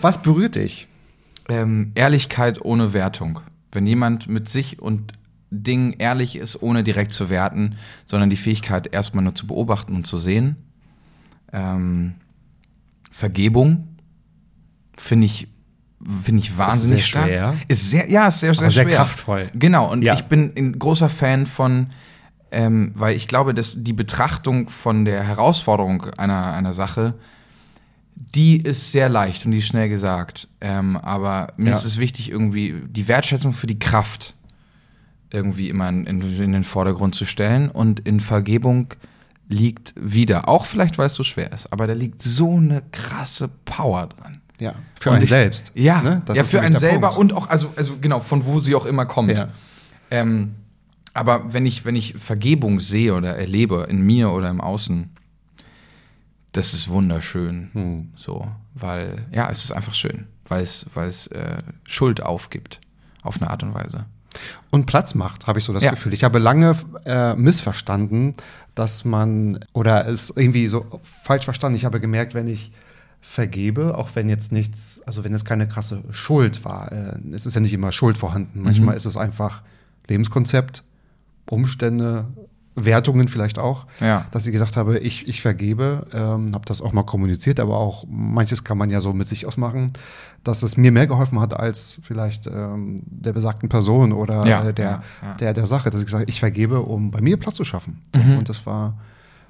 Was 0.00 0.22
berührt 0.22 0.54
dich? 0.54 0.86
Ähm, 1.48 1.90
Ehrlichkeit 1.96 2.64
ohne 2.64 2.92
Wertung. 2.92 3.40
Wenn 3.72 3.86
jemand 3.86 4.28
mit 4.28 4.48
sich 4.48 4.80
und 4.80 5.12
Dingen 5.50 5.94
ehrlich 5.98 6.36
ist, 6.36 6.62
ohne 6.62 6.82
direkt 6.84 7.12
zu 7.12 7.28
werten, 7.28 7.74
sondern 8.06 8.30
die 8.30 8.36
Fähigkeit 8.36 8.86
erstmal 8.92 9.24
nur 9.24 9.34
zu 9.34 9.46
beobachten 9.46 9.94
und 9.94 10.06
zu 10.06 10.16
sehen. 10.18 10.56
Ähm, 11.52 12.14
Vergebung 13.10 13.88
finde 14.96 15.26
ich, 15.26 15.48
finde 16.22 16.40
ich 16.42 16.56
wahnsinnig 16.58 16.98
sehr 17.02 17.06
stark. 17.06 17.26
schwer. 17.26 17.54
Ist 17.68 17.90
sehr, 17.90 18.10
ja, 18.10 18.28
ist 18.28 18.40
sehr, 18.40 18.54
sehr 18.54 18.70
sehr 18.70 18.84
schwer. 18.84 18.96
kraftvoll. 18.96 19.50
Genau, 19.54 19.90
und 19.90 20.02
Ja. 20.02 20.14
ich 20.14 20.22
bin 20.24 20.52
ein 20.56 20.78
großer 20.78 21.08
Fan 21.08 21.46
von, 21.46 21.88
ähm, 22.50 22.92
weil 22.94 23.16
ich 23.16 23.28
glaube, 23.28 23.54
dass 23.54 23.76
die 23.82 23.92
Betrachtung 23.92 24.68
von 24.68 25.04
der 25.04 25.22
Herausforderung 25.24 26.04
einer, 26.18 26.52
einer 26.52 26.72
Sache, 26.72 27.14
die 28.14 28.58
ist 28.58 28.92
sehr 28.92 29.08
leicht 29.08 29.44
und 29.46 29.52
die 29.52 29.58
ist 29.58 29.66
schnell 29.66 29.88
gesagt. 29.88 30.48
Ähm, 30.60 30.96
aber 30.96 31.54
mir 31.56 31.70
Ja. 31.70 31.72
ist 31.76 31.84
es 31.84 31.98
wichtig, 31.98 32.30
irgendwie 32.30 32.74
die 32.86 33.08
Wertschätzung 33.08 33.52
für 33.54 33.66
die 33.66 33.78
Kraft 33.78 34.34
irgendwie 35.32 35.70
immer 35.70 35.88
in, 35.88 36.04
in, 36.06 36.20
in 36.42 36.52
den 36.52 36.64
Vordergrund 36.64 37.14
zu 37.14 37.24
stellen. 37.24 37.70
Und 37.70 38.00
in 38.00 38.20
Vergebung 38.20 38.88
liegt 39.48 39.94
wieder, 39.96 40.46
auch 40.46 40.66
vielleicht, 40.66 40.98
weil 40.98 41.06
es 41.06 41.14
so 41.14 41.22
schwer 41.22 41.52
ist, 41.52 41.72
aber 41.72 41.86
da 41.86 41.94
liegt 41.94 42.20
so 42.20 42.56
eine 42.56 42.82
krasse 42.92 43.48
Power 43.64 44.08
dran. 44.08 44.41
Ja, 44.62 44.74
für 44.98 45.10
Und 45.10 45.16
einen 45.16 45.24
ich- 45.24 45.30
selbst. 45.30 45.72
Ja, 45.74 46.00
ne? 46.02 46.22
Ja 46.34 46.44
für 46.44 46.60
einen 46.60 46.76
selber 46.76 47.10
Punkt. 47.10 47.32
und 47.32 47.36
auch, 47.36 47.48
also, 47.48 47.72
also 47.76 47.96
genau, 48.00 48.20
von 48.20 48.44
wo 48.44 48.58
sie 48.58 48.74
auch 48.74 48.86
immer 48.86 49.06
kommt. 49.06 49.32
Ja. 49.32 49.48
Ähm, 50.10 50.54
aber 51.14 51.52
wenn 51.52 51.66
ich, 51.66 51.84
wenn 51.84 51.96
ich 51.96 52.14
Vergebung 52.14 52.80
sehe 52.80 53.14
oder 53.14 53.36
erlebe 53.36 53.86
in 53.90 54.00
mir 54.02 54.30
oder 54.30 54.48
im 54.50 54.60
Außen, 54.60 55.10
das 56.52 56.74
ist 56.74 56.88
wunderschön. 56.88 57.70
Hm. 57.72 58.12
So, 58.14 58.46
weil, 58.74 59.26
ja, 59.32 59.48
es 59.50 59.64
ist 59.64 59.72
einfach 59.72 59.94
schön, 59.94 60.26
weil 60.48 60.62
es, 60.62 60.86
weil 60.94 61.08
es 61.08 61.26
äh, 61.28 61.62
Schuld 61.84 62.22
aufgibt, 62.22 62.80
auf 63.22 63.40
eine 63.40 63.50
Art 63.50 63.62
und 63.62 63.74
Weise. 63.74 64.04
Und 64.70 64.86
Platz 64.86 65.14
macht, 65.14 65.46
habe 65.46 65.58
ich 65.58 65.64
so 65.66 65.72
das 65.74 65.82
Ja. 65.82 65.90
Gefühl. 65.90 66.14
Ich 66.14 66.24
habe 66.24 66.38
lange 66.38 66.74
äh, 67.04 67.34
missverstanden, 67.34 68.34
dass 68.74 69.04
man, 69.04 69.62
oder 69.74 70.08
es 70.08 70.32
irgendwie 70.34 70.68
so 70.68 70.86
falsch 71.22 71.44
verstanden. 71.44 71.76
Ich 71.76 71.84
habe 71.84 72.00
gemerkt, 72.00 72.32
wenn 72.34 72.48
ich 72.48 72.72
vergebe, 73.24 73.96
auch 73.96 74.10
wenn 74.14 74.28
jetzt 74.28 74.52
nichts, 74.52 75.00
also 75.06 75.24
wenn 75.24 75.32
es 75.32 75.44
keine 75.44 75.66
krasse 75.68 76.02
Schuld 76.10 76.64
war. 76.64 76.92
Äh, 76.92 77.18
es 77.32 77.46
ist 77.46 77.54
ja 77.54 77.60
nicht 77.60 77.72
immer 77.72 77.92
Schuld 77.92 78.18
vorhanden. 78.18 78.60
Manchmal 78.62 78.96
ist 78.96 79.06
es 79.06 79.16
einfach 79.16 79.62
Lebenskonzept, 80.08 80.82
Umstände, 81.48 82.26
Wertungen 82.74 83.28
vielleicht 83.28 83.58
auch, 83.58 83.86
Ja. 84.00 84.24
dass 84.30 84.46
ich 84.46 84.52
gesagt 84.52 84.76
habe, 84.78 84.98
ich, 84.98 85.28
ich 85.28 85.42
vergebe, 85.42 86.06
ähm, 86.14 86.52
habe 86.54 86.64
das 86.64 86.80
auch 86.80 86.92
mal 86.92 87.02
kommuniziert, 87.04 87.60
aber 87.60 87.76
auch 87.76 88.04
manches 88.08 88.64
kann 88.64 88.78
man 88.78 88.88
ja 88.90 89.00
so 89.02 89.12
mit 89.12 89.28
sich 89.28 89.46
ausmachen, 89.46 89.92
dass 90.42 90.62
es 90.62 90.76
mir 90.78 90.90
mehr 90.90 91.06
geholfen 91.06 91.38
hat 91.38 91.58
als 91.58 92.00
vielleicht 92.02 92.46
ähm, 92.46 93.02
der 93.06 93.34
besagten 93.34 93.68
Person 93.68 94.12
oder 94.12 94.46
Ja, 94.46 94.64
äh, 94.64 94.72
der, 94.74 95.02
ja, 95.22 95.34
der 95.34 95.52
der 95.52 95.66
Sache, 95.66 95.90
dass 95.90 96.00
ich 96.00 96.06
gesagt 96.06 96.22
habe, 96.22 96.30
ich 96.30 96.40
vergebe, 96.40 96.80
um 96.80 97.10
bei 97.10 97.20
mir 97.20 97.36
Platz 97.36 97.54
zu 97.56 97.64
schaffen. 97.64 98.00
So, 98.16 98.20
Und 98.38 98.48
das 98.48 98.64
war 98.64 98.96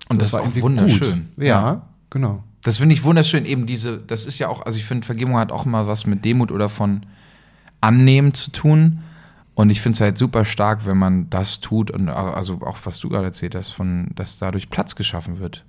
Und 0.09 0.21
das 0.21 0.27
ist 0.29 0.33
war 0.35 0.41
auch 0.41 0.45
irgendwie 0.47 0.63
wunderschön. 0.63 1.29
Gut. 1.37 1.45
Ja. 1.45 1.83
genau. 2.11 2.43
Das 2.63 2.79
finde 2.79 2.95
ich 2.95 3.03
wunderschön. 3.05 3.45
Eben 3.45 3.67
diese, 3.67 3.99
das 3.99 4.25
ist 4.25 4.39
ja 4.39 4.49
auch, 4.49 4.65
also 4.65 4.79
ich 4.79 4.85
finde, 4.85 5.05
Vergebung 5.07 5.37
hat 5.37 5.51
auch 5.53 5.67
immer 5.67 5.87
was 5.87 6.07
mit 6.07 6.25
Demut 6.25 6.51
oder 6.53 6.69
von 6.69 7.05
Annehmen 7.81 8.35
zu 8.35 8.51
tun. 8.53 9.01
Und 9.55 9.69
ich 9.71 9.81
finde 9.83 9.97
es 9.97 10.01
halt 10.01 10.17
super 10.17 10.45
stark, 10.45 10.87
wenn 10.87 10.97
man 10.97 11.29
das 11.29 11.61
tut 11.61 11.91
und 11.91 12.09
also 12.09 12.61
auch 12.63 12.79
was 12.85 12.99
du 13.01 13.09
gerade 13.11 13.27
erzählt 13.27 13.55
hast, 13.55 13.71
von, 13.71 14.09
dass 14.15 14.39
dadurch 14.39 14.71
Platz 14.71 14.95
geschaffen 14.97 15.41
wird. 15.41 15.65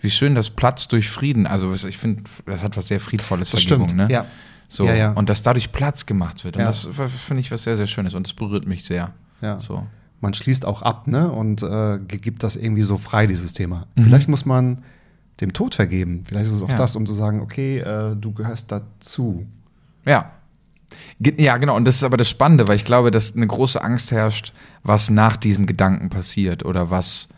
Wie 0.00 0.10
schön, 0.10 0.34
dass 0.34 0.48
Platz 0.50 0.88
durch 0.88 1.10
Frieden, 1.10 1.46
also 1.46 1.74
ich 1.74 1.98
finde, 1.98 2.22
das 2.46 2.62
hat 2.62 2.76
was 2.76 2.88
sehr 2.88 3.00
Friedvolles, 3.00 3.50
Das 3.50 3.60
Vergebung, 3.62 3.88
stimmt, 3.88 4.08
ne? 4.08 4.12
ja. 4.12 4.24
So, 4.68 4.86
Ja, 4.86 4.94
ja. 4.94 5.12
und 5.12 5.28
dass 5.28 5.42
dadurch 5.42 5.70
Platz 5.72 6.06
gemacht 6.06 6.42
wird. 6.44 6.56
Und 6.56 6.60
Ja. 6.62 6.66
das 6.68 6.88
finde 7.26 7.40
ich 7.40 7.50
was 7.50 7.64
sehr, 7.64 7.76
sehr 7.76 7.86
Schönes 7.86 8.14
und 8.14 8.26
es 8.26 8.32
berührt 8.32 8.66
mich 8.66 8.84
sehr. 8.84 9.12
Ja. 9.42 9.60
So. 9.60 9.86
Man 10.22 10.32
schließt 10.32 10.64
auch 10.64 10.80
ab, 10.82 11.06
ne? 11.08 11.30
Und 11.30 11.62
äh, 11.62 11.98
gibt 11.98 12.42
das 12.42 12.56
irgendwie 12.56 12.82
so 12.82 12.96
frei, 12.96 13.26
dieses 13.26 13.52
Thema. 13.52 13.86
Mhm. 13.96 14.04
Vielleicht 14.04 14.28
muss 14.28 14.46
man 14.46 14.82
dem 15.40 15.52
Tod 15.52 15.74
vergeben. 15.74 16.22
Vielleicht 16.26 16.46
ist 16.46 16.52
es 16.52 16.62
auch 16.62 16.68
Ja. 16.68 16.76
das, 16.76 16.94
um 16.96 17.06
zu 17.06 17.14
sagen, 17.14 17.40
okay, 17.40 17.78
äh, 17.78 18.14
du 18.16 18.32
gehörst 18.32 18.70
dazu. 18.70 19.46
Ja. 20.04 20.30
Ge- 21.20 21.40
Ja, 21.42 21.56
genau. 21.56 21.74
Und 21.76 21.84
das 21.86 21.96
ist 21.96 22.04
aber 22.04 22.16
das 22.16 22.28
Spannende, 22.28 22.68
weil 22.68 22.76
ich 22.76 22.84
glaube, 22.84 23.10
dass 23.10 23.34
eine 23.34 23.46
große 23.46 23.82
Angst 23.82 24.12
herrscht, 24.12 24.52
was 24.82 25.10
nach 25.10 25.36
diesem 25.36 25.66
Gedanken 25.66 26.10
passiert 26.10 26.64
oder 26.64 26.90
was, 26.90 27.28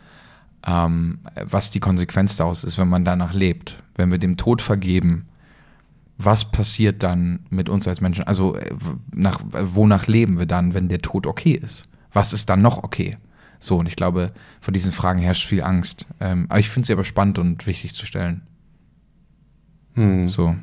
ähm, 0.67 1.19
was 1.41 1.71
die 1.71 1.79
Konsequenz 1.79 2.35
daraus 2.35 2.63
ist, 2.63 2.77
wenn 2.77 2.89
man 2.89 3.05
danach 3.05 3.33
lebt. 3.33 3.81
Wenn 3.95 4.11
wir 4.11 4.17
dem 4.17 4.35
Tod 4.35 4.61
vergeben, 4.61 5.25
was 6.17 6.51
passiert 6.51 7.01
dann 7.03 7.39
mit 7.49 7.69
uns 7.69 7.87
als 7.87 8.01
Menschen? 8.01 8.25
Also, 8.25 8.55
äh, 8.55 8.73
nach, 9.13 9.39
wonach 9.51 10.07
leben 10.07 10.37
wir 10.37 10.45
dann, 10.45 10.73
wenn 10.73 10.89
der 10.89 10.99
Tod 11.01 11.25
okay 11.27 11.53
ist? 11.53 11.87
Was 12.13 12.33
ist 12.33 12.49
dann 12.49 12.61
noch 12.61 12.83
okay? 12.83 13.17
So, 13.59 13.77
und 13.77 13.87
ich 13.87 13.95
glaube, 13.95 14.31
vor 14.61 14.71
diesen 14.73 14.91
Fragen 14.91 15.19
herrscht 15.19 15.47
viel 15.47 15.63
Angst. 15.63 16.05
Ähm, 16.19 16.45
aber 16.49 16.59
ich 16.59 16.69
finde 16.69 16.87
sie 16.87 16.93
aber 16.93 17.03
spannend 17.03 17.39
und 17.39 17.67
wichtig 17.67 17.93
zu 17.93 18.05
stellen. 18.05 18.41
Hm. 19.95 20.27
So. 20.27 20.55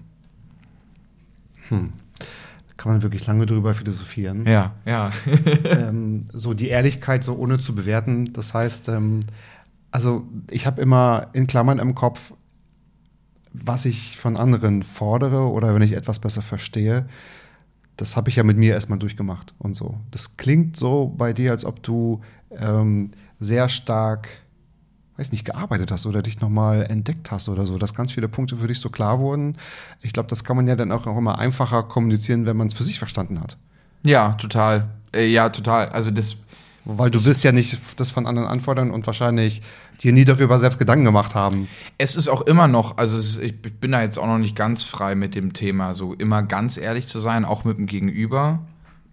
Kann 2.77 2.93
man 2.93 3.03
wirklich 3.03 3.27
lange 3.27 3.47
drüber 3.47 3.75
philosophieren. 3.75 4.47
Ja, 4.47 4.75
ja. 4.85 5.13
ähm, 5.65 6.27
so 6.33 6.55
die 6.55 6.69
Ehrlichkeit 6.69 7.25
so 7.25 7.37
ohne 7.37 7.61
zu 7.61 7.75
bewerten. 7.75 8.33
Das 8.33 8.55
heißt, 8.55 8.89
ähm, 8.89 9.21
also 9.91 10.27
ich 10.51 10.67
habe 10.67 10.81
immer 10.83 11.29
in 11.33 11.47
Klammern 11.47 11.79
im 11.79 11.95
Kopf, 11.95 12.33
was 13.53 13.85
ich 13.85 14.17
von 14.17 14.37
anderen 14.37 14.83
fordere 14.83 15.51
oder 15.51 15.75
wenn 15.75 15.83
ich 15.83 15.93
etwas 15.93 16.19
besser 16.19 16.43
verstehe, 16.43 17.07
das 17.97 18.17
habe 18.17 18.31
ich 18.31 18.37
ja 18.37 18.43
mit 18.43 18.57
mir 18.57 18.73
erstmal 18.73 18.99
durchgemacht 18.99 19.55
und 19.59 19.75
so. 19.75 19.97
Das 20.11 20.37
klingt 20.37 20.77
so 20.77 21.15
bei 21.17 21.33
dir, 21.33 21.51
als 21.51 21.65
ob 21.65 21.83
du 21.83 22.23
ähm, 22.59 23.11
sehr 23.41 23.69
stark, 23.69 24.29
weiß 25.17 25.33
nicht, 25.33 25.45
gearbeitet 25.45 25.91
hast 25.91 26.07
oder 26.07 26.23
dich 26.23 26.41
nochmal 26.41 26.85
entdeckt 26.85 27.31
hast 27.31 27.49
oder 27.49 27.67
so, 27.67 27.79
dass 27.79 27.95
ganz 27.95 28.13
viele 28.13 28.29
Punkte 28.29 28.57
für 28.57 28.69
dich 28.69 28.81
so 28.81 28.91
klar 28.91 29.19
wurden. 29.19 29.57
Ich 30.01 30.13
glaube, 30.13 30.29
das 30.29 30.45
kann 30.45 30.57
man 30.57 30.67
ja 30.67 30.77
dann 30.77 30.93
auch, 30.93 31.07
auch 31.07 31.19
immer 31.19 31.39
einfacher 31.39 31.83
kommunizieren, 31.83 32.47
wenn 32.47 32.57
man 32.57 32.69
es 32.69 32.75
für 32.75 32.85
sich 32.85 32.99
verstanden 32.99 33.41
hat. 33.41 33.57
Ja, 34.05 34.33
total. 34.33 34.89
Äh, 35.15 35.27
ja, 35.27 35.49
total. 35.49 35.89
Also 35.91 36.11
das, 36.11 36.37
Weil 36.85 37.11
du 37.11 37.25
wirst 37.25 37.45
ja 37.45 37.53
nicht 37.53 37.79
das 37.97 38.11
von 38.11 38.27
anderen 38.27 38.49
anfordern 38.49 38.91
und 38.91 39.07
wahrscheinlich 39.07 39.63
dir 40.03 40.13
nie 40.13 40.25
darüber 40.25 40.59
selbst 40.59 40.79
Gedanken 40.79 41.05
gemacht 41.05 41.35
haben. 41.35 41.69
es 41.99 42.17
ist 42.17 42.29
auch 42.29 42.41
immer 42.43 42.67
noch, 42.67 42.97
also 42.97 43.17
ist, 43.17 43.39
ich 43.39 43.61
bin 43.63 43.93
da 43.93 44.03
jetzt 44.03 44.19
auch 44.19 44.27
noch 44.27 44.39
nicht 44.39 44.57
ganz 44.57 44.83
frei 44.83 45.15
mit 45.15 45.35
dem 45.37 45.53
Thema, 45.53 45.95
so 45.95 46.15
immer 46.15 46.43
ganz 46.43 46.77
ehrlich 46.79 47.07
zu 47.07 47.21
sein, 47.21 47.45
auch 47.45 47.65
mit 47.65 47.79
dem 47.79 47.87
Gegenüber. 47.87 48.61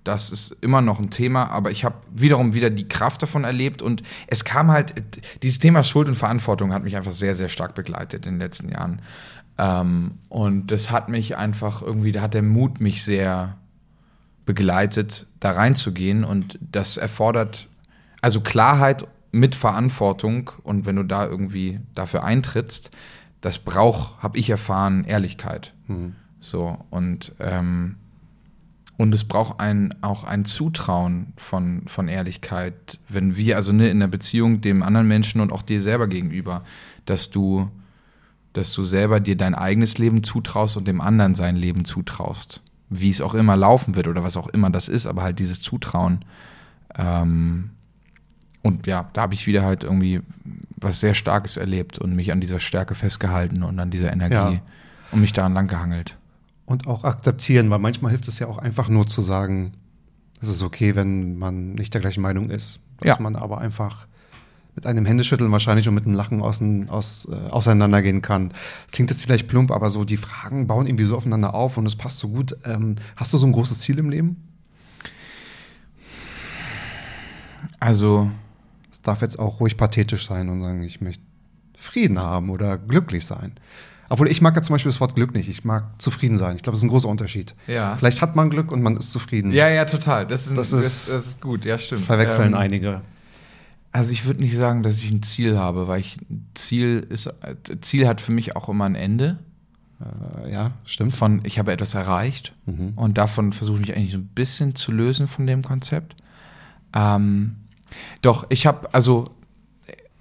Das 0.04 0.32
ist 0.32 0.52
immer 0.62 0.82
noch 0.82 1.00
ein 1.00 1.10
Thema, 1.10 1.50
aber 1.50 1.72
ich 1.72 1.84
habe 1.84 1.96
wiederum 2.14 2.54
wieder 2.54 2.70
die 2.70 2.88
Kraft 2.88 3.22
davon 3.22 3.44
erlebt 3.44 3.82
und 3.82 4.02
es 4.28 4.44
kam 4.46 4.72
halt, 4.72 4.94
dieses 5.44 5.60
Thema 5.60 5.84
Schuld 5.84 6.08
und 6.08 6.16
Verantwortung 6.16 6.74
hat 6.74 6.84
mich 6.84 6.96
einfach 6.96 7.12
sehr, 7.12 7.36
sehr 7.36 7.50
stark 7.50 7.76
begleitet 7.76 8.26
in 8.26 8.34
den 8.34 8.40
letzten 8.40 8.70
Jahren. 8.70 9.02
Ähm, 9.58 10.12
und 10.30 10.68
das 10.72 10.90
hat 10.90 11.10
mich 11.10 11.38
einfach 11.38 11.82
irgendwie, 11.82 12.12
da 12.12 12.22
hat 12.22 12.34
der 12.34 12.44
Mut 12.44 12.80
mich 12.80 13.04
sehr 13.04 13.58
begleitet, 14.46 15.28
da 15.40 15.52
reinzugehen 15.52 16.24
und 16.24 16.58
das 16.62 16.98
erfordert 16.98 17.68
also 18.22 18.42
Klarheit 18.42 19.08
mit 19.32 19.56
Verantwortung 19.56 20.52
und 20.64 20.86
wenn 20.86 20.96
du 20.96 21.04
da 21.04 21.26
irgendwie 21.26 21.80
dafür 21.94 22.24
eintrittst, 22.24 22.92
das 23.42 23.60
braucht, 23.60 24.22
habe 24.22 24.38
ich 24.38 24.50
erfahren, 24.50 25.06
Ehrlichkeit. 25.06 25.74
So 26.40 26.78
und 26.90 27.34
ähm, 27.40 27.96
und 29.00 29.14
es 29.14 29.24
braucht 29.24 29.62
ein, 29.62 29.96
auch 30.02 30.26
ein 30.26 30.44
Zutrauen 30.44 31.32
von, 31.38 31.84
von 31.88 32.10
Ehrlichkeit, 32.10 33.00
wenn 33.08 33.38
wir, 33.38 33.56
also 33.56 33.72
ne, 33.72 33.88
in 33.90 34.02
der 34.02 34.08
Beziehung 34.08 34.60
dem 34.60 34.84
anderen 34.84 35.08
Menschen 35.08 35.40
und 35.40 35.54
auch 35.54 35.62
dir 35.62 35.82
selber 35.82 36.08
gegenüber, 36.10 36.66
dass 37.06 37.30
du, 37.30 37.70
dass 38.52 38.74
du 38.74 38.84
selber 38.84 39.22
dir 39.22 39.38
dein 39.38 39.56
eigenes 39.56 39.98
Leben 40.00 40.22
zutraust 40.22 40.76
und 40.76 40.86
dem 40.86 41.00
anderen 41.00 41.34
sein 41.34 41.56
Leben 41.56 41.86
zutraust. 41.86 42.62
Wie 42.90 43.10
es 43.10 43.22
auch 43.22 43.36
immer 43.36 43.56
laufen 43.56 43.96
wird 43.96 44.10
oder 44.10 44.22
was 44.22 44.36
auch 44.36 44.50
immer 44.50 44.70
das 44.70 44.90
ist, 44.90 45.06
aber 45.06 45.22
halt 45.22 45.40
dieses 45.40 45.62
Zutrauen. 45.62 46.26
Ähm, 46.98 47.70
und 48.64 48.86
ja, 48.86 49.10
da 49.14 49.22
habe 49.22 49.34
ich 49.34 49.48
wieder 49.48 49.64
halt 49.64 49.86
irgendwie 49.86 50.20
was 50.76 51.00
sehr 51.00 51.14
Starkes 51.14 51.56
erlebt 51.56 52.00
und 52.00 52.18
mich 52.18 52.34
an 52.34 52.42
dieser 52.42 52.60
Stärke 52.60 52.96
festgehalten 52.96 53.64
und 53.64 53.80
an 53.80 53.92
dieser 53.92 54.12
Energie 54.12 54.34
Ja. 54.56 54.62
und 55.14 55.22
mich 55.22 55.32
daran 55.32 55.54
langgehangelt. 55.54 56.18
Und 56.70 56.86
auch 56.86 57.04
akzeptieren, 57.04 57.72
weil 57.72 57.80
manchmal 57.80 58.12
hilft 58.12 58.28
es 58.28 58.38
ja 58.38 58.46
auch 58.46 58.60
einfach 58.60 58.90
nur 58.90 59.08
zu 59.08 59.22
sagen, 59.24 59.74
es 60.40 60.50
ist 60.50 60.62
okay, 60.62 60.96
wenn 60.96 61.36
man 61.36 61.74
nicht 61.74 61.96
der 61.96 62.02
gleichen 62.02 62.22
Meinung 62.22 62.52
ist. 62.52 62.80
Dass 63.00 63.08
Ja. 63.08 63.18
man 63.20 63.36
aber 63.36 63.58
einfach 63.58 64.06
mit 64.76 64.86
einem 64.86 65.04
Händeschütteln 65.04 65.52
wahrscheinlich 65.52 65.88
und 65.88 65.96
mit 65.96 66.06
einem 66.06 66.14
Lachen 66.14 66.42
außen, 66.42 66.92
aus, 66.92 67.28
äh, 67.30 67.50
auseinandergehen 67.50 68.22
kann. 68.22 68.50
Das 68.86 68.92
klingt 68.92 69.10
jetzt 69.10 69.24
vielleicht 69.24 69.48
plump, 69.48 69.72
aber 69.72 69.90
so 69.90 70.06
die 70.06 70.16
Fragen 70.18 70.68
bauen 70.68 70.86
irgendwie 70.86 71.06
so 71.06 71.18
aufeinander 71.18 71.56
auf 71.56 71.78
und 71.78 71.88
es 71.88 71.96
passt 71.96 72.20
so 72.20 72.30
gut. 72.30 72.56
Ähm, 72.66 72.98
hast 73.16 73.34
du 73.34 73.40
so 73.40 73.48
ein 73.48 73.52
großes 73.52 73.80
Ziel 73.80 73.98
im 73.98 74.12
Leben? 74.12 74.38
Also, 77.80 78.30
Es 78.92 79.02
darf 79.02 79.22
jetzt 79.22 79.40
auch 79.40 79.60
ruhig 79.60 79.76
pathetisch 79.78 80.28
sein 80.28 80.50
und 80.50 80.62
sagen, 80.62 80.84
ich 80.84 81.00
möchte 81.02 81.24
Frieden 81.76 82.20
haben 82.20 82.50
oder 82.50 82.78
glücklich 82.78 83.26
sein. 83.26 83.54
Obwohl 84.10 84.28
ich 84.30 84.42
mag 84.42 84.56
ja 84.56 84.62
zum 84.62 84.74
Beispiel 84.74 84.92
das 84.92 85.00
Wort 85.00 85.16
Glück 85.16 85.34
nicht. 85.34 85.48
Ich 85.50 85.64
mag 85.64 86.02
zufrieden 86.02 86.36
sein. 86.36 86.56
Ich 86.56 86.64
glaube, 86.64 86.74
das 86.74 86.80
ist 86.80 86.86
ein 86.86 86.90
großer 86.90 87.08
Unterschied. 87.08 87.54
Ja. 87.68 87.96
Vielleicht 87.96 88.22
hat 88.22 88.36
man 88.36 88.50
Glück 88.50 88.72
und 88.72 88.82
man 88.82 88.98
ist 88.98 89.12
zufrieden. 89.12 89.52
Ja, 89.54 89.70
ja, 89.70 89.86
total. 89.86 90.26
Das 90.26 90.48
ist, 90.48 90.58
Das 90.58 90.72
das 90.72 90.84
ist- 90.86 91.16
das 91.16 91.26
ist 91.28 91.42
gut, 91.42 91.64
ja, 91.66 91.78
stimmt. 91.78 92.02
Verwechseln 92.02 92.50
Ähm, 92.54 92.60
einige. 92.60 93.02
Also 93.92 94.12
ich 94.12 94.26
würde 94.26 94.42
nicht 94.42 94.56
sagen, 94.56 94.84
dass 94.84 94.98
ich 95.04 95.10
ein 95.12 95.24
Ziel 95.24 95.58
habe, 95.58 95.88
weil 95.88 96.02
ich 96.02 96.18
ein 96.30 96.48
Ziel 96.54 97.06
ist, 97.10 97.32
Ziel 97.82 98.08
hat 98.08 98.22
für 98.22 98.32
mich 98.32 98.56
auch 98.56 98.70
immer 98.70 98.86
ein 98.86 98.96
Ende. 98.96 99.40
Äh, 100.44 100.52
ja, 100.54 100.72
stimmt. 100.86 101.16
Von 101.16 101.42
ich 101.44 101.60
habe 101.60 101.72
etwas 101.72 101.94
erreicht 101.94 102.54
Mhm. 102.66 102.94
und 102.96 103.18
davon 103.18 103.52
versuche 103.54 103.82
ich 103.82 103.88
mich 103.88 103.96
eigentlich 103.98 104.12
so 104.14 104.18
ein 104.20 104.28
bisschen 104.28 104.76
zu 104.76 104.92
lösen 104.92 105.28
von 105.28 105.46
dem 105.48 105.64
Konzept. 105.64 106.16
Ähm, 106.94 107.56
doch, 108.22 108.46
ich 108.50 108.66
habe, 108.66 108.94
also 108.94 109.32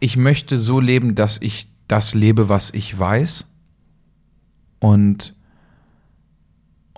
ich 0.00 0.16
möchte 0.16 0.56
so 0.58 0.80
leben, 0.80 1.14
dass 1.14 1.40
ich 1.40 1.68
das 1.88 2.14
lebe, 2.14 2.48
was 2.48 2.70
ich 2.72 2.98
weiß. 2.98 3.46
Und 4.78 5.34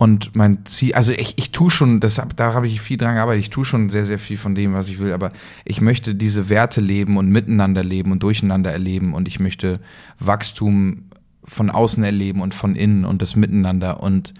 und 0.01 0.35
mein 0.35 0.65
Ziel, 0.65 0.95
also 0.95 1.11
ich, 1.11 1.37
ich 1.37 1.51
tue 1.51 1.69
schon, 1.69 1.99
das, 1.99 2.19
da 2.35 2.55
habe 2.55 2.65
ich 2.65 2.81
viel 2.81 2.97
dran 2.97 3.13
gearbeitet, 3.13 3.43
ich 3.43 3.49
tue 3.51 3.63
schon 3.63 3.91
sehr, 3.91 4.03
sehr 4.03 4.17
viel 4.17 4.37
von 4.37 4.55
dem, 4.55 4.73
was 4.73 4.89
ich 4.89 4.97
will, 4.97 5.13
aber 5.13 5.31
ich 5.63 5.79
möchte 5.79 6.15
diese 6.15 6.49
Werte 6.49 6.81
leben 6.81 7.17
und 7.17 7.29
miteinander 7.29 7.83
leben 7.83 8.11
und 8.11 8.23
durcheinander 8.23 8.71
erleben 8.71 9.13
und 9.13 9.27
ich 9.27 9.39
möchte 9.39 9.79
Wachstum 10.17 11.03
von 11.43 11.69
außen 11.69 12.03
erleben 12.03 12.41
und 12.41 12.55
von 12.55 12.75
innen 12.75 13.05
und 13.05 13.21
das 13.21 13.35
Miteinander 13.35 14.01
und 14.01 14.33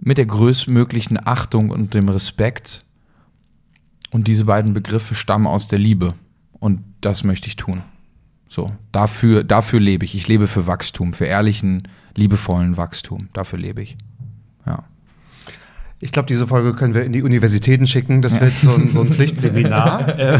mit 0.00 0.18
der 0.18 0.26
größtmöglichen 0.26 1.24
Achtung 1.24 1.70
und 1.70 1.94
dem 1.94 2.08
Respekt. 2.08 2.84
Und 4.10 4.26
diese 4.26 4.46
beiden 4.46 4.72
Begriffe 4.72 5.14
stammen 5.14 5.46
aus 5.46 5.68
der 5.68 5.78
Liebe. 5.78 6.14
Und 6.58 6.82
das 7.00 7.22
möchte 7.22 7.46
ich 7.46 7.54
tun. 7.54 7.82
So, 8.50 8.72
dafür, 8.90 9.44
dafür 9.44 9.78
lebe 9.78 10.04
ich. 10.04 10.16
Ich 10.16 10.26
lebe 10.26 10.48
für 10.48 10.66
Wachstum, 10.66 11.12
für 11.12 11.26
ehrlichen, 11.26 11.86
liebevollen 12.16 12.76
Wachstum. 12.76 13.28
Dafür 13.32 13.60
lebe 13.60 13.80
ich. 13.80 13.96
Ja. 14.66 14.82
Ich 16.00 16.10
glaube, 16.10 16.26
diese 16.26 16.48
Folge 16.48 16.74
können 16.74 16.92
wir 16.92 17.04
in 17.04 17.12
die 17.12 17.22
Universitäten 17.22 17.86
schicken. 17.86 18.22
Das 18.22 18.40
wird 18.40 18.56
so 18.56 18.74
ein, 18.74 18.88
so 18.88 19.02
ein 19.02 19.08
Pflichtseminar. 19.12 20.18
Äh, 20.18 20.38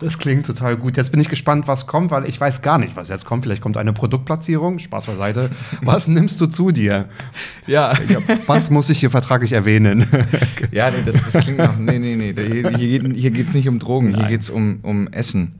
das 0.00 0.18
klingt 0.18 0.44
total 0.44 0.76
gut. 0.76 0.98
Jetzt 0.98 1.12
bin 1.12 1.20
ich 1.20 1.30
gespannt, 1.30 1.66
was 1.66 1.86
kommt, 1.86 2.10
weil 2.10 2.28
ich 2.28 2.38
weiß 2.38 2.60
gar 2.60 2.76
nicht, 2.76 2.94
was 2.94 3.08
jetzt 3.08 3.24
kommt. 3.24 3.44
Vielleicht 3.44 3.62
kommt 3.62 3.78
eine 3.78 3.94
Produktplatzierung. 3.94 4.78
Spaß 4.78 5.06
beiseite. 5.06 5.48
Was 5.80 6.08
nimmst 6.08 6.42
du 6.42 6.46
zu 6.46 6.72
dir? 6.72 7.08
Ja. 7.66 7.94
Was 8.44 8.68
muss 8.68 8.90
ich 8.90 9.00
hier 9.00 9.10
vertraglich 9.10 9.52
erwähnen? 9.52 10.06
Ja, 10.72 10.90
nee, 10.90 10.98
das, 11.06 11.30
das 11.30 11.42
klingt 11.42 11.58
nach. 11.58 11.78
Nee, 11.78 11.98
nee, 11.98 12.16
nee. 12.16 12.34
Hier, 12.34 12.76
hier, 12.76 13.00
geht, 13.00 13.16
hier 13.34 13.44
es 13.46 13.54
nicht 13.54 13.68
um 13.68 13.78
Drogen, 13.78 14.08
hier 14.08 14.18
Nein. 14.18 14.28
geht 14.28 14.42
es 14.42 14.50
um, 14.50 14.80
um 14.82 15.08
Essen. 15.08 15.54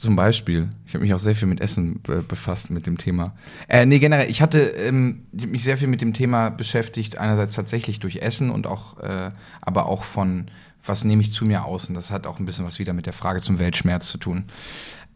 Zum 0.00 0.16
Beispiel. 0.16 0.70
Ich 0.86 0.94
habe 0.94 1.02
mich 1.02 1.12
auch 1.12 1.18
sehr 1.18 1.34
viel 1.34 1.48
mit 1.48 1.60
Essen 1.60 2.00
be 2.02 2.22
befasst, 2.22 2.70
mit 2.70 2.86
dem 2.86 2.98
Thema. 2.98 3.34
Äh, 3.68 3.84
nee, 3.86 3.98
generell, 3.98 4.30
ich 4.30 4.40
hatte 4.40 4.58
ähm, 4.60 5.24
ich 5.32 5.46
mich 5.46 5.62
sehr 5.62 5.76
viel 5.76 5.88
mit 5.88 6.00
dem 6.00 6.14
Thema 6.14 6.50
beschäftigt, 6.50 7.18
einerseits 7.18 7.54
tatsächlich 7.54 8.00
durch 8.00 8.16
Essen 8.16 8.50
und 8.50 8.66
auch, 8.66 8.98
äh, 9.00 9.30
aber 9.60 9.86
auch 9.86 10.04
von, 10.04 10.46
was 10.84 11.04
nehme 11.04 11.22
ich 11.22 11.30
zu 11.30 11.44
mir 11.44 11.64
aus? 11.64 11.88
Und 11.88 11.94
das 11.94 12.10
hat 12.10 12.26
auch 12.26 12.38
ein 12.38 12.46
bisschen 12.46 12.64
was 12.64 12.78
wieder 12.78 12.94
mit 12.94 13.06
der 13.06 13.12
Frage 13.12 13.40
zum 13.40 13.58
Weltschmerz 13.58 14.08
zu 14.08 14.18
tun. 14.18 14.44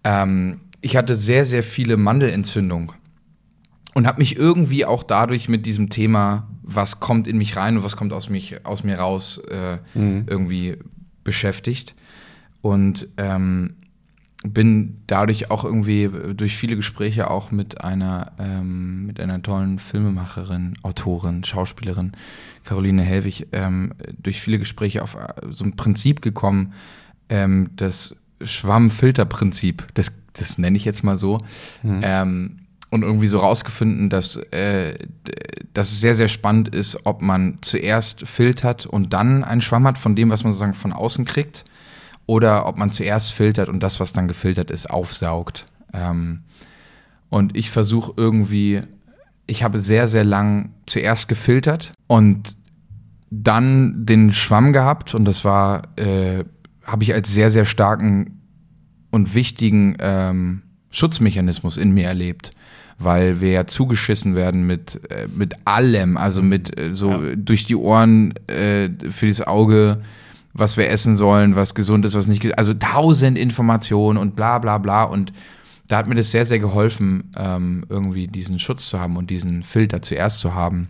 Ähm, 0.05 0.61
ich 0.83 0.97
hatte 0.97 1.15
sehr, 1.17 1.47
sehr 1.47 1.63
viele 1.63 1.97
Mandelentzündungen 1.97 2.93
und 3.95 4.07
habe 4.07 4.19
mich 4.19 4.37
irgendwie 4.37 4.85
auch 4.85 5.03
dadurch 5.03 5.49
mit 5.49 5.65
diesem 5.65 5.89
Thema, 5.89 6.49
was 6.63 7.01
kommt 7.01 7.27
in 7.27 7.39
mich 7.39 7.57
rein 7.57 7.79
und 7.79 7.85
was 7.85 7.97
kommt 7.97 8.13
aus, 8.13 8.29
mich, 8.29 8.67
aus 8.67 8.85
mir 8.85 8.99
raus, 8.99 9.39
äh, 9.39 9.79
irgendwie 9.95 10.77
beschäftigt. 11.25 11.95
Und 12.61 13.09
ähm, 13.17 13.77
bin 14.45 15.03
dadurch 15.07 15.51
auch 15.51 15.65
irgendwie 15.65 16.05
äh, 16.05 16.35
durch 16.35 16.57
viele 16.57 16.77
Gespräche 16.77 17.31
auch 17.31 17.51
mit 17.51 17.81
einer, 17.83 18.33
ähm, 18.39 19.07
mit 19.07 19.21
einer 19.21 19.43
tollen 19.43 19.79
Filmemacherin, 19.79 20.75
Autorin, 20.83 21.45
Schauspielerin, 21.45 22.13
Caroline 22.65 23.03
Helwig, 23.03 23.49
ähm, 23.53 23.93
durch 24.19 24.41
viele 24.41 24.59
Gespräche 24.59 25.03
auf 25.03 25.15
äh, 25.15 25.29
so 25.51 25.65
ein 25.65 25.77
Prinzip 25.77 26.23
gekommen, 26.23 26.75
ähm, 27.29 27.71
das 27.77 28.17
Schwamm-Filter-Prinzip, 28.43 29.89
das, 29.95 30.13
das 30.35 30.59
nenne 30.59 30.77
ich 30.77 30.85
jetzt 30.85 31.03
mal 31.03 31.17
so. 31.17 31.41
Ähm, 31.83 32.61
und 32.91 33.03
irgendwie 33.03 33.27
so 33.27 33.41
rausgefunden, 33.41 34.11
dass, 34.11 34.37
äh, 34.37 34.97
dass 35.75 35.91
es 35.91 36.01
sehr, 36.01 36.15
sehr 36.15 36.29
spannend 36.29 36.69
ist, 36.69 37.05
ob 37.05 37.21
man 37.21 37.59
zuerst 37.61 38.29
filtert 38.29 38.87
und 38.87 39.13
dann 39.13 39.43
einen 39.43 39.61
Schwamm 39.61 39.87
hat 39.87 39.99
von 39.99 40.15
dem, 40.15 40.31
was 40.31 40.45
man 40.45 40.53
sozusagen 40.53 40.75
von 40.75 40.93
außen 40.93 41.25
kriegt, 41.25 41.65
oder 42.27 42.67
ob 42.67 42.77
man 42.77 42.91
zuerst 42.91 43.33
filtert 43.33 43.69
und 43.69 43.83
das, 43.83 44.01
was 44.01 44.13
dann 44.13 44.29
gefiltert 44.29 44.71
ist, 44.71 44.91
aufsaugt. 44.91 45.67
Ähm, 45.93 46.41
und 47.29 47.57
ich 47.57 47.71
versuche 47.71 48.13
irgendwie, 48.17 48.83
ich 49.47 49.63
habe 49.63 49.79
sehr, 49.79 50.09
sehr 50.09 50.25
lang 50.25 50.71
zuerst 50.87 51.29
gefiltert 51.29 51.93
und 52.07 52.57
dann 53.31 54.07
den 54.07 54.33
Schwamm 54.33 54.73
gehabt. 54.73 55.15
Und 55.15 55.25
das 55.25 55.45
war, 55.45 55.83
äh, 55.97 56.45
habe 56.85 57.05
ich 57.05 57.15
als 57.15 57.33
sehr, 57.33 57.51
sehr 57.51 57.65
starken 57.65 58.43
und 59.11 59.35
wichtigen 59.35 59.97
ähm, 60.01 60.63
Schutzmechanismus 60.91 61.77
in 61.77 61.93
mir 61.93 62.07
erlebt, 62.07 62.53
weil 62.99 63.41
wir 63.41 63.51
ja 63.51 63.67
zugeschissen 63.67 64.35
werden 64.35 64.67
mit, 64.67 65.01
äh, 65.11 65.29
mit 65.35 65.55
allem, 65.65 66.17
also 66.17 66.43
mit 66.43 66.79
äh, 66.79 66.93
so 66.93 67.23
durch 67.37 67.67
die 67.67 67.77
Ohren 67.77 68.35
äh, 68.49 68.89
für 69.11 69.29
das 69.29 69.43
Auge, 69.43 70.03
was 70.59 70.77
wir 70.77 70.89
essen 70.89 71.17
sollen, 71.17 71.55
was 71.55 71.75
gesund 71.75 72.05
ist, 72.05 72.15
was 72.15 72.27
nicht 72.27 72.41
gesund 72.41 72.59
Also 72.59 72.75
tausend 72.75 73.37
Informationen 73.37 74.19
und 74.19 74.37
bla 74.37 74.59
bla 74.59 74.79
bla. 74.79 75.05
Und 75.05 75.33
da 75.87 75.99
hat 75.99 76.09
mir 76.09 76.15
das 76.15 76.31
sehr, 76.31 76.45
sehr 76.45 76.59
geholfen, 76.59 77.31
ähm, 77.37 77.85
irgendwie 77.89 78.27
diesen 78.27 78.59
Schutz 78.59 78.89
zu 78.89 78.99
haben 78.99 79.17
und 79.17 79.31
diesen 79.31 79.63
Filter 79.63 80.03
zuerst 80.03 80.41
zu 80.41 80.55
haben. 80.55 80.89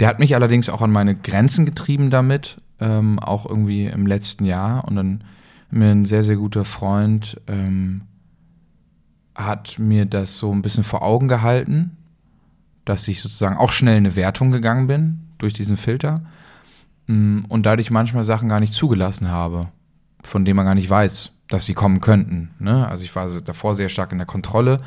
Der 0.00 0.08
hat 0.08 0.18
mich 0.18 0.34
allerdings 0.34 0.68
auch 0.68 0.82
an 0.82 0.90
meine 0.90 1.14
Grenzen 1.14 1.64
getrieben 1.64 2.10
damit, 2.10 2.60
ähm, 2.80 3.18
auch 3.18 3.46
irgendwie 3.46 3.86
im 3.86 4.06
letzten 4.06 4.44
Jahr. 4.44 4.86
Und 4.86 4.96
dann 4.96 5.24
mir 5.70 5.90
ein 5.90 6.04
sehr, 6.04 6.24
sehr 6.24 6.36
guter 6.36 6.64
Freund 6.64 7.40
ähm, 7.46 8.02
hat 9.34 9.78
mir 9.78 10.04
das 10.04 10.38
so 10.38 10.52
ein 10.52 10.62
bisschen 10.62 10.84
vor 10.84 11.02
Augen 11.02 11.28
gehalten, 11.28 11.96
dass 12.84 13.06
ich 13.08 13.22
sozusagen 13.22 13.56
auch 13.56 13.70
schnell 13.72 13.96
in 13.96 14.06
eine 14.06 14.16
Wertung 14.16 14.50
gegangen 14.50 14.86
bin 14.88 15.20
durch 15.38 15.54
diesen 15.54 15.76
Filter 15.76 16.22
und 17.08 17.62
dadurch 17.64 17.90
manchmal 17.90 18.24
Sachen 18.24 18.48
gar 18.48 18.60
nicht 18.60 18.74
zugelassen 18.74 19.30
habe, 19.30 19.68
von 20.22 20.44
denen 20.44 20.56
man 20.56 20.66
gar 20.66 20.74
nicht 20.74 20.88
weiß, 20.88 21.32
dass 21.48 21.66
sie 21.66 21.74
kommen 21.74 22.00
könnten. 22.00 22.50
Ne? 22.58 22.86
Also 22.88 23.04
ich 23.04 23.14
war 23.14 23.28
davor 23.40 23.74
sehr 23.74 23.88
stark 23.88 24.12
in 24.12 24.18
der 24.18 24.26
Kontrolle 24.26 24.78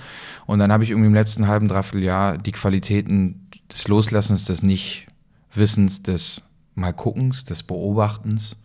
und 0.46 0.60
dann 0.60 0.72
habe 0.72 0.84
ich 0.84 0.92
irgendwie 0.92 1.08
im 1.08 1.14
letzten 1.14 1.48
halben, 1.48 1.68
dreiviertel 1.68 2.04
Jahr 2.04 2.38
die 2.38 2.52
Qualitäten 2.52 3.48
des 3.72 3.88
Loslassens, 3.88 4.46
des 4.46 4.64
Nichtwissens, 4.64 6.04
des 6.04 6.42
Mal 6.74 6.94
guckens, 6.94 7.44
des 7.44 7.64
Beobachtens 7.64 8.58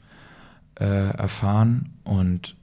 äh, 0.77 1.11
erfahren 1.11 1.95
und 2.05 2.57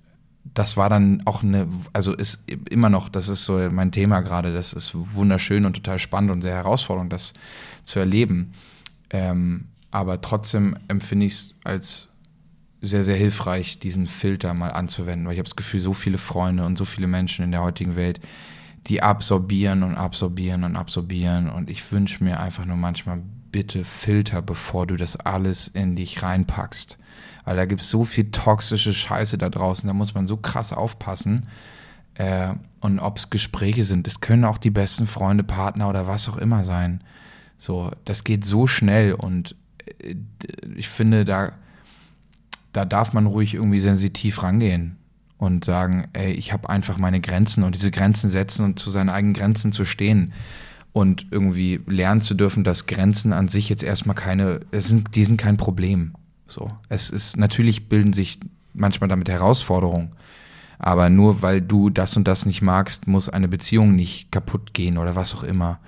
das 0.53 0.75
war 0.75 0.89
dann 0.89 1.21
auch 1.25 1.43
eine, 1.43 1.67
also 1.93 2.13
ist 2.13 2.43
immer 2.69 2.89
noch, 2.89 3.09
das 3.09 3.29
ist 3.29 3.45
so 3.45 3.59
mein 3.71 3.91
Thema 3.91 4.21
gerade, 4.21 4.53
das 4.53 4.73
ist 4.73 4.91
wunderschön 4.93 5.65
und 5.65 5.73
total 5.73 5.99
spannend 5.99 6.31
und 6.31 6.41
sehr 6.41 6.55
herausfordernd, 6.55 7.13
das 7.13 7.33
zu 7.83 7.99
erleben. 7.99 8.53
Ähm, 9.09 9.65
aber 9.91 10.21
trotzdem 10.21 10.77
empfinde 10.87 11.25
ich 11.25 11.33
es 11.33 11.55
als 11.63 12.09
sehr, 12.81 13.03
sehr 13.03 13.15
hilfreich, 13.15 13.79
diesen 13.79 14.07
Filter 14.07 14.53
mal 14.53 14.69
anzuwenden, 14.69 15.25
weil 15.25 15.33
ich 15.33 15.39
habe 15.39 15.49
das 15.49 15.55
Gefühl, 15.55 15.79
so 15.79 15.93
viele 15.93 16.17
Freunde 16.17 16.65
und 16.65 16.77
so 16.77 16.85
viele 16.85 17.07
Menschen 17.07 17.43
in 17.43 17.51
der 17.51 17.63
heutigen 17.63 17.95
Welt, 17.95 18.19
die 18.87 19.01
absorbieren 19.01 19.83
und 19.83 19.95
absorbieren 19.95 20.63
und 20.63 20.75
absorbieren 20.75 21.49
und 21.49 21.69
ich 21.69 21.91
wünsche 21.91 22.23
mir 22.23 22.39
einfach 22.39 22.65
nur 22.65 22.77
manchmal, 22.77 23.21
bitte 23.51 23.83
Filter, 23.83 24.41
bevor 24.41 24.85
du 24.87 24.95
das 24.97 25.15
alles 25.15 25.67
in 25.67 25.95
dich 25.95 26.21
reinpackst. 26.21 26.97
Weil 27.45 27.55
da 27.55 27.65
gibt 27.65 27.81
es 27.81 27.89
so 27.89 28.03
viel 28.03 28.29
toxische 28.31 28.93
Scheiße 28.93 29.37
da 29.37 29.49
draußen, 29.49 29.87
da 29.87 29.93
muss 29.93 30.13
man 30.13 30.27
so 30.27 30.37
krass 30.37 30.73
aufpassen. 30.73 31.47
Äh, 32.15 32.53
und 32.81 32.99
ob 32.99 33.17
es 33.17 33.29
Gespräche 33.29 33.83
sind, 33.83 34.05
es 34.05 34.19
können 34.19 34.43
auch 34.43 34.57
die 34.57 34.69
besten 34.69 35.07
Freunde, 35.07 35.43
Partner 35.43 35.89
oder 35.89 36.07
was 36.07 36.27
auch 36.29 36.37
immer 36.37 36.63
sein. 36.63 37.01
So, 37.57 37.91
das 38.05 38.23
geht 38.23 38.45
so 38.45 38.67
schnell 38.67 39.13
und 39.13 39.55
ich 40.75 40.89
finde, 40.89 41.25
da, 41.25 41.53
da 42.73 42.85
darf 42.85 43.13
man 43.13 43.25
ruhig 43.25 43.53
irgendwie 43.53 43.79
sensitiv 43.79 44.43
rangehen 44.43 44.97
und 45.37 45.65
sagen, 45.65 46.07
ey, 46.13 46.31
ich 46.31 46.51
habe 46.53 46.69
einfach 46.69 46.97
meine 46.97 47.21
Grenzen 47.21 47.63
und 47.63 47.75
diese 47.75 47.91
Grenzen 47.91 48.29
setzen 48.29 48.65
und 48.65 48.79
zu 48.79 48.89
seinen 48.89 49.09
eigenen 49.09 49.33
Grenzen 49.33 49.71
zu 49.71 49.85
stehen 49.85 50.33
und 50.93 51.27
irgendwie 51.31 51.79
lernen 51.85 52.21
zu 52.21 52.33
dürfen, 52.33 52.63
dass 52.63 52.87
Grenzen 52.87 53.33
an 53.33 53.47
sich 53.47 53.69
jetzt 53.69 53.83
erstmal 53.83 54.15
keine, 54.15 54.61
es 54.71 54.87
sind, 54.87 55.15
die 55.15 55.23
sind 55.23 55.37
kein 55.37 55.57
Problem. 55.57 56.13
So, 56.47 56.71
es 56.89 57.09
ist 57.09 57.37
natürlich 57.37 57.89
bilden 57.89 58.13
sich 58.13 58.39
manchmal 58.73 59.07
damit 59.07 59.29
Herausforderungen, 59.29 60.11
aber 60.79 61.09
nur 61.09 61.41
weil 61.41 61.61
du 61.61 61.89
das 61.89 62.17
und 62.17 62.27
das 62.27 62.45
nicht 62.45 62.61
magst, 62.61 63.07
muss 63.07 63.29
eine 63.29 63.47
Beziehung 63.47 63.95
nicht 63.95 64.31
kaputt 64.31 64.73
gehen 64.73 64.97
oder 64.97 65.15
was 65.15 65.35
auch 65.35 65.43
immer. 65.43 65.79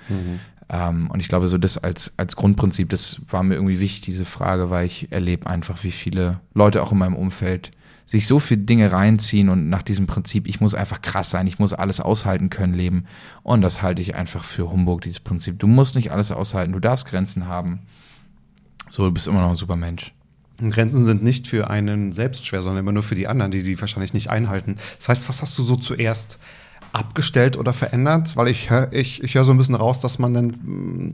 Ähm, 0.70 1.10
und 1.10 1.20
ich 1.20 1.28
glaube, 1.28 1.48
so 1.48 1.58
das 1.58 1.78
als, 1.78 2.14
als 2.18 2.36
Grundprinzip, 2.36 2.90
das 2.90 3.22
war 3.28 3.44
mir 3.44 3.56
irgendwie 3.56 3.80
wichtig, 3.80 4.02
diese 4.02 4.26
Frage, 4.26 4.70
weil 4.70 4.86
ich 4.86 5.12
erlebe 5.12 5.48
einfach, 5.48 5.84
wie 5.84 5.92
viele 5.92 6.40
Leute 6.54 6.84
auch 6.84 6.92
in 6.92 7.00
meinem 7.00 7.16
Umfeld 7.16 7.72
sich 8.06 8.26
so 8.26 8.40
viele 8.40 8.62
Dinge 8.62 8.92
reinziehen 8.92 9.50
und 9.50 9.70
nach 9.70 9.84
diesem 9.84 10.08
Prinzip, 10.08 10.48
ich 10.48 10.60
muss 10.62 10.74
einfach 10.74 11.02
krass 11.04 11.30
sein, 11.30 11.46
ich 11.46 11.60
muss 11.60 11.74
alles 11.74 12.02
aushalten 12.02 12.50
können, 12.50 12.74
leben. 12.74 13.06
Und 13.44 13.62
das 13.62 13.84
halte 13.84 14.02
ich 14.02 14.16
einfach 14.16 14.44
für 14.44 14.72
Humbug, 14.72 15.02
dieses 15.02 15.20
Prinzip. 15.20 15.60
Du 15.60 15.68
musst 15.68 15.96
nicht 15.96 16.12
alles 16.12 16.32
aushalten, 16.32 16.74
du 16.74 16.80
darfst 16.80 17.06
Grenzen 17.06 17.46
haben. 17.46 17.82
So, 18.90 19.06
du 19.06 19.12
bist 19.12 19.28
immer 19.28 19.42
noch 19.42 19.50
ein 19.50 19.56
super 19.56 19.76
Mensch. 19.76 20.12
Und 20.60 20.72
Grenzen 20.72 21.06
sind 21.06 21.24
nicht 21.24 21.48
für 21.48 21.70
einen 21.70 22.12
selbst 22.12 22.48
schwer, 22.48 22.64
sondern 22.64 22.84
immer 22.84 22.92
nur 22.92 23.04
für 23.04 23.14
die 23.14 23.28
anderen, 23.28 23.52
die 23.52 23.62
die 23.62 23.80
wahrscheinlich 23.80 24.14
nicht 24.14 24.32
einhalten. 24.32 24.78
Das 24.98 25.10
heißt, 25.10 25.30
was 25.30 25.44
hast 25.44 25.58
du 25.60 25.64
so 25.64 25.76
zuerst 25.76 26.40
abgestellt 26.94 27.58
oder 27.58 27.74
verändert? 27.74 28.36
Weil 28.36 28.48
ich 28.48 28.70
höre 28.70 28.92
ich, 28.94 29.24
ich 29.24 29.36
hör 29.36 29.44
so 29.44 29.52
ein 29.52 29.58
bisschen 29.58 29.76
raus, 29.76 30.00
dass 30.00 30.20
man 30.20 30.34
dann, 30.34 30.48
mh, 30.48 31.14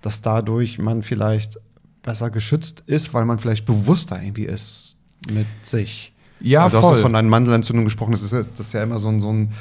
dass 0.00 0.20
dadurch 0.22 0.78
man 0.78 1.02
vielleicht 1.02 1.58
besser 2.02 2.30
geschützt 2.30 2.82
ist, 2.86 3.14
weil 3.14 3.24
man 3.24 3.38
vielleicht 3.38 3.64
bewusster 3.64 4.20
irgendwie 4.22 4.44
ist 4.46 4.96
mit 5.30 5.46
sich. 5.62 6.12
Ja, 6.40 6.64
Weil 6.64 6.70
du 6.70 6.76
hast 6.78 6.82
voll. 6.84 6.96
ja 6.96 7.02
von 7.02 7.12
deinen 7.12 7.28
Mandelentzündungen 7.28 7.84
gesprochen, 7.84 8.10
das 8.12 8.22
ist, 8.22 8.32
ja- 8.32 8.42
das 8.42 8.66
ist 8.66 8.72
ja 8.72 8.82
immer 8.82 8.98
so 8.98 9.08
ein, 9.08 9.20
so 9.20 9.32
ein 9.32 9.52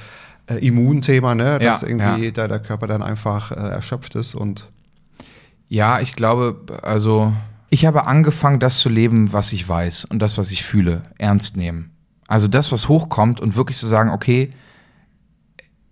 äh, 0.48 0.56
Immunthema, 0.66 1.36
ne? 1.36 1.60
dass 1.60 1.82
Ja, 1.84 1.88
irgendwie 1.88 2.26
ja. 2.26 2.32
Der, 2.32 2.48
der 2.48 2.60
Körper 2.60 2.88
dann 2.88 3.04
einfach 3.04 3.52
äh, 3.52 3.56
erschöpft 3.56 4.16
ist 4.16 4.34
und 4.34 4.68
Ja, 5.70 6.00
ich 6.00 6.16
glaube, 6.16 6.60
also 6.82 7.34
ich 7.70 7.86
habe 7.86 8.06
angefangen, 8.08 8.60
das 8.60 8.80
zu 8.80 8.90
leben, 8.90 9.32
was 9.32 9.54
ich 9.54 9.68
weiß 9.70 10.06
und 10.06 10.20
das, 10.20 10.38
was 10.38 10.52
ich 10.52 10.64
fühle, 10.64 11.04
ernst 11.20 11.56
nehmen. 11.56 11.92
Also 12.28 12.48
das, 12.48 12.72
was 12.72 12.90
hochkommt 12.90 13.40
und 13.40 13.56
wirklich 13.56 13.78
zu 13.78 13.88
sagen, 13.88 14.10
okay, 14.10 14.52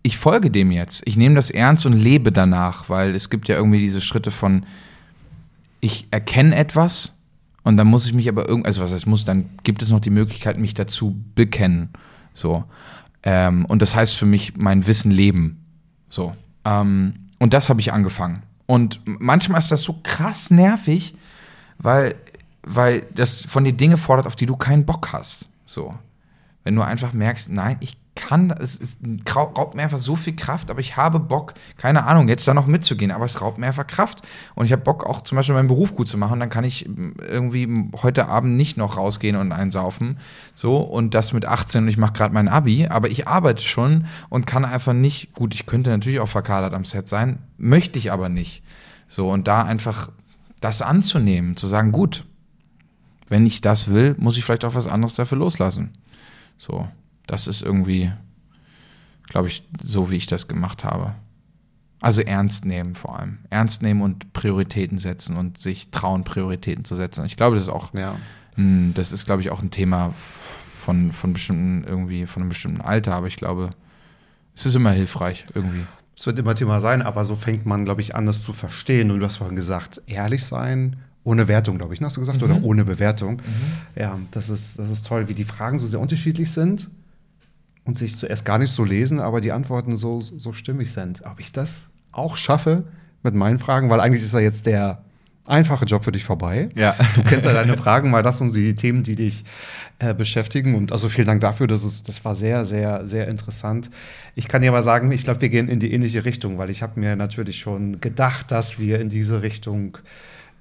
ich 0.04 0.18
folge 0.18 0.50
dem 0.50 0.72
jetzt. 0.72 1.02
Ich 1.06 1.18
nehme 1.18 1.36
das 1.36 1.50
ernst 1.50 1.86
und 1.86 1.94
lebe 1.94 2.32
danach, 2.32 2.90
weil 2.90 3.16
es 3.16 3.30
gibt 3.30 3.48
ja 3.48 3.56
irgendwie 3.56 3.80
diese 3.80 4.02
Schritte 4.02 4.32
von, 4.32 4.66
ich 5.82 6.08
erkenne 6.12 6.56
etwas 6.56 7.14
und 7.64 7.78
dann 7.78 7.88
muss 7.88 8.06
ich 8.06 8.14
mich 8.14 8.30
aber 8.30 8.48
irgend, 8.48 8.66
also 8.66 8.82
was 8.82 8.92
heißt 8.92 9.08
muss, 9.08 9.26
dann 9.26 9.50
gibt 9.64 9.82
es 9.82 9.90
noch 9.90 10.00
die 10.00 10.10
Möglichkeit, 10.10 10.58
mich 10.58 10.74
dazu 10.74 11.16
bekennen. 11.36 11.90
So. 12.34 12.64
Ähm, 13.24 13.66
und 13.66 13.82
das 13.82 13.96
heißt 13.96 14.16
für 14.16 14.26
mich 14.26 14.56
mein 14.56 14.88
Wissen 14.88 15.12
leben. 15.12 15.66
So. 16.10 16.36
Ähm, 16.66 17.28
und 17.38 17.54
das 17.54 17.70
habe 17.70 17.82
ich 17.82 17.92
angefangen. 17.92 18.44
Und 18.66 19.02
manchmal 19.06 19.60
ist 19.60 19.72
das 19.72 19.82
so 19.82 20.00
krass 20.04 20.52
nervig, 20.52 21.16
weil, 21.78 22.16
weil 22.64 23.02
das 23.14 23.42
von 23.42 23.64
dir 23.64 23.74
Dinge 23.74 23.98
fordert, 23.98 24.28
auf 24.28 24.36
die 24.36 24.46
du 24.46 24.56
keinen 24.56 24.86
Bock 24.86 25.12
hast. 25.12 25.50
So. 25.66 25.94
Wenn 26.64 26.76
du 26.76 26.82
einfach 26.82 27.14
merkst, 27.14 27.50
nein, 27.50 27.78
ich 27.80 27.98
kann, 28.20 28.52
es, 28.52 28.80
es 28.80 28.98
raubt 29.36 29.76
mir 29.76 29.84
einfach 29.84 29.98
so 29.98 30.16
viel 30.16 30.36
Kraft, 30.36 30.70
aber 30.70 30.82
ich 30.82 30.98
habe 30.98 31.20
Bock, 31.20 31.54
keine 31.78 32.06
Ahnung, 32.06 32.28
jetzt 32.28 32.48
da 32.48 32.54
noch 32.54 32.68
mitzugehen, 32.68 33.12
aber 33.12 33.26
es 33.26 33.42
raubt 33.42 33.58
mir 33.58 33.68
einfach 33.68 33.88
Kraft. 33.88 34.22
Und 34.56 34.66
ich 34.66 34.72
habe 34.72 34.82
Bock 34.82 35.06
auch 35.06 35.22
zum 35.22 35.38
Beispiel 35.38 35.56
meinen 35.56 35.70
Beruf 35.70 35.96
gut 35.96 36.08
zu 36.08 36.18
machen, 36.18 36.40
dann 36.40 36.50
kann 36.50 36.64
ich 36.64 36.88
irgendwie 37.18 37.90
heute 38.04 38.28
Abend 38.28 38.58
nicht 38.58 38.78
noch 38.78 38.98
rausgehen 38.98 39.36
und 39.36 39.52
einsaufen. 39.52 40.20
So, 40.54 40.78
und 40.78 41.14
das 41.14 41.34
mit 41.34 41.46
18 41.46 41.84
und 41.84 41.90
ich 41.90 41.98
mache 41.98 42.14
gerade 42.14 42.34
mein 42.34 42.50
Abi, 42.50 42.88
aber 42.88 43.10
ich 43.10 43.28
arbeite 43.28 43.64
schon 43.64 44.06
und 44.30 44.46
kann 44.46 44.66
einfach 44.66 44.94
nicht, 44.94 45.34
gut, 45.34 45.56
ich 45.56 45.66
könnte 45.66 45.90
natürlich 45.90 46.20
auch 46.20 46.30
verkadert 46.30 46.74
am 46.74 46.84
Set 46.84 47.08
sein, 47.08 47.40
möchte 47.58 47.98
ich 47.98 48.12
aber 48.12 48.30
nicht. 48.30 48.64
So, 49.08 49.30
und 49.30 49.48
da 49.48 49.64
einfach 49.64 50.12
das 50.60 50.82
anzunehmen, 50.82 51.56
zu 51.56 51.68
sagen, 51.68 51.92
gut, 51.92 52.26
wenn 53.30 53.46
ich 53.46 53.62
das 53.62 53.90
will, 53.90 54.16
muss 54.20 54.38
ich 54.38 54.44
vielleicht 54.44 54.66
auch 54.66 54.76
was 54.76 54.88
anderes 54.88 55.16
dafür 55.16 55.38
loslassen. 55.38 55.92
So, 56.58 56.88
das 57.30 57.46
ist 57.46 57.62
irgendwie, 57.62 58.12
glaube 59.28 59.48
ich, 59.50 59.64
so 59.82 60.10
wie 60.10 60.16
ich 60.16 60.26
das 60.26 60.48
gemacht 60.48 60.84
habe. 60.84 61.14
Also 62.02 62.22
ernst 62.22 62.66
nehmen 62.66 62.96
vor 62.96 63.20
allem. 63.20 63.38
Ernst 63.52 63.84
nehmen 63.84 64.02
und 64.02 64.34
Prioritäten 64.34 64.98
setzen 64.98 65.38
und 65.38 65.58
sich 65.60 65.92
trauen, 65.92 66.24
Prioritäten 66.24 66.86
zu 66.86 66.96
setzen. 66.96 67.26
Ich 67.26 67.38
glaube, 67.38 67.56
das 67.56 67.66
ist 67.66 67.70
auch, 67.70 67.94
Ja. 67.94 68.16
mh, 68.56 68.94
das 68.96 69.12
ist, 69.12 69.26
glaube 69.26 69.42
ich, 69.44 69.52
auch 69.52 69.62
ein 69.62 69.70
Thema 69.70 70.14
von, 70.18 71.12
von 71.12 71.34
bestimmten, 71.34 71.84
irgendwie, 71.88 72.26
von 72.26 72.42
einem 72.42 72.50
bestimmten 72.50 72.82
Alter, 72.82 73.14
aber 73.14 73.28
ich 73.28 73.36
glaube, 73.36 73.70
es 74.56 74.66
ist 74.66 74.76
immer 74.76 74.92
hilfreich, 74.92 75.46
irgendwie. 75.54 75.86
Es 76.18 76.26
wird 76.26 76.40
immer 76.40 76.56
Thema 76.56 76.82
sein, 76.82 77.02
aber 77.04 77.26
so 77.26 77.36
fängt 77.36 77.66
man, 77.68 77.86
glaube 77.86 78.02
ich, 78.02 78.16
an, 78.16 78.26
das 78.26 78.42
zu 78.44 78.54
verstehen. 78.54 79.12
Und 79.12 79.20
du 79.20 79.26
hast 79.26 79.38
vorhin 79.38 79.56
gesagt, 79.56 80.02
ehrlich 80.08 80.44
sein, 80.44 80.96
ohne 81.24 81.48
Wertung, 81.48 81.78
glaube 81.78 81.94
ich, 81.94 82.02
ne? 82.02 82.08
hast 82.08 82.18
du 82.18 82.22
gesagt, 82.22 82.42
oder 82.44 82.64
ohne 82.64 82.86
Bewertung. 82.86 83.42
Ja, 83.96 84.18
das 84.32 84.50
ist, 84.50 84.80
das 84.80 84.90
ist 84.90 85.06
toll, 85.06 85.28
wie 85.28 85.34
die 85.36 85.44
Fragen 85.44 85.78
so 85.80 85.88
sehr 85.88 86.00
unterschiedlich 86.00 86.52
sind 86.52 86.90
und 87.90 87.98
sich 87.98 88.18
zuerst 88.18 88.46
gar 88.46 88.60
nicht 88.60 88.72
so 88.72 88.84
lesen, 88.84 89.20
aber 89.20 89.42
die 89.42 89.52
Antworten 89.52 89.98
so, 89.98 90.22
so 90.22 90.54
stimmig 90.54 90.92
sind. 90.92 91.24
Ob 91.26 91.40
ich 91.40 91.52
das 91.52 91.82
auch 92.12 92.38
schaffe 92.38 92.84
mit 93.24 93.34
meinen 93.34 93.58
Fragen, 93.58 93.90
weil 93.90 94.00
eigentlich 94.00 94.22
ist 94.22 94.36
ja 94.36 94.40
jetzt 94.40 94.68
der 94.68 95.02
einfache 95.48 95.86
Job 95.86 96.04
für 96.04 96.12
dich 96.12 96.24
vorbei. 96.24 96.70
Ja. 96.76 96.96
Du 97.16 97.24
kennst 97.24 97.46
ja 97.46 97.54
deine 97.54 97.76
Fragen, 97.78 98.12
weil 98.12 98.22
das 98.22 98.38
sind 98.38 98.56
die 98.56 98.76
Themen, 98.76 99.02
die 99.02 99.16
dich 99.16 99.44
äh, 99.98 100.14
beschäftigen. 100.14 100.76
Und 100.76 100.92
also 100.92 101.10
vielen 101.10 101.26
Dank 101.26 101.42
dafür. 101.42 101.66
Das, 101.66 101.84
ist, 101.84 102.08
das 102.08 102.24
war 102.24 102.36
sehr, 102.36 102.64
sehr, 102.64 103.08
sehr 103.08 103.28
interessant. 103.28 103.90
Ich 104.36 104.48
kann 104.48 104.62
dir 104.62 104.70
aber 104.70 104.84
sagen, 104.84 105.12
ich 105.12 105.24
glaube, 105.24 105.42
wir 105.42 105.50
gehen 105.50 105.68
in 105.68 105.80
die 105.80 105.92
ähnliche 105.92 106.26
Richtung, 106.26 106.60
weil 106.60 106.70
ich 106.70 106.84
habe 106.84 107.00
mir 107.00 107.16
natürlich 107.16 107.58
schon 107.58 108.00
gedacht, 108.02 108.52
dass 108.52 108.78
wir 108.78 109.00
in 109.00 109.10
diese 109.10 109.42
Richtung 109.42 109.98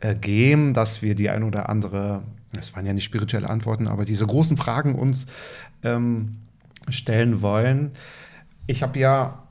äh, 0.00 0.14
gehen, 0.14 0.72
dass 0.72 1.02
wir 1.02 1.14
die 1.14 1.28
ein 1.28 1.42
oder 1.42 1.68
andere, 1.68 2.22
das 2.54 2.74
waren 2.74 2.86
ja 2.86 2.94
nicht 2.94 3.04
spirituelle 3.04 3.50
Antworten, 3.50 3.86
aber 3.86 4.06
diese 4.06 4.26
großen 4.26 4.56
Fragen 4.56 4.94
uns 4.94 5.26
ähm, 5.84 6.36
stellen 6.92 7.40
wollen. 7.42 7.92
Ich 8.66 8.82
habe 8.82 8.98
ja 8.98 9.48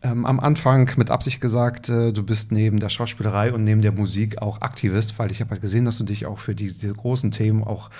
ähm, 0.00 0.26
am 0.26 0.38
Anfang 0.38 0.88
mit 0.96 1.10
Absicht 1.10 1.40
gesagt, 1.40 1.88
äh, 1.88 2.12
du 2.12 2.22
bist 2.22 2.52
neben 2.52 2.78
der 2.78 2.88
Schauspielerei 2.88 3.52
und 3.52 3.64
neben 3.64 3.82
der 3.82 3.90
Musik 3.90 4.40
auch 4.40 4.60
Aktivist, 4.60 5.18
weil 5.18 5.32
ich 5.32 5.40
habe 5.40 5.50
halt 5.50 5.60
gesehen, 5.60 5.84
dass 5.86 5.98
du 5.98 6.04
dich 6.04 6.26
auch 6.26 6.38
für 6.38 6.54
die, 6.54 6.68
diese 6.68 6.92
großen 6.92 7.32
Themen 7.32 7.64
auch 7.64 7.90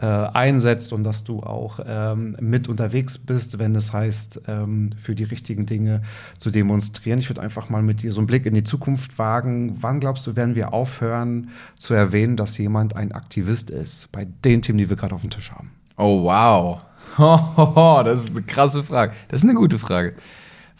äh, 0.00 0.06
einsetzt 0.06 0.92
und 0.92 1.02
dass 1.02 1.24
du 1.24 1.40
auch 1.42 1.80
ähm, 1.84 2.36
mit 2.40 2.68
unterwegs 2.68 3.18
bist, 3.18 3.58
wenn 3.58 3.74
es 3.74 3.92
heißt, 3.92 4.42
ähm, 4.46 4.90
für 4.96 5.16
die 5.16 5.24
richtigen 5.24 5.66
Dinge 5.66 6.02
zu 6.38 6.52
demonstrieren. 6.52 7.18
Ich 7.18 7.28
würde 7.28 7.42
einfach 7.42 7.70
mal 7.70 7.82
mit 7.82 8.02
dir 8.02 8.12
so 8.12 8.20
einen 8.20 8.28
Blick 8.28 8.46
in 8.46 8.54
die 8.54 8.64
Zukunft 8.64 9.18
wagen. 9.18 9.78
Wann 9.80 9.98
glaubst 9.98 10.28
du, 10.28 10.36
werden 10.36 10.54
wir 10.54 10.72
aufhören 10.72 11.50
zu 11.76 11.92
erwähnen, 11.92 12.36
dass 12.36 12.56
jemand 12.56 12.94
ein 12.94 13.10
Aktivist 13.10 13.70
ist 13.70 14.12
bei 14.12 14.28
den 14.44 14.62
Themen, 14.62 14.78
die 14.78 14.88
wir 14.88 14.96
gerade 14.96 15.14
auf 15.14 15.22
dem 15.22 15.30
Tisch 15.30 15.50
haben? 15.50 15.72
Oh, 15.96 16.22
wow. 16.22 16.82
Hohoho, 17.18 18.02
das 18.04 18.24
ist 18.24 18.30
eine 18.30 18.42
krasse 18.42 18.82
Frage. 18.82 19.12
Das 19.28 19.40
ist 19.40 19.44
eine 19.44 19.54
gute 19.54 19.78
Frage. 19.78 20.14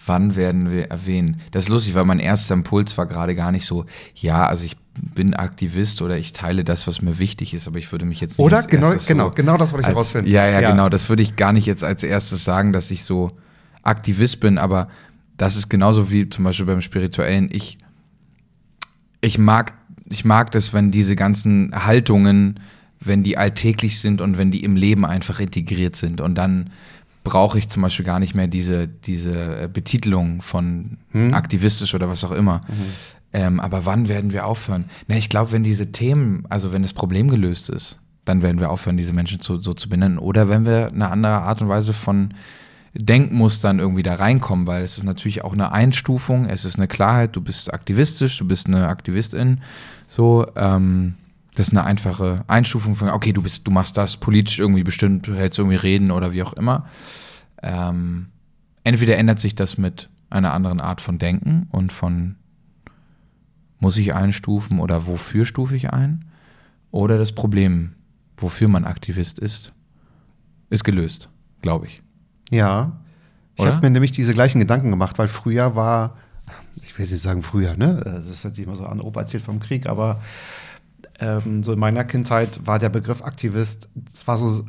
Wann 0.07 0.36
werden 0.36 0.70
wir 0.70 0.91
erwähnen? 0.91 1.41
Das 1.51 1.64
ist 1.64 1.68
lustig, 1.68 1.95
weil 1.95 2.05
mein 2.05 2.20
erster 2.20 2.55
Impuls 2.55 2.97
war 2.97 3.07
gerade 3.07 3.34
gar 3.34 3.51
nicht 3.53 3.66
so, 3.66 3.84
ja, 4.14 4.47
also 4.47 4.64
ich 4.64 4.76
bin 5.14 5.34
Aktivist 5.34 6.01
oder 6.03 6.16
ich 6.16 6.32
teile 6.32 6.64
das, 6.64 6.86
was 6.86 7.03
mir 7.03 7.18
wichtig 7.18 7.53
ist, 7.55 7.68
aber 7.68 7.78
ich 7.78 7.91
würde 7.93 8.05
mich 8.05 8.20
jetzt 8.20 8.39
nicht 8.39 8.45
Oder? 8.47 8.62
Genau- 8.62 8.86
erstes 8.93 9.07
genau, 9.09 9.30
genau 9.30 9.57
das 9.57 9.72
wollte 9.72 9.89
ich 9.89 9.95
herausfinden. 9.95 10.30
Ja, 10.30 10.47
ja, 10.47 10.61
Ja. 10.61 10.70
genau, 10.70 10.89
das 10.89 11.09
würde 11.09 11.22
ich 11.22 11.36
gar 11.36 11.53
nicht 11.53 11.66
jetzt 11.66 11.84
als 11.84 12.03
erstes 12.03 12.45
sagen, 12.45 12.72
dass 12.72 12.91
ich 12.91 13.05
so 13.05 13.32
Aktivist 13.82 14.41
bin, 14.41 14.59
aber 14.59 14.89
das 15.36 15.57
ist 15.57 15.68
genauso 15.68 16.11
wie 16.11 16.28
zum 16.28 16.45
Beispiel 16.45 16.66
beim 16.66 16.80
Spirituellen. 16.80 17.49
Ich, 17.53 17.78
ich 19.20 19.39
mag, 19.39 19.74
ich 20.09 20.24
mag 20.24 20.51
das, 20.53 20.72
wenn 20.72 20.91
diese 20.91 21.16
ganzen 21.16 21.72
Haltungen, 21.86 22.61
wenn 23.01 23.22
die 23.22 23.38
alltäglich 23.38 24.01
sind 24.01 24.20
und 24.20 24.38
wenn 24.38 24.51
die 24.51 24.64
im 24.64 24.76
Leben 24.76 25.05
einfach 25.05 25.40
integriert 25.40 25.96
sind. 25.96 26.20
Und 26.20 26.36
dann 26.36 26.70
brauche 27.24 27.59
ich 27.59 27.68
zum 27.68 27.82
Beispiel 27.82 28.05
gar 28.05 28.18
nicht 28.18 28.34
mehr 28.34 28.49
diese, 28.49 28.88
diese 28.88 29.68
Betitelung 29.72 30.42
von 30.42 30.99
aktivistisch 31.32 31.94
oder 31.94 32.09
was 32.09 32.24
auch 32.24 32.32
immer. 32.32 32.62
Ähm, 33.32 33.61
aber 33.61 33.84
wann 33.84 34.09
werden 34.09 34.32
wir 34.32 34.46
aufhören? 34.46 34.86
Na, 35.07 35.16
ich 35.16 35.28
glaube, 35.28 35.53
wenn 35.53 35.62
diese 35.62 35.92
Themen, 35.92 36.44
also 36.49 36.72
wenn 36.72 36.82
das 36.82 36.94
Problem 36.94 37.28
gelöst 37.28 37.68
ist, 37.68 37.99
dann 38.24 38.42
werden 38.42 38.61
wir 38.61 38.70
aufhören, 38.70 38.96
diese 38.96 39.12
Menschen 39.12 39.40
zu, 39.40 39.61
so 39.61 39.74
zu 39.74 39.88
benennen. 39.88 40.18
Oder 40.18 40.49
wenn 40.49 40.64
wir 40.64 40.88
eine 40.88 41.11
andere 41.11 41.42
Art 41.42 41.61
und 41.61 41.68
Weise 41.68 41.92
von 41.92 42.34
Denkmustern 42.94 43.78
irgendwie 43.78 44.03
da 44.03 44.14
reinkommen, 44.14 44.66
weil 44.66 44.82
es 44.82 44.99
ist 44.99 45.05
natürlich 45.05 45.44
auch 45.44 45.53
eine 45.53 45.72
Einstufung, 45.72 46.46
es 46.46 46.64
ist 46.64 46.76
eine 46.76 46.88
Klarheit, 46.88 47.36
du 47.36 47.40
bist 47.40 47.72
aktivistisch, 47.72 48.38
du 48.38 48.46
bist 48.46 48.66
eine 48.66 48.88
Aktivistin, 48.88 49.61
so, 50.07 50.46
ähm, 50.57 51.14
das 51.59 51.66
ist 51.66 51.72
eine 51.72 51.82
einfache 51.82 52.44
Einstufung 52.46 52.94
von, 52.94 53.09
okay, 53.09 53.32
du 53.32 53.42
bist, 53.42 53.66
du 53.66 53.72
machst 53.72 53.96
das 53.96 54.16
politisch 54.16 54.61
irgendwie 54.61 54.84
bestimmt, 54.84 55.26
du 55.26 55.34
hältst 55.34 55.59
irgendwie 55.59 55.76
Reden 55.76 56.12
oder 56.12 56.32
wie 56.32 56.44
auch 56.44 56.52
immer. 56.52 56.86
Ähm, 57.64 58.26
entweder 58.84 59.16
ändert 59.16 59.40
sich 59.40 59.56
das 59.56 59.76
mit 59.76 60.09
einer 60.30 60.52
anderen 60.52 60.80
Art 60.80 61.00
von 61.00 61.18
Denken 61.18 61.66
und 61.72 61.92
von 61.92 62.36
muss 63.80 63.96
ich 63.96 64.14
einstufen 64.14 64.78
oder 64.78 65.09
wofür 65.09 65.44
stufe 65.44 65.74
ich 65.74 65.92
ein? 65.92 66.26
Oder 66.92 67.18
das 67.18 67.32
Problem, 67.32 67.94
wofür 68.36 68.68
man 68.68 68.84
Aktivist 68.84 69.40
ist, 69.40 69.72
ist 70.70 70.84
gelöst, 70.84 71.28
glaube 71.61 71.86
ich. 71.86 72.02
Ja. 72.50 73.00
Ich 73.56 73.66
habe 73.66 73.80
mir 73.80 73.90
nämlich 73.90 74.12
diese 74.12 74.32
gleichen 74.32 74.61
Gedanken 74.61 74.90
gemacht, 74.90 75.18
weil 75.18 75.26
früher 75.26 75.74
war, 75.74 76.16
ich 76.76 76.96
will 76.96 77.04
jetzt 77.04 77.11
nicht 77.11 77.22
sagen 77.22 77.42
früher, 77.42 77.76
ne? 77.76 78.00
Das 78.04 78.44
hört 78.44 78.54
sich 78.54 78.64
immer 78.64 78.76
so 78.76 78.86
an, 78.86 79.00
Opa 79.00 79.22
erzählt 79.22 79.42
vom 79.42 79.59
Krieg, 79.59 79.88
aber 79.88 80.20
ähm, 81.19 81.62
so 81.64 81.73
in 81.73 81.79
meiner 81.79 82.05
Kindheit 82.05 82.61
war 82.66 82.79
der 82.79 82.89
Begriff 82.91 83.23
Aktivist, 83.23 83.89
es 84.14 84.27
war 84.27 84.39
so 84.39 84.64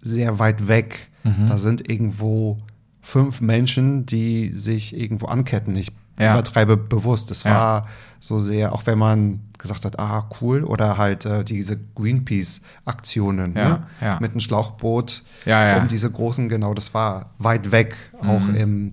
sehr 0.00 0.38
weit 0.38 0.68
weg. 0.68 1.08
Mhm. 1.24 1.46
Da 1.46 1.58
sind 1.58 1.88
irgendwo 1.88 2.58
fünf 3.00 3.40
Menschen, 3.40 4.06
die 4.06 4.52
sich 4.52 4.96
irgendwo 4.96 5.26
anketten. 5.26 5.76
Ich 5.76 5.88
Ja. 6.18 6.34
übertreibe 6.34 6.76
bewusst. 6.76 7.30
Es 7.30 7.44
Ja. 7.44 7.50
war 7.54 7.88
so 8.20 8.38
sehr, 8.38 8.72
auch 8.72 8.86
wenn 8.86 8.98
man 8.98 9.40
gesagt 9.58 9.84
hat, 9.84 9.98
ah, 9.98 10.28
cool, 10.40 10.62
oder 10.64 10.98
halt 10.98 11.24
äh, 11.24 11.42
diese 11.44 11.78
Greenpeace-Aktionen 11.94 13.54
Ja, 13.56 13.68
ne? 13.68 13.82
ja. 14.00 14.18
mit 14.20 14.32
einem 14.32 14.40
Schlauchboot 14.40 15.22
Ja, 15.46 15.66
ja. 15.76 15.78
um 15.82 15.88
diese 15.88 16.10
großen, 16.10 16.48
genau, 16.48 16.74
das 16.74 16.94
war 16.94 17.30
weit 17.38 17.72
weg, 17.72 17.96
auch 18.20 18.40
Mhm. 18.40 18.54
im, 18.54 18.92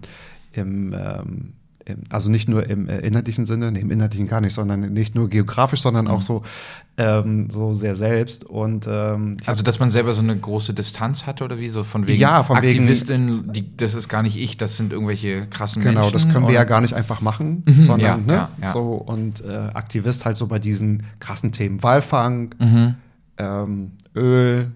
im, 0.54 0.94
ähm, 0.94 0.94
im, 0.94 1.54
also 2.10 2.30
nicht 2.30 2.48
nur 2.50 2.68
im 2.70 2.88
äh, 2.88 3.00
inhaltlichen 3.00 3.46
Sinne, 3.46 3.72
nee, 3.72 3.80
im 3.82 3.92
inhaltlichen 3.92 4.28
gar 4.28 4.42
nicht, 4.42 4.54
sondern 4.54 4.94
nicht 4.94 5.16
nur 5.16 5.30
geografisch, 5.30 5.82
sondern 5.82 6.06
Mhm. 6.06 6.12
auch 6.12 6.22
so, 6.22 6.44
ähm, 6.98 7.50
so 7.50 7.74
sehr 7.74 7.96
selbst. 7.96 8.44
Und 8.44 8.88
ähm, 8.90 9.38
Also, 9.46 9.64
dass 9.64 9.80
man 9.80 9.90
selber 9.90 10.14
so 10.14 10.22
eine 10.22 10.36
große 10.38 10.74
Distanz 10.74 11.26
hatte 11.26 11.44
oder 11.46 11.60
wie? 11.60 11.70
So 11.70 11.84
von 11.84 12.08
wegen 12.08 12.20
Ja, 12.20 12.44
von 12.44 12.62
wegen- 12.62 12.80
Aktivistin, 12.80 13.52
die, 13.54 13.76
das 13.78 13.94
ist 13.94 14.10
gar 14.10 14.22
nicht 14.22 14.36
ich, 14.38 14.58
das 14.58 14.78
sind 14.78 14.92
irgendwelche 14.92 15.48
krassen 15.48 15.82
Genau, 15.82 16.02
Menschen. 16.02 16.14
das 16.14 16.30
können 16.30 16.48
wir 16.48 16.54
ja 16.54 16.64
gar 16.66 16.82
nicht 16.82 16.94
einfach 16.94 17.22
machen, 17.22 17.64
Mhm, 17.66 17.74
sondern 17.74 18.00
ja, 18.02 18.18
ne, 18.18 18.34
ja, 18.34 18.50
ja. 18.62 18.72
so 18.74 18.94
und 18.96 19.44
äh, 19.46 19.48
Aktivist 19.74 20.26
halt 20.26 20.38
so 20.38 20.48
bei 20.48 20.60
diesen 20.60 21.04
krassen 21.20 21.52
Themen 21.52 21.82
Walfang, 21.84 22.54
Mhm. 22.60 22.96
ähm, 23.38 23.92
Öl, 24.16 24.72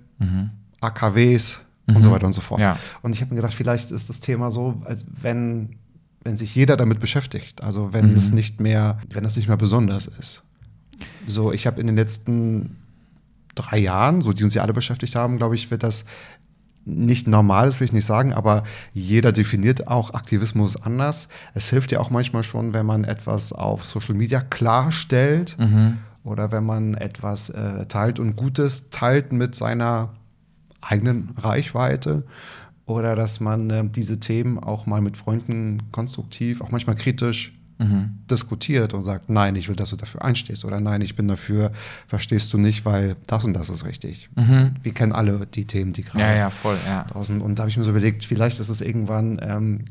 AKWs 0.81 1.59
und 1.87 2.01
so 2.01 2.11
weiter 2.11 2.25
und 2.25 2.33
so 2.33 2.41
fort. 2.41 2.61
Ja. 2.61 2.77
Und 3.01 3.13
ich 3.13 3.21
habe 3.21 3.31
mir 3.33 3.41
gedacht, 3.41 3.53
vielleicht 3.53 3.91
ist 3.91 4.09
das 4.09 4.19
Thema 4.21 4.51
so, 4.51 4.81
als 4.85 5.05
wenn 5.21 5.75
wenn 6.23 6.37
sich 6.37 6.55
jeder 6.55 6.77
damit 6.77 6.99
beschäftigt, 6.99 7.61
also 7.63 7.93
wenn 7.93 8.11
Mhm. 8.11 8.17
es 8.17 8.31
nicht 8.31 8.59
mehr, 8.59 8.99
wenn 9.11 9.23
das 9.23 9.35
nicht 9.35 9.47
mehr 9.47 9.57
besonders 9.57 10.07
ist. 10.07 10.43
So, 11.27 11.51
ich 11.51 11.67
habe 11.67 11.81
in 11.81 11.87
den 11.87 11.95
letzten 11.95 12.77
drei 13.55 13.77
Jahren, 13.77 14.21
so 14.21 14.33
die 14.33 14.43
uns 14.43 14.53
ja 14.53 14.61
alle 14.63 14.73
beschäftigt 14.73 15.15
haben, 15.15 15.37
glaube 15.37 15.55
ich, 15.55 15.69
wird 15.69 15.83
das 15.83 16.05
nicht 16.85 17.27
normal, 17.27 17.65
das 17.67 17.79
will 17.79 17.85
ich 17.85 17.93
nicht 17.93 18.05
sagen, 18.05 18.33
aber 18.33 18.63
jeder 18.93 19.31
definiert 19.31 19.87
auch 19.87 20.13
Aktivismus 20.13 20.75
anders. 20.81 21.29
Es 21.53 21.69
hilft 21.69 21.91
ja 21.93 21.99
auch 21.99 22.09
manchmal 22.09 22.43
schon, 22.43 22.73
wenn 22.73 22.85
man 22.85 23.03
etwas 23.05 23.53
auf 23.53 23.85
Social 23.85 24.15
Media 24.15 24.41
klarstellt 24.41 25.55
Mhm. 25.59 25.97
oder 26.23 26.51
wenn 26.51 26.65
man 26.65 26.93
etwas 26.95 27.49
äh, 27.49 27.85
teilt 27.85 28.19
und 28.19 28.35
Gutes 28.35 28.89
teilt 28.89 29.31
mit 29.31 29.55
seiner 29.55 30.09
eigenen 30.81 31.29
Reichweite 31.37 32.23
oder 32.85 33.15
dass 33.15 33.39
man 33.39 33.69
äh, 33.69 33.83
diese 33.89 34.19
Themen 34.19 34.59
auch 34.59 34.85
mal 34.85 35.01
mit 35.01 35.17
Freunden 35.17 35.83
konstruktiv, 35.91 36.61
auch 36.61 36.71
manchmal 36.71 36.95
kritisch 36.95 37.53
diskutiert 38.31 38.93
und 38.93 39.03
sagt, 39.03 39.29
nein, 39.29 39.57
ich 39.57 39.67
will, 39.67 39.75
dass 39.75 39.89
du 39.89 39.97
dafür 39.97 40.23
einstehst 40.23 40.63
oder 40.63 40.79
nein, 40.79 41.01
ich 41.01 41.17
bin 41.17 41.27
dafür, 41.27 41.71
verstehst 42.07 42.53
du 42.53 42.57
nicht, 42.57 42.85
weil 42.85 43.17
das 43.27 43.43
und 43.43 43.53
das 43.53 43.69
ist 43.69 43.83
richtig. 43.83 44.29
Wir 44.35 44.93
kennen 44.93 45.11
alle 45.11 45.45
die 45.47 45.65
Themen, 45.65 45.91
die 45.91 46.03
gerade 46.03 46.19
Ja, 46.23 46.33
ja, 46.33 46.49
voll, 46.49 46.77
ja. 46.87 47.03
draußen. 47.11 47.41
Und 47.41 47.59
da 47.59 47.63
habe 47.63 47.69
ich 47.71 47.75
mir 47.77 47.83
so 47.83 47.89
überlegt, 47.89 48.23
vielleicht 48.23 48.61
ist 48.61 48.69
es 48.69 48.79
irgendwann, 48.79 49.37
ähm, 49.41 49.85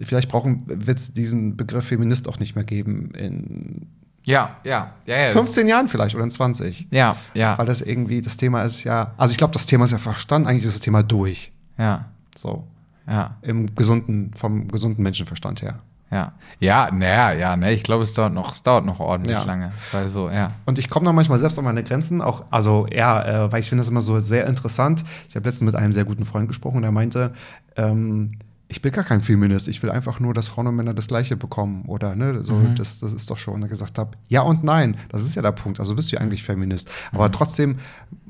vielleicht 0.00 0.28
brauchen, 0.28 0.62
wird 0.66 0.98
es 0.98 1.12
diesen 1.12 1.56
Begriff 1.56 1.86
Feminist 1.86 2.28
auch 2.28 2.38
nicht 2.38 2.54
mehr 2.54 2.64
geben 2.64 3.10
in 3.16 3.86
Ja, 4.24 4.56
ja, 4.62 4.92
ja, 5.06 5.16
ja. 5.18 5.24
das- 5.24 5.32
15 5.32 5.66
Jahren 5.66 5.88
vielleicht 5.88 6.14
oder 6.14 6.24
in 6.24 6.30
20. 6.30 6.86
Ja, 6.92 7.16
ja, 7.34 7.58
Weil 7.58 7.66
das 7.66 7.80
irgendwie, 7.80 8.20
das 8.20 8.36
Thema 8.36 8.62
ist 8.62 8.84
ja, 8.84 9.12
also 9.16 9.32
ich 9.32 9.38
glaube, 9.38 9.54
das 9.54 9.66
Thema 9.66 9.86
ist 9.86 9.90
ja 9.92 9.98
verstanden, 9.98 10.46
eigentlich 10.46 10.64
ist 10.66 10.74
das 10.76 10.82
Thema 10.82 11.02
durch. 11.02 11.52
Ja, 11.80 12.04
So. 12.36 12.64
ja. 13.08 13.36
Im 13.42 13.74
gesunden, 13.74 14.32
vom 14.34 14.68
gesunden 14.68 15.02
Menschenverstand 15.02 15.62
her. 15.62 15.80
Ja, 16.12 16.32
ja, 16.58 16.90
naja, 16.92 17.32
ja, 17.32 17.56
ne, 17.56 17.72
ich 17.72 17.84
glaube, 17.84 18.02
es 18.02 18.14
dauert 18.14 18.34
noch, 18.34 18.52
es 18.52 18.64
dauert 18.64 18.84
noch 18.84 18.98
ordentlich 18.98 19.36
Ja. 19.36 19.44
lange. 19.44 19.72
Weil 19.92 20.08
so, 20.08 20.28
ja. 20.28 20.52
Und 20.66 20.76
ich 20.78 20.90
komme 20.90 21.06
da 21.06 21.12
manchmal 21.12 21.38
selbst 21.38 21.56
an 21.56 21.64
meine 21.64 21.84
Grenzen, 21.84 22.20
auch, 22.20 22.44
also 22.50 22.88
ja, 22.92 23.44
äh, 23.46 23.52
weil 23.52 23.60
ich 23.60 23.68
finde 23.68 23.82
das 23.82 23.88
immer 23.88 24.02
so 24.02 24.18
sehr 24.18 24.46
interessant. 24.48 25.04
Ich 25.28 25.36
habe 25.36 25.48
letztens 25.48 25.66
mit 25.72 25.76
einem 25.80 25.92
sehr 25.92 26.04
guten 26.04 26.24
Freund 26.24 26.48
gesprochen 26.48 26.78
und 26.78 26.84
er 26.84 26.90
meinte, 26.90 27.32
ähm, 27.76 28.32
ich 28.66 28.82
bin 28.82 28.90
gar 28.92 29.04
kein 29.04 29.20
Feminist, 29.20 29.68
ich 29.68 29.82
will 29.84 29.90
einfach 29.90 30.18
nur, 30.18 30.34
dass 30.34 30.48
Frauen 30.48 30.66
und 30.66 30.74
Männer 30.76 30.94
das 30.94 31.06
Gleiche 31.06 31.36
bekommen. 31.36 31.84
Oder 31.86 32.16
ne, 32.16 32.42
so, 32.42 32.60
das, 32.76 32.98
das 32.98 33.12
ist 33.12 33.30
doch 33.30 33.36
schon. 33.38 33.54
Und 33.54 33.62
er 33.62 33.68
gesagt 33.68 33.96
habe, 33.98 34.10
ja 34.26 34.42
und 34.42 34.64
nein, 34.64 34.96
das 35.10 35.22
ist 35.22 35.36
ja 35.36 35.42
der 35.42 35.52
Punkt. 35.52 35.78
Also 35.78 35.94
bist 35.94 36.10
du 36.10 36.16
ja 36.16 36.22
eigentlich 36.22 36.42
Feminist. 36.42 36.90
Aber 37.12 37.30
trotzdem 37.30 37.78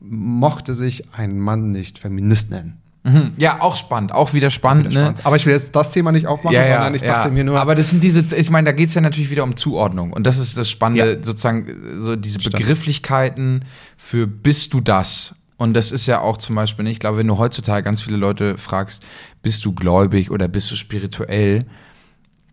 mochte 0.02 0.74
sich 0.74 1.12
ein 1.14 1.38
Mann 1.38 1.70
nicht 1.70 1.98
Feminist 1.98 2.50
nennen. 2.50 2.79
Mhm. 3.02 3.32
Ja, 3.38 3.62
auch 3.62 3.76
spannend, 3.76 4.12
auch 4.12 4.34
wieder 4.34 4.50
spannend, 4.50 4.86
ne? 4.86 4.92
Spannend. 4.92 5.20
Aber 5.24 5.36
ich 5.36 5.46
will 5.46 5.54
jetzt 5.54 5.74
das 5.74 5.90
Thema 5.90 6.12
nicht 6.12 6.26
aufmachen, 6.26 6.54
sondern 6.56 6.94
ich 6.94 7.00
dachte 7.02 7.30
mir 7.30 7.44
nur. 7.44 7.58
Aber 7.58 7.74
das 7.74 7.88
sind 7.90 8.02
diese, 8.04 8.24
ich 8.36 8.50
meine, 8.50 8.66
da 8.66 8.72
geht 8.72 8.88
es 8.88 8.94
ja 8.94 9.00
natürlich 9.00 9.30
wieder 9.30 9.42
um 9.44 9.56
Zuordnung. 9.56 10.12
Und 10.12 10.24
das 10.26 10.38
ist 10.38 10.56
das 10.58 10.68
Spannende, 10.68 11.14
Ja. 11.14 11.22
sozusagen, 11.22 11.66
so 12.00 12.14
diese 12.16 12.38
Begrifflichkeiten 12.40 13.64
für 13.96 14.26
bist 14.26 14.74
du 14.74 14.80
das? 14.80 15.34
Und 15.56 15.74
das 15.74 15.92
ist 15.92 16.06
ja 16.06 16.20
auch 16.20 16.36
zum 16.38 16.56
Beispiel, 16.56 16.84
ne, 16.84 16.90
ich 16.90 17.00
glaube, 17.00 17.18
wenn 17.18 17.26
du 17.26 17.36
heutzutage 17.38 17.82
ganz 17.82 18.00
viele 18.02 18.16
Leute 18.16 18.56
fragst, 18.58 19.02
bist 19.42 19.64
du 19.64 19.72
gläubig 19.72 20.30
oder 20.30 20.48
bist 20.48 20.70
du 20.70 20.74
spirituell, 20.76 21.66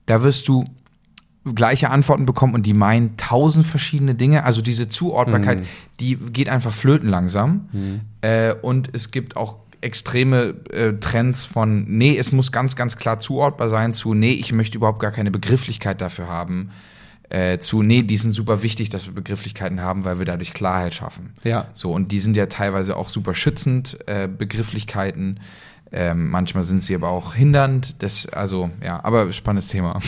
da 0.06 0.24
wirst 0.24 0.48
du 0.48 0.66
gleiche 1.56 1.89
Antworten 1.89 2.26
bekommen 2.26 2.54
und 2.54 2.66
die 2.66 2.74
meinen 2.74 3.16
tausend 3.16 3.66
verschiedene 3.66 4.16
Dinge. 4.16 4.43
Also 4.43 4.62
diese 4.62 4.89
Zuordbarkeit, 4.89 5.66
die 6.02 6.18
geht 6.18 6.50
einfach 6.50 6.74
flöten 6.74 7.10
langsam. 7.10 8.02
Äh, 8.22 8.54
und 8.62 8.89
es 8.93 9.12
gibt 9.12 9.38
auch 9.38 9.58
extreme 9.88 10.56
äh, 10.72 10.94
Trends 11.00 11.46
von, 11.46 11.86
nee, 11.86 12.16
es 12.18 12.32
muss 12.32 12.52
ganz, 12.52 12.76
ganz 12.76 12.98
klar 12.98 13.20
zuordbar 13.20 13.70
sein, 13.70 13.94
zu, 13.94 14.14
nee, 14.14 14.34
ich 14.34 14.52
möchte 14.52 14.78
überhaupt 14.78 15.00
gar 15.00 15.12
keine 15.12 15.32
Begrifflichkeit 15.32 16.02
dafür 16.02 16.28
haben, 16.28 16.70
äh, 17.30 17.58
zu, 17.60 17.82
nee, 17.82 18.04
die 18.04 18.18
sind 18.18 18.34
super 18.34 18.64
wichtig, 18.64 18.90
dass 18.90 19.08
wir 19.08 19.14
Begrifflichkeiten 19.14 19.82
haben, 19.82 20.06
weil 20.06 20.20
wir 20.20 20.26
dadurch 20.26 20.54
Klarheit 20.54 20.94
schaffen. 20.94 21.32
Ja. 21.44 21.68
So, 21.74 21.92
und 21.94 22.12
die 22.12 22.20
sind 22.20 22.38
ja 22.38 22.46
teilweise 22.46 22.96
auch 22.96 23.10
super 23.10 23.34
schützend, 23.34 23.98
äh, 24.06 24.28
Begrifflichkeiten. 24.28 25.40
Ähm, 25.92 26.30
manchmal 26.30 26.64
sind 26.64 26.84
sie 26.84 26.94
aber 26.94 27.10
auch 27.10 27.34
hindernd. 27.34 27.96
Das, 28.00 28.28
also, 28.28 28.70
ja, 28.84 29.04
aber 29.04 29.32
spannendes 29.32 29.70
Thema. 29.70 30.00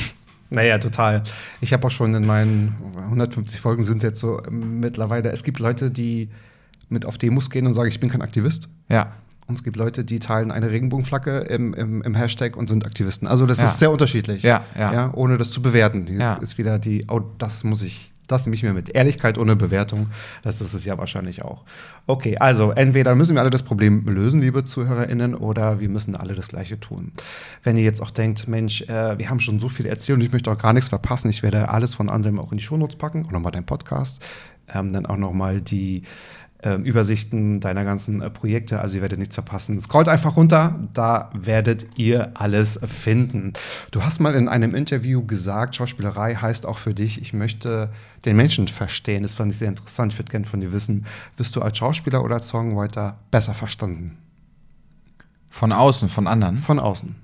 Naja, 0.52 0.80
total. 0.80 1.24
Ich 1.62 1.74
habe 1.74 1.86
auch 1.86 1.92
schon 1.92 2.16
in 2.16 2.26
meinen 2.26 2.76
150 2.98 3.62
Folgen 3.62 3.84
sind 3.84 4.02
jetzt 4.02 4.20
so 4.20 4.42
ähm, 4.46 4.80
mittlerweile, 4.80 5.30
es 5.30 5.44
gibt 5.44 5.60
Leute, 5.60 5.92
die 5.92 6.30
mit 6.90 7.06
auf 7.06 7.18
Demos 7.20 7.50
gehen 7.50 7.68
und 7.68 7.76
sagen, 7.76 7.90
ich 7.90 8.00
bin 8.00 8.10
kein 8.10 8.24
Aktivist. 8.24 8.68
Ja. 8.90 9.14
Und 9.50 9.56
es 9.56 9.64
gibt 9.64 9.78
Leute, 9.78 10.06
die 10.06 10.20
teilen 10.20 10.52
eine 10.52 10.70
Regenbogenflagge 10.70 11.40
im, 11.40 11.74
im, 11.74 12.04
im 12.04 12.14
Hashtag 12.16 12.56
und 12.56 12.70
sind 12.70 12.86
Aktivisten. 12.86 13.28
Also 13.28 13.48
das 13.48 13.58
Ja. 13.58 13.64
ist 13.66 13.80
sehr 13.80 13.92
unterschiedlich. 13.92 14.44
Ja, 14.44 14.64
ja. 14.78 15.12
ohne 15.16 15.38
das 15.38 15.50
zu 15.50 15.62
bewerten. 15.64 16.06
Die 16.06 16.14
Ja. 16.14 16.36
ist 16.36 16.60
wieder 16.60 16.78
die, 16.78 17.06
oh, 17.10 17.22
das 17.40 17.64
muss 17.64 17.82
ich, 17.82 18.12
das 18.28 18.46
nehme 18.46 18.56
ich 18.56 18.62
mir 18.62 18.74
mit. 18.74 18.90
Ehrlichkeit 18.96 19.40
ohne 19.40 19.56
Bewertung, 19.56 20.10
das 20.44 20.62
ist 20.62 20.76
es 20.76 20.86
ja 20.86 21.00
wahrscheinlich 21.00 21.42
auch. 21.44 21.64
Okay, 22.06 22.38
also 22.38 22.70
entweder 22.70 23.16
müssen 23.16 23.34
wir 23.34 23.42
alle 23.42 23.50
das 23.50 23.64
Problem 23.64 24.06
lösen, 24.06 24.40
liebe 24.40 24.64
ZuhörerInnen, 24.66 25.34
oder 25.34 25.80
wir 25.80 25.90
müssen 25.90 26.16
alle 26.16 26.36
das 26.36 26.50
Gleiche 26.50 26.80
tun. 26.80 27.12
Wenn 27.64 27.76
ihr 27.76 27.84
jetzt 27.84 28.04
auch 28.04 28.12
denkt, 28.12 28.48
Mensch, 28.48 28.84
äh, 28.84 29.18
wir 29.18 29.32
haben 29.32 29.40
schon 29.40 29.60
so 29.60 29.68
viel 29.68 29.88
erzählt 29.88 30.20
und 30.20 30.24
ich 30.24 30.32
möchte 30.32 30.52
auch 30.52 30.60
gar 30.60 30.74
nichts 30.74 30.90
verpassen, 30.90 31.32
ich 31.32 31.42
werde 31.42 31.70
alles 31.70 31.96
von 31.96 32.08
Anselm 32.08 32.40
auch 32.40 32.52
in 32.52 32.60
die 32.60 32.64
Shownotes 32.64 32.98
packen 32.98 33.24
und 33.26 33.32
nochmal 33.32 33.52
deinen 33.52 33.66
Podcast, 33.66 34.22
ähm, 34.72 34.94
dann 34.94 35.08
auch 35.08 35.18
nochmal 35.18 35.60
die 35.60 36.04
Übersichten 36.62 37.62
deiner 37.62 37.86
ganzen 37.86 38.22
äh, 38.22 38.30
Projekte. 38.30 38.82
Also 38.82 38.98
ihr 38.98 39.02
werdet 39.02 39.20
nichts 39.20 39.36
verpassen. 39.36 39.80
Scrollt 39.80 40.10
einfach 40.10 40.36
runter, 40.36 40.76
da 40.94 41.30
werdet 41.34 41.88
ihr 41.98 42.32
alles 42.34 42.80
finden. 42.86 43.54
Du 43.92 44.04
hast 44.04 44.20
mal 44.20 44.36
in 44.36 44.50
einem 44.50 44.76
Interview 44.76 45.26
gesagt, 45.26 45.76
Schauspielerei 45.76 46.36
heißt 46.36 46.66
auch 46.66 46.78
für 46.78 46.94
dich, 46.94 47.22
ich 47.22 47.34
möchte 47.34 47.90
den 48.26 48.36
Menschen 48.36 48.68
verstehen. 48.68 49.24
Das 49.24 49.36
fand 49.36 49.54
ich 49.54 49.58
sehr 49.58 49.70
interessant. 49.70 50.12
Ich 50.12 50.20
würde 50.20 50.32
gerne 50.32 50.46
von 50.46 50.60
dir 50.60 50.74
wissen, 50.74 51.06
wirst 51.38 51.56
du 51.56 51.62
als 51.62 51.78
Schauspieler 51.78 52.24
oder 52.24 52.36
als 52.36 52.50
Songwriter 52.50 53.18
besser 53.32 53.54
verstanden? 53.54 54.18
Von 55.50 55.72
außen, 55.72 56.10
von 56.10 56.28
anderen. 56.28 56.58
Von 56.58 56.80
außen. 56.80 57.16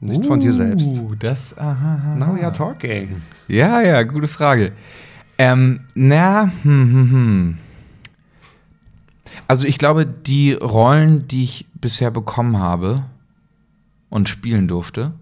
Nicht 0.00 0.24
von 0.24 0.40
dir 0.40 0.52
selbst. 0.52 0.88
Uh, 0.88 1.14
das, 1.18 1.56
aha, 1.58 1.94
aha. 1.94 2.14
Now 2.14 2.36
we 2.36 2.44
are 2.44 2.52
talking. 2.52 3.22
Ja, 3.48 3.80
ja, 3.80 4.02
gute 4.02 4.28
Frage. 4.28 4.72
Ähm, 5.38 5.80
na, 5.94 6.42
hm, 6.42 6.52
hm, 6.62 7.10
hm. 7.10 7.58
Also 9.48 9.66
ich 9.66 9.78
glaube, 9.78 10.06
die 10.06 10.52
Rollen, 10.52 11.28
die 11.28 11.44
ich 11.44 11.66
bisher 11.74 12.10
bekommen 12.10 12.58
habe 12.58 13.04
und 14.10 14.28
spielen 14.28 14.68
durfte, 14.68 15.12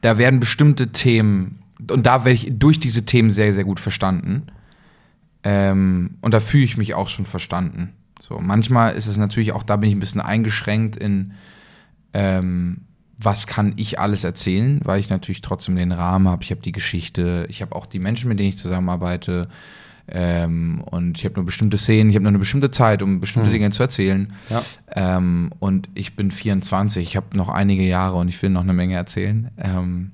da 0.00 0.18
werden 0.18 0.40
bestimmte 0.40 0.92
Themen, 0.92 1.60
und 1.90 2.06
da 2.06 2.24
werde 2.24 2.34
ich 2.34 2.52
durch 2.58 2.80
diese 2.80 3.04
Themen 3.04 3.30
sehr, 3.30 3.54
sehr 3.54 3.64
gut 3.64 3.80
verstanden. 3.80 4.46
Ähm, 5.44 6.18
und 6.20 6.34
da 6.34 6.40
fühle 6.40 6.64
ich 6.64 6.76
mich 6.76 6.94
auch 6.94 7.08
schon 7.08 7.26
verstanden. 7.26 7.92
So, 8.20 8.38
manchmal 8.38 8.94
ist 8.94 9.06
es 9.06 9.16
natürlich 9.16 9.52
auch, 9.52 9.64
da 9.64 9.76
bin 9.76 9.88
ich 9.88 9.96
ein 9.96 10.00
bisschen 10.00 10.20
eingeschränkt 10.20 10.96
in, 10.96 11.32
ähm, 12.12 12.82
was 13.18 13.46
kann 13.46 13.72
ich 13.76 13.98
alles 13.98 14.24
erzählen, 14.24 14.80
weil 14.84 15.00
ich 15.00 15.10
natürlich 15.10 15.40
trotzdem 15.40 15.76
den 15.76 15.92
Rahmen 15.92 16.28
habe. 16.28 16.42
Ich 16.42 16.50
habe 16.50 16.62
die 16.62 16.72
Geschichte, 16.72 17.46
ich 17.48 17.62
habe 17.62 17.74
auch 17.74 17.86
die 17.86 17.98
Menschen, 17.98 18.28
mit 18.28 18.38
denen 18.38 18.50
ich 18.50 18.58
zusammenarbeite. 18.58 19.48
Ähm, 20.14 20.82
und 20.84 21.16
ich 21.16 21.24
habe 21.24 21.36
nur 21.36 21.46
bestimmte 21.46 21.78
Szenen, 21.78 22.10
ich 22.10 22.16
habe 22.16 22.24
nur 22.24 22.30
eine 22.30 22.38
bestimmte 22.38 22.70
Zeit, 22.70 23.02
um 23.02 23.18
bestimmte 23.18 23.50
Dinge 23.50 23.70
zu 23.70 23.82
erzählen. 23.82 24.30
Ja. 24.50 24.62
Ähm, 24.94 25.50
und 25.58 25.88
ich 25.94 26.16
bin 26.16 26.30
24, 26.30 27.02
ich 27.02 27.16
habe 27.16 27.34
noch 27.34 27.48
einige 27.48 27.82
Jahre 27.82 28.18
und 28.18 28.28
ich 28.28 28.40
will 28.42 28.50
noch 28.50 28.60
eine 28.60 28.74
Menge 28.74 28.94
erzählen. 28.94 29.50
Ähm, 29.56 30.10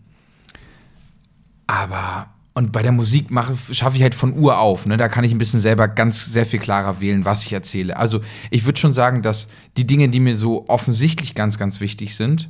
aber 1.67 2.29
und 2.55 2.73
bei 2.73 2.83
der 2.83 2.93
Musik 2.93 3.31
mache 3.31 3.57
schaffe 3.73 3.97
ich 3.97 4.03
halt 4.03 4.15
von 4.15 4.37
Uhr 4.37 4.59
auf, 4.59 4.87
ne? 4.87 4.97
Da 4.97 5.09
kann 5.09 5.23
ich 5.23 5.33
ein 5.33 5.39
bisschen 5.39 5.61
selber 5.61 5.87
ganz 5.87 6.27
sehr 6.27 6.45
viel 6.45 6.59
klarer 6.59 7.01
wählen, 7.01 7.25
was 7.25 7.45
ich 7.45 7.53
erzähle. 7.53 7.97
Also, 7.97 8.21
ich 8.51 8.65
würde 8.65 8.81
schon 8.81 8.93
sagen, 8.93 9.23
dass 9.23 9.47
die 9.77 9.87
Dinge, 9.87 10.09
die 10.09 10.19
mir 10.19 10.37
so 10.37 10.69
offensichtlich 10.69 11.37
ganz 11.37 11.57
ganz 11.59 11.81
wichtig 11.81 12.17
sind, 12.17 12.49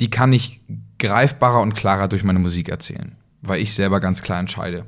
die 0.00 0.10
kann 0.10 0.34
ich 0.34 0.60
greifbarer 0.98 1.62
und 1.62 1.74
klarer 1.74 2.08
durch 2.08 2.24
meine 2.24 2.38
Musik 2.38 2.68
erzählen, 2.68 3.12
weil 3.40 3.60
ich 3.60 3.72
selber 3.72 4.00
ganz 4.00 4.20
klar 4.20 4.38
entscheide. 4.38 4.86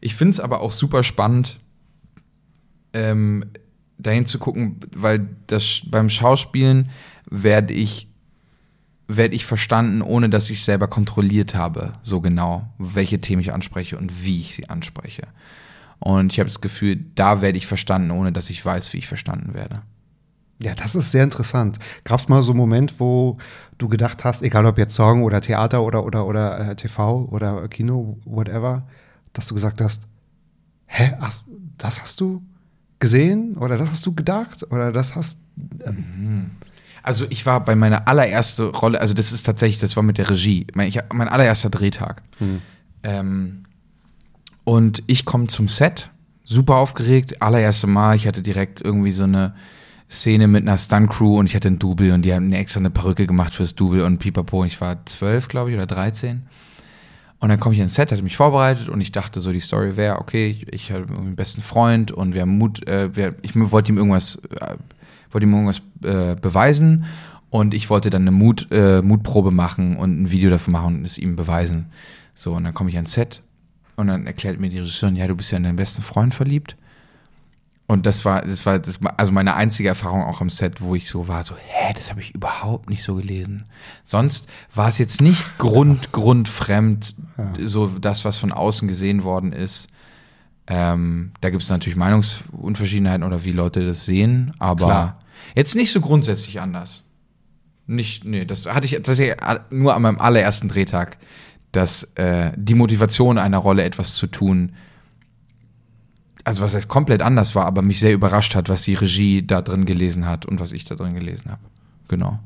Ich 0.00 0.14
finde 0.14 0.32
es 0.32 0.40
aber 0.40 0.60
auch 0.60 0.72
super 0.72 1.02
spannend, 1.02 1.60
ähm, 2.92 3.44
dahin 3.98 4.26
zu 4.26 4.38
gucken, 4.38 4.80
weil 4.94 5.28
das 5.46 5.82
beim 5.90 6.08
Schauspielen 6.08 6.90
werde 7.30 7.74
ich 7.74 8.08
werde 9.10 9.34
ich 9.34 9.46
verstanden, 9.46 10.02
ohne 10.02 10.28
dass 10.28 10.50
ich 10.50 10.62
selber 10.62 10.86
kontrolliert 10.86 11.54
habe, 11.54 11.94
so 12.02 12.20
genau, 12.20 12.68
welche 12.76 13.18
Themen 13.20 13.40
ich 13.40 13.54
anspreche 13.54 13.96
und 13.96 14.22
wie 14.22 14.40
ich 14.40 14.54
sie 14.54 14.68
anspreche. 14.68 15.22
Und 15.98 16.32
ich 16.32 16.38
habe 16.38 16.48
das 16.48 16.60
Gefühl, 16.60 17.06
da 17.14 17.40
werde 17.40 17.56
ich 17.56 17.66
verstanden, 17.66 18.10
ohne 18.10 18.32
dass 18.32 18.50
ich 18.50 18.64
weiß, 18.64 18.92
wie 18.92 18.98
ich 18.98 19.08
verstanden 19.08 19.54
werde. 19.54 19.82
Ja, 20.62 20.74
das 20.74 20.94
ist 20.94 21.10
sehr 21.10 21.24
interessant. 21.24 21.78
Gab 22.04 22.18
es 22.18 22.28
mal 22.28 22.42
so 22.42 22.52
einen 22.52 22.58
Moment, 22.58 23.00
wo 23.00 23.38
du 23.78 23.88
gedacht 23.88 24.24
hast, 24.24 24.42
egal 24.42 24.66
ob 24.66 24.76
jetzt 24.76 24.94
Song 24.94 25.22
oder 25.22 25.40
Theater 25.40 25.82
oder, 25.82 26.04
oder, 26.04 26.26
oder 26.26 26.70
äh, 26.70 26.76
TV 26.76 27.28
oder 27.30 27.66
Kino, 27.68 28.18
whatever, 28.24 28.86
dass 29.32 29.46
du 29.48 29.54
gesagt 29.54 29.80
hast, 29.80 30.02
hä, 30.86 31.12
hast, 31.20 31.44
das 31.76 32.00
hast 32.00 32.20
du 32.20 32.42
gesehen 32.98 33.56
oder 33.56 33.76
das 33.76 33.90
hast 33.90 34.04
du 34.06 34.14
gedacht 34.14 34.64
oder 34.70 34.92
das 34.92 35.14
hast, 35.14 35.38
ähm, 35.84 36.50
Also 37.02 37.26
ich 37.30 37.46
war 37.46 37.64
bei 37.64 37.76
meiner 37.76 38.08
allererste 38.08 38.70
Rolle, 38.70 39.00
also 39.00 39.14
das 39.14 39.32
ist 39.32 39.44
tatsächlich, 39.44 39.80
das 39.80 39.96
war 39.96 40.02
mit 40.02 40.18
der 40.18 40.28
Regie, 40.30 40.66
mein, 40.74 40.88
ich, 40.88 40.98
mein 41.12 41.28
allererster 41.28 41.70
Drehtag. 41.70 42.22
Ähm, 43.02 43.64
und 44.64 45.02
ich 45.06 45.24
komme 45.24 45.46
zum 45.46 45.68
Set, 45.68 46.10
super 46.44 46.76
aufgeregt, 46.76 47.40
allererste 47.40 47.86
Mal, 47.86 48.16
ich 48.16 48.26
hatte 48.26 48.42
direkt 48.42 48.80
irgendwie 48.80 49.12
so 49.12 49.24
eine 49.24 49.54
Szene 50.10 50.48
mit 50.48 50.62
einer 50.62 50.76
Stunt-Crew 50.78 51.38
und 51.38 51.46
ich 51.46 51.54
hatte 51.54 51.68
ein 51.68 51.78
Double 51.78 52.12
und 52.12 52.22
die 52.22 52.34
haben 52.34 52.52
extra 52.52 52.80
eine 52.80 52.90
Perücke 52.90 53.26
gemacht 53.26 53.54
fürs 53.54 53.74
Double 53.74 54.02
und 54.02 54.18
pipapo. 54.18 54.62
Und 54.62 54.68
ich 54.68 54.80
war 54.80 55.04
zwölf, 55.06 55.48
glaube 55.48 55.70
ich, 55.70 55.76
oder 55.76 55.86
13. 55.86 56.46
Und 57.40 57.50
dann 57.50 57.60
komme 57.60 57.74
ich 57.74 57.80
ins 57.80 57.94
Set, 57.94 58.10
hatte 58.10 58.22
mich 58.22 58.36
vorbereitet 58.36 58.88
und 58.88 59.00
ich 59.00 59.12
dachte 59.12 59.38
so, 59.38 59.52
die 59.52 59.60
Story 59.60 59.96
wäre, 59.96 60.18
okay, 60.18 60.48
ich, 60.48 60.72
ich 60.72 60.92
habe 60.92 61.06
einen 61.06 61.36
besten 61.36 61.62
Freund 61.62 62.10
und 62.10 62.34
wir 62.34 62.42
haben 62.42 62.58
Mut, 62.58 62.86
äh, 62.88 63.14
wir, 63.14 63.36
ich 63.42 63.54
wollte 63.54 63.92
ihm 63.92 63.98
irgendwas, 63.98 64.36
äh, 64.60 64.76
wollte 65.30 65.46
ihm 65.46 65.54
irgendwas 65.54 65.82
äh, 66.02 66.34
beweisen 66.34 67.04
Und 67.50 67.74
ich 67.74 67.88
wollte 67.90 68.10
dann 68.10 68.22
eine 68.22 68.32
Mut, 68.32 68.68
äh, 68.70 69.02
Mutprobe 69.02 69.50
machen 69.50 69.96
und 69.96 70.22
ein 70.22 70.30
Video 70.30 70.50
davon 70.50 70.72
machen 70.72 70.96
und 70.96 71.04
es 71.04 71.18
ihm 71.18 71.36
beweisen. 71.36 71.86
So, 72.34 72.54
und 72.54 72.64
dann 72.64 72.74
komme 72.74 72.90
ich 72.90 72.96
ans 72.96 73.12
Set 73.12 73.42
und 73.96 74.08
dann 74.08 74.26
erklärt 74.26 74.60
mir 74.60 74.68
die 74.68 74.78
Regisseurin, 74.78 75.16
ja, 75.16 75.26
du 75.26 75.34
bist 75.34 75.50
ja 75.50 75.56
in 75.56 75.64
deinen 75.64 75.76
besten 75.76 76.02
Freund 76.02 76.34
verliebt. 76.34 76.76
Und 77.90 78.04
das 78.04 78.26
war, 78.26 78.42
das 78.42 78.66
war, 78.66 78.78
das 78.78 79.00
also 79.16 79.32
meine 79.32 79.54
einzige 79.54 79.88
Erfahrung 79.88 80.22
auch 80.22 80.42
am 80.42 80.50
Set, 80.50 80.82
wo 80.82 80.94
ich 80.94 81.08
so 81.08 81.26
war, 81.26 81.42
so, 81.42 81.54
hä, 81.56 81.94
das 81.96 82.10
habe 82.10 82.20
ich 82.20 82.34
überhaupt 82.34 82.90
nicht 82.90 83.02
so 83.02 83.14
gelesen. 83.14 83.64
Sonst 84.04 84.46
war 84.74 84.88
es 84.88 84.98
jetzt 84.98 85.22
nicht 85.22 85.56
grund, 85.56 86.12
grundfremd, 86.12 87.16
so 87.64 87.86
das, 87.86 88.26
was 88.26 88.36
von 88.36 88.52
außen 88.52 88.88
gesehen 88.88 89.24
worden 89.24 89.54
ist. 89.54 89.88
Ähm, 90.66 91.32
da 91.40 91.48
gibt 91.48 91.62
es 91.62 91.70
natürlich 91.70 91.96
Meinungsunverschiedenheiten 91.96 93.26
oder 93.26 93.44
wie 93.44 93.52
Leute 93.52 93.86
das 93.86 94.04
sehen, 94.04 94.52
aber 94.58 94.84
Klar. 94.84 95.20
jetzt 95.54 95.74
nicht 95.74 95.90
so 95.90 96.02
grundsätzlich 96.02 96.60
anders. 96.60 97.04
Nicht, 97.86 98.26
nee, 98.26 98.44
das 98.44 98.66
hatte 98.66 98.84
ich 98.84 98.92
tatsächlich 98.92 99.34
nur 99.70 99.94
an 99.94 100.02
meinem 100.02 100.18
allerersten 100.18 100.68
Drehtag, 100.68 101.16
dass 101.72 102.02
äh, 102.16 102.52
die 102.54 102.74
Motivation 102.74 103.38
einer 103.38 103.56
Rolle 103.56 103.82
etwas 103.82 104.14
zu 104.14 104.26
tun, 104.26 104.74
also 106.48 106.64
was 106.64 106.74
heißt 106.74 106.88
komplett 106.88 107.20
anders 107.20 107.54
war, 107.54 107.66
aber 107.66 107.82
mich 107.82 108.00
sehr 108.00 108.14
überrascht 108.14 108.54
hat, 108.54 108.70
was 108.70 108.80
die 108.82 108.94
Regie 108.94 109.42
da 109.46 109.60
drin 109.60 109.84
gelesen 109.84 110.24
hat 110.24 110.46
und 110.46 110.60
was 110.60 110.72
ich 110.72 110.86
da 110.86 110.94
drin 110.94 111.12
gelesen 111.12 111.50
habe. 111.50 111.60
Genau. 112.08 112.38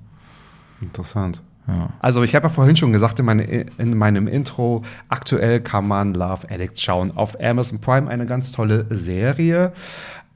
Interessant. 0.81 1.41
Ja. 1.69 1.91
Also 2.01 2.25
ich 2.25 2.35
habe 2.35 2.49
ja 2.49 2.53
vorhin 2.53 2.75
schon 2.75 2.91
gesagt 2.93 3.21
in, 3.21 3.27
meine, 3.27 3.45
in 3.45 3.97
meinem 3.97 4.27
Intro, 4.27 4.83
aktuell 5.09 5.61
kann 5.61 5.87
man 5.87 6.15
Love 6.15 6.51
Addict 6.51 6.81
schauen. 6.81 7.17
Auf 7.17 7.41
Amazon 7.41 7.81
Prime 7.81 8.11
eine 8.11 8.27
ganz 8.27 8.51
tolle 8.51 8.87
Serie. 8.91 9.73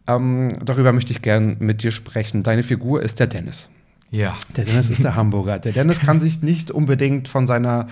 Ähm, 0.07 0.53
darüber 0.65 0.93
möchte 0.93 1.11
ich 1.11 1.21
gern 1.21 1.57
mit 1.59 1.83
dir 1.83 1.91
sprechen. 1.91 2.45
Deine 2.45 2.63
Figur 2.63 3.03
ist 3.03 3.19
der 3.19 3.27
Dennis. 3.27 3.69
Ja. 4.13 4.37
Der 4.57 4.65
Dennis 4.65 4.91
ist 4.91 5.03
der 5.03 5.17
Hamburger. 5.17 5.59
Der 5.59 5.73
Dennis 5.73 5.99
kann 5.99 6.21
sich 6.21 6.41
nicht 6.41 6.71
unbedingt 6.71 7.27
von 7.27 7.49
seiner 7.49 7.89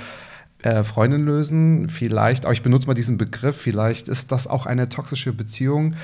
äh, 0.64 0.82
Freundin 0.82 1.24
lösen. 1.26 1.90
Vielleicht, 1.90 2.46
aber 2.46 2.54
ich 2.54 2.62
benutze 2.62 2.86
mal 2.86 2.94
diesen 2.94 3.18
Begriff, 3.18 3.56
vielleicht 3.56 4.08
ist 4.08 4.32
das 4.32 4.46
auch 4.46 4.64
eine 4.64 4.88
toxische 4.88 5.34
Beziehung. 5.34 5.94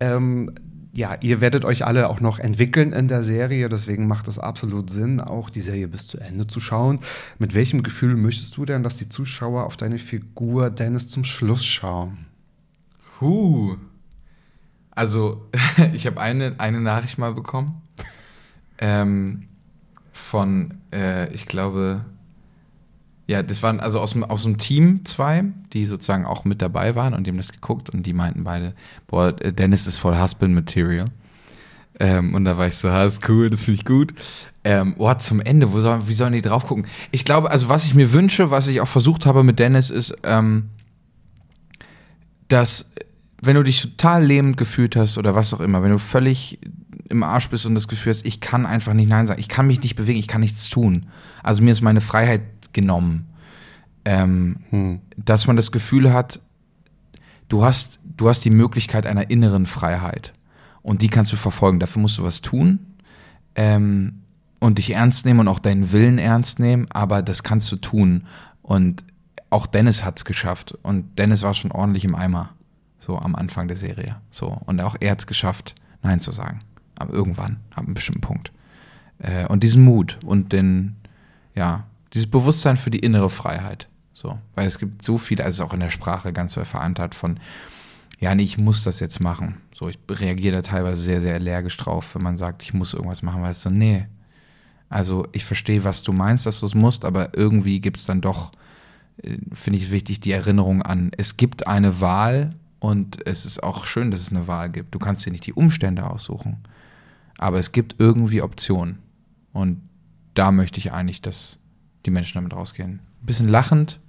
Ähm, 0.00 0.50
ja, 0.92 1.16
ihr 1.20 1.40
werdet 1.40 1.64
euch 1.64 1.86
alle 1.86 2.08
auch 2.08 2.20
noch 2.20 2.40
entwickeln 2.40 2.92
in 2.92 3.06
der 3.06 3.22
Serie, 3.22 3.68
deswegen 3.68 4.08
macht 4.08 4.26
es 4.26 4.40
absolut 4.40 4.90
Sinn, 4.90 5.20
auch 5.20 5.50
die 5.50 5.60
Serie 5.60 5.86
bis 5.86 6.08
zu 6.08 6.18
Ende 6.18 6.48
zu 6.48 6.58
schauen. 6.58 6.98
Mit 7.38 7.54
welchem 7.54 7.84
Gefühl 7.84 8.16
möchtest 8.16 8.56
du 8.56 8.64
denn, 8.64 8.82
dass 8.82 8.96
die 8.96 9.08
Zuschauer 9.08 9.64
auf 9.64 9.76
deine 9.76 9.98
Figur 9.98 10.70
Dennis 10.70 11.06
zum 11.06 11.22
Schluss 11.22 11.64
schauen? 11.64 12.26
Huh. 13.20 13.76
Also, 14.90 15.48
ich 15.92 16.08
habe 16.08 16.20
eine, 16.20 16.56
eine 16.58 16.80
Nachricht 16.80 17.18
mal 17.18 17.34
bekommen. 17.34 17.80
Ähm, 18.78 19.44
von, 20.12 20.74
äh, 20.92 21.32
ich 21.32 21.46
glaube, 21.46 22.04
ja, 23.28 23.42
das 23.42 23.62
waren 23.62 23.78
also 23.78 24.00
aus, 24.00 24.12
dem- 24.12 24.24
aus 24.24 24.42
dem 24.42 24.56
Team 24.58 25.04
zwei, 25.04 25.44
die 25.72 25.86
sozusagen 25.86 26.24
auch 26.24 26.44
mit 26.44 26.62
dabei 26.62 26.94
waren 26.94 27.12
und 27.14 27.24
die 27.26 27.30
haben 27.30 27.36
das 27.36 27.52
geguckt 27.52 27.90
und 27.90 28.04
die 28.04 28.14
meinten 28.14 28.42
beide, 28.42 28.74
boah, 29.06 29.32
Dennis 29.32 29.86
ist 29.86 29.98
voll 29.98 30.18
Husband 30.18 30.54
Material. 30.54 31.10
Ähm, 32.00 32.34
und 32.34 32.44
da 32.44 32.56
war 32.56 32.66
ich 32.66 32.76
so, 32.76 32.88
ah, 32.88 33.04
ist 33.04 33.28
cool, 33.28 33.50
das 33.50 33.64
finde 33.64 33.80
ich 33.80 33.84
gut. 33.84 34.14
Ähm, 34.64 34.94
oh, 34.98 35.12
zum 35.14 35.40
Ende, 35.40 35.72
wo 35.72 35.80
soll, 35.80 36.08
wie 36.08 36.14
sollen 36.14 36.32
die 36.32 36.42
drauf 36.42 36.66
gucken? 36.66 36.86
Ich 37.10 37.24
glaube, 37.24 37.50
also 37.50 37.68
was 37.68 37.84
ich 37.84 37.94
mir 37.94 38.12
wünsche, 38.12 38.50
was 38.50 38.66
ich 38.66 38.80
auch 38.80 38.88
versucht 38.88 39.26
habe 39.26 39.42
mit 39.44 39.58
Dennis, 39.58 39.90
ist, 39.90 40.16
ähm, 40.22 40.70
dass 42.48 42.90
wenn 43.42 43.56
du 43.56 43.62
dich 43.62 43.82
total 43.82 44.24
lähmend 44.24 44.56
gefühlt 44.56 44.96
hast 44.96 45.18
oder 45.18 45.34
was 45.34 45.52
auch 45.52 45.60
immer, 45.60 45.82
wenn 45.82 45.90
du 45.90 45.98
völlig 45.98 46.58
im 47.08 47.22
Arsch 47.22 47.48
bist 47.50 47.66
und 47.66 47.74
das 47.74 47.88
Gefühl 47.88 48.10
hast, 48.10 48.26
ich 48.26 48.40
kann 48.40 48.66
einfach 48.66 48.94
nicht 48.94 49.08
Nein 49.08 49.26
sagen, 49.26 49.40
ich 49.40 49.48
kann 49.48 49.66
mich 49.66 49.82
nicht 49.82 49.96
bewegen, 49.96 50.18
ich 50.18 50.28
kann 50.28 50.40
nichts 50.40 50.68
tun. 50.68 51.06
Also 51.42 51.62
mir 51.62 51.70
ist 51.72 51.80
meine 51.82 52.00
Freiheit 52.00 52.42
genommen. 52.80 53.26
Ähm, 54.04 55.00
Dass 55.16 55.46
man 55.46 55.56
das 55.56 55.72
Gefühl 55.72 56.12
hat, 56.12 56.40
du 57.48 57.64
hast, 57.64 57.98
du 58.04 58.28
hast 58.28 58.44
die 58.44 58.50
Möglichkeit 58.50 59.04
einer 59.06 59.30
inneren 59.30 59.66
Freiheit. 59.66 60.32
Und 60.82 61.02
die 61.02 61.08
kannst 61.08 61.32
du 61.32 61.36
verfolgen. 61.36 61.80
Dafür 61.80 62.00
musst 62.00 62.18
du 62.18 62.22
was 62.22 62.40
tun. 62.40 62.78
Ähm, 63.54 64.22
und 64.60 64.78
dich 64.78 64.90
ernst 64.90 65.24
nehmen 65.26 65.40
und 65.40 65.48
auch 65.48 65.58
deinen 65.58 65.92
Willen 65.92 66.18
ernst 66.18 66.58
nehmen, 66.58 66.86
aber 66.90 67.22
das 67.22 67.42
kannst 67.42 67.70
du 67.70 67.76
tun. 67.76 68.24
Und 68.62 69.04
auch 69.50 69.66
Dennis 69.66 70.04
hat's 70.04 70.24
geschafft. 70.24 70.72
Und 70.82 71.18
Dennis 71.18 71.42
war 71.42 71.54
schon 71.54 71.72
ordentlich 71.72 72.04
im 72.04 72.14
Eimer. 72.14 72.50
So 72.98 73.18
am 73.18 73.34
Anfang 73.34 73.68
der 73.68 73.76
Serie. 73.76 74.16
So. 74.30 74.60
Und 74.66 74.80
auch 74.80 74.96
er 74.98 75.12
hat's 75.12 75.26
geschafft, 75.26 75.74
Nein 76.02 76.20
zu 76.20 76.32
sagen. 76.32 76.60
Aber 76.96 77.12
irgendwann, 77.12 77.58
ab 77.74 77.84
einem 77.84 77.94
bestimmten 77.94 78.20
Punkt. 78.20 78.52
Äh, 79.18 79.46
und 79.46 79.62
diesen 79.62 79.84
Mut 79.84 80.18
und 80.24 80.52
den, 80.52 80.96
ja, 81.54 81.84
dieses 82.14 82.30
Bewusstsein 82.30 82.76
für 82.76 82.90
die 82.90 82.98
innere 82.98 83.30
Freiheit. 83.30 83.88
So. 84.12 84.38
Weil 84.54 84.66
es 84.66 84.78
gibt 84.78 85.04
so 85.04 85.18
viele, 85.18 85.44
also 85.44 85.64
auch 85.64 85.74
in 85.74 85.80
der 85.80 85.90
Sprache 85.90 86.32
ganz 86.32 86.52
so 86.52 86.64
verankert 86.64 87.14
von, 87.14 87.38
ja, 88.20 88.34
nee, 88.34 88.42
ich 88.42 88.58
muss 88.58 88.82
das 88.82 89.00
jetzt 89.00 89.20
machen. 89.20 89.60
So, 89.72 89.88
ich 89.88 89.98
reagiere 90.10 90.56
da 90.56 90.62
teilweise 90.62 91.00
sehr, 91.00 91.20
sehr 91.20 91.34
allergisch 91.34 91.76
drauf, 91.76 92.14
wenn 92.14 92.22
man 92.22 92.36
sagt, 92.36 92.62
ich 92.62 92.74
muss 92.74 92.94
irgendwas 92.94 93.22
machen, 93.22 93.42
weil 93.42 93.52
es 93.52 93.62
so, 93.62 93.70
nee. 93.70 94.06
Also 94.88 95.28
ich 95.32 95.44
verstehe, 95.44 95.84
was 95.84 96.02
du 96.02 96.12
meinst, 96.12 96.46
dass 96.46 96.60
du 96.60 96.66
es 96.66 96.74
musst, 96.74 97.04
aber 97.04 97.36
irgendwie 97.36 97.80
gibt 97.80 97.98
es 97.98 98.06
dann 98.06 98.20
doch, 98.20 98.52
äh, 99.22 99.36
finde 99.52 99.78
ich 99.78 99.90
wichtig, 99.90 100.20
die 100.20 100.32
Erinnerung 100.32 100.82
an, 100.82 101.12
es 101.16 101.36
gibt 101.36 101.66
eine 101.66 102.00
Wahl 102.00 102.56
und 102.80 103.26
es 103.26 103.44
ist 103.44 103.62
auch 103.62 103.84
schön, 103.84 104.10
dass 104.10 104.20
es 104.20 104.30
eine 104.30 104.46
Wahl 104.46 104.70
gibt. 104.70 104.94
Du 104.94 104.98
kannst 104.98 105.26
dir 105.26 105.30
nicht 105.30 105.46
die 105.46 105.52
Umstände 105.52 106.08
aussuchen, 106.08 106.58
aber 107.36 107.58
es 107.58 107.72
gibt 107.72 107.96
irgendwie 107.98 108.42
Optionen. 108.42 108.98
Und 109.52 109.80
da 110.34 110.52
möchte 110.52 110.78
ich 110.78 110.92
eigentlich, 110.92 111.22
dass 111.22 111.58
die 112.08 112.14
Menschen 112.14 112.34
damit 112.38 112.54
rausgehen. 112.54 113.00
Ein 113.22 113.26
bisschen 113.26 113.48
lachend 113.48 114.00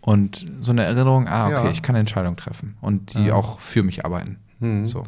und 0.00 0.46
so 0.60 0.72
eine 0.72 0.84
Erinnerung, 0.84 1.28
ah, 1.28 1.46
okay, 1.46 1.64
Ja. 1.66 1.70
ich 1.70 1.82
kann 1.82 1.94
eine 1.94 2.00
Entscheidung 2.00 2.36
treffen 2.36 2.76
und 2.80 3.14
die 3.14 3.32
auch 3.32 3.60
für 3.60 3.82
mich 3.82 4.04
arbeiten. 4.04 4.36
So. 4.84 5.04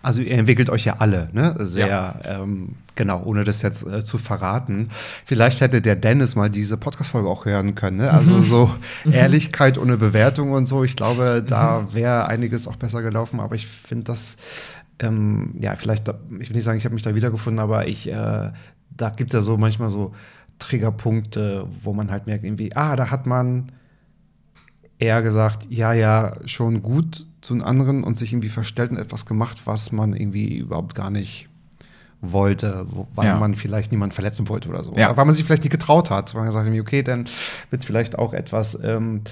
Also 0.00 0.22
ihr 0.22 0.38
entwickelt 0.38 0.70
euch 0.70 0.84
ja 0.84 0.96
alle, 0.98 1.28
ne? 1.32 1.56
Sehr, 1.58 2.20
ähm, 2.24 2.76
genau, 2.94 3.22
ohne 3.24 3.42
das 3.42 3.62
jetzt 3.62 3.84
äh, 3.84 4.04
zu 4.04 4.16
verraten. 4.18 4.90
Vielleicht 5.24 5.60
hätte 5.60 5.82
der 5.82 5.96
Dennis 5.96 6.36
mal 6.36 6.48
diese 6.48 6.76
Podcast-Folge 6.76 7.28
auch 7.28 7.44
hören 7.46 7.74
können, 7.74 7.96
ne? 7.96 8.12
Also 8.12 8.40
so 8.40 8.70
Ehrlichkeit 9.10 9.76
ohne 9.76 9.96
Bewertung 9.96 10.52
und 10.52 10.66
so. 10.66 10.84
Ich 10.84 10.94
glaube, 10.94 11.42
da 11.44 11.92
wäre 11.92 12.26
einiges 12.28 12.68
auch 12.68 12.76
besser 12.76 13.02
gelaufen, 13.02 13.40
aber 13.40 13.56
ich 13.56 13.66
finde 13.66 14.04
das, 14.04 14.36
ähm, 15.00 15.54
ja, 15.60 15.74
vielleicht, 15.74 16.08
ich 16.40 16.48
will 16.48 16.56
nicht 16.56 16.64
sagen, 16.64 16.78
ich 16.78 16.84
habe 16.84 16.94
mich 16.94 17.02
da 17.02 17.14
wiedergefunden, 17.16 17.58
aber 17.60 17.88
ich, 17.88 18.08
äh, 18.08 18.52
da 18.90 19.10
gibt 19.10 19.34
es 19.34 19.38
ja 19.38 19.42
so 19.42 19.58
manchmal 19.58 19.90
so 19.90 20.12
Triggerpunkte, 20.58 21.66
wo 21.82 21.92
man 21.92 22.10
halt 22.10 22.26
merkt, 22.26 22.44
irgendwie, 22.44 22.74
ah, 22.74 22.96
da 22.96 23.10
hat 23.10 23.26
man 23.26 23.70
eher 24.98 25.22
gesagt, 25.22 25.66
ja, 25.70 25.92
ja, 25.92 26.36
schon 26.46 26.82
gut 26.82 27.26
zu 27.40 27.54
den 27.54 27.62
anderen 27.62 28.02
und 28.04 28.18
sich 28.18 28.32
irgendwie 28.32 28.48
verstellt 28.48 28.90
und 28.90 28.96
etwas 28.96 29.26
gemacht, 29.26 29.62
was 29.66 29.92
man 29.92 30.14
irgendwie 30.14 30.58
überhaupt 30.58 30.94
gar 30.94 31.10
nicht 31.10 31.48
wollte, 32.20 32.84
wo, 32.90 33.06
weil 33.14 33.26
Ja. 33.26 33.38
man 33.38 33.54
vielleicht 33.54 33.92
niemanden 33.92 34.12
verletzen 34.12 34.48
wollte 34.48 34.68
oder 34.68 34.82
so. 34.82 34.92
Ja. 34.96 35.16
Weil 35.16 35.24
man 35.24 35.36
sich 35.36 35.44
vielleicht 35.44 35.62
nicht 35.62 35.70
getraut 35.70 36.10
hat. 36.10 36.34
Weil 36.34 36.40
man 36.42 36.48
gesagt 36.48 36.68
hat, 36.68 36.80
okay, 36.80 37.04
dann 37.04 37.26
wird 37.70 37.84
vielleicht 37.84 38.18
auch 38.18 38.32
etwas, 38.32 38.76
ähm, 38.82 39.22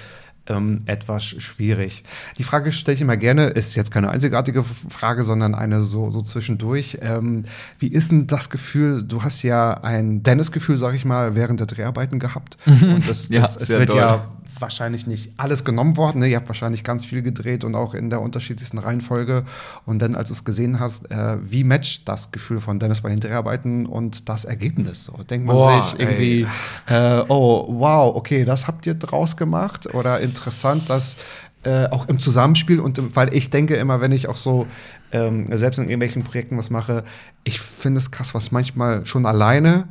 ähm, 0.49 0.81
etwas 0.85 1.23
schwierig. 1.23 2.03
Die 2.37 2.43
Frage 2.43 2.71
stelle 2.71 2.95
ich 2.95 3.01
immer 3.01 3.17
gerne, 3.17 3.47
ist 3.47 3.75
jetzt 3.75 3.91
keine 3.91 4.09
einzigartige 4.09 4.63
Frage, 4.63 5.23
sondern 5.23 5.55
eine 5.55 5.83
so, 5.83 6.11
so 6.11 6.21
zwischendurch. 6.21 6.97
Ähm, 7.01 7.45
wie 7.79 7.87
ist 7.87 8.11
denn 8.11 8.27
das 8.27 8.49
Gefühl, 8.49 9.03
du 9.03 9.23
hast 9.23 9.43
ja 9.43 9.73
ein 9.75 10.23
Dennis-Gefühl, 10.23 10.77
sag 10.77 10.95
ich 10.95 11.05
mal, 11.05 11.35
während 11.35 11.59
der 11.59 11.67
Dreharbeiten 11.67 12.19
gehabt. 12.19 12.57
Und 12.65 13.07
das, 13.07 13.29
Ja, 13.29 13.41
das, 13.41 13.57
es 13.57 13.69
wird 13.69 13.89
doll. 13.89 13.97
ja 13.97 14.25
wahrscheinlich 14.61 15.07
nicht 15.07 15.31
alles 15.37 15.63
genommen 15.63 15.97
worden. 15.97 16.19
Ne? 16.19 16.27
Ihr 16.27 16.37
habt 16.37 16.47
wahrscheinlich 16.47 16.83
ganz 16.83 17.05
viel 17.05 17.21
gedreht 17.21 17.63
und 17.63 17.75
auch 17.75 17.93
in 17.93 18.09
der 18.09 18.21
unterschiedlichsten 18.21 18.77
Reihenfolge. 18.77 19.43
Und 19.85 20.01
dann, 20.01 20.15
als 20.15 20.29
du 20.29 20.33
es 20.33 20.43
gesehen 20.43 20.79
hast, 20.79 21.09
äh, 21.11 21.37
wie 21.41 21.63
matcht 21.63 22.07
das 22.07 22.31
Gefühl 22.31 22.59
von 22.59 22.79
Dennis 22.79 23.01
bei 23.01 23.09
den 23.09 23.19
Dreharbeiten 23.19 23.85
und 23.85 24.29
das 24.29 24.45
Ergebnis? 24.45 25.05
So, 25.05 25.13
denkt 25.23 25.47
man 25.47 25.55
Boah, 25.55 25.83
sich 25.83 25.99
irgendwie, 25.99 26.47
äh, 26.87 27.23
oh, 27.27 27.65
wow, 27.79 28.15
okay, 28.15 28.45
das 28.45 28.67
habt 28.67 28.85
ihr 28.85 28.95
draus 28.95 29.37
gemacht? 29.37 29.93
Oder 29.93 30.19
interessant, 30.19 30.89
dass 30.89 31.17
äh, 31.63 31.87
auch 31.89 32.07
im 32.07 32.19
Zusammenspiel 32.19 32.79
und 32.79 33.15
weil 33.15 33.33
ich 33.33 33.49
denke 33.49 33.75
immer, 33.75 33.99
wenn 33.99 34.11
ich 34.11 34.27
auch 34.27 34.37
so 34.37 34.67
ähm, 35.11 35.45
selbst 35.51 35.77
in 35.79 35.85
irgendwelchen 35.85 36.23
Projekten 36.23 36.57
was 36.57 36.69
mache, 36.69 37.03
ich 37.43 37.59
finde 37.59 37.99
es 37.99 38.11
krass, 38.11 38.33
was 38.33 38.51
manchmal 38.51 39.05
schon 39.05 39.25
alleine 39.25 39.87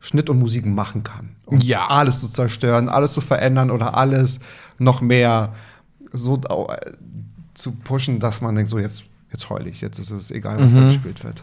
Schnitt 0.00 0.30
und 0.30 0.38
Musik 0.38 0.64
machen 0.66 1.02
kann. 1.02 1.30
Um 1.46 1.58
Ja. 1.58 1.88
alles 1.88 2.20
zu 2.20 2.28
zerstören, 2.28 2.88
alles 2.88 3.12
zu 3.12 3.20
verändern 3.20 3.70
oder 3.70 3.96
alles 3.96 4.38
noch 4.78 5.00
mehr 5.00 5.54
so 6.12 6.36
äh, 6.36 6.92
zu 7.54 7.72
pushen, 7.72 8.20
dass 8.20 8.40
man 8.40 8.54
denkt, 8.54 8.70
so 8.70 8.78
jetzt, 8.78 9.04
jetzt 9.32 9.50
heul 9.50 9.66
ich, 9.66 9.80
jetzt 9.80 9.98
ist 9.98 10.10
es 10.10 10.30
egal, 10.30 10.58
was 10.60 10.74
da 10.74 10.82
gespielt 10.82 11.24
wird. 11.24 11.42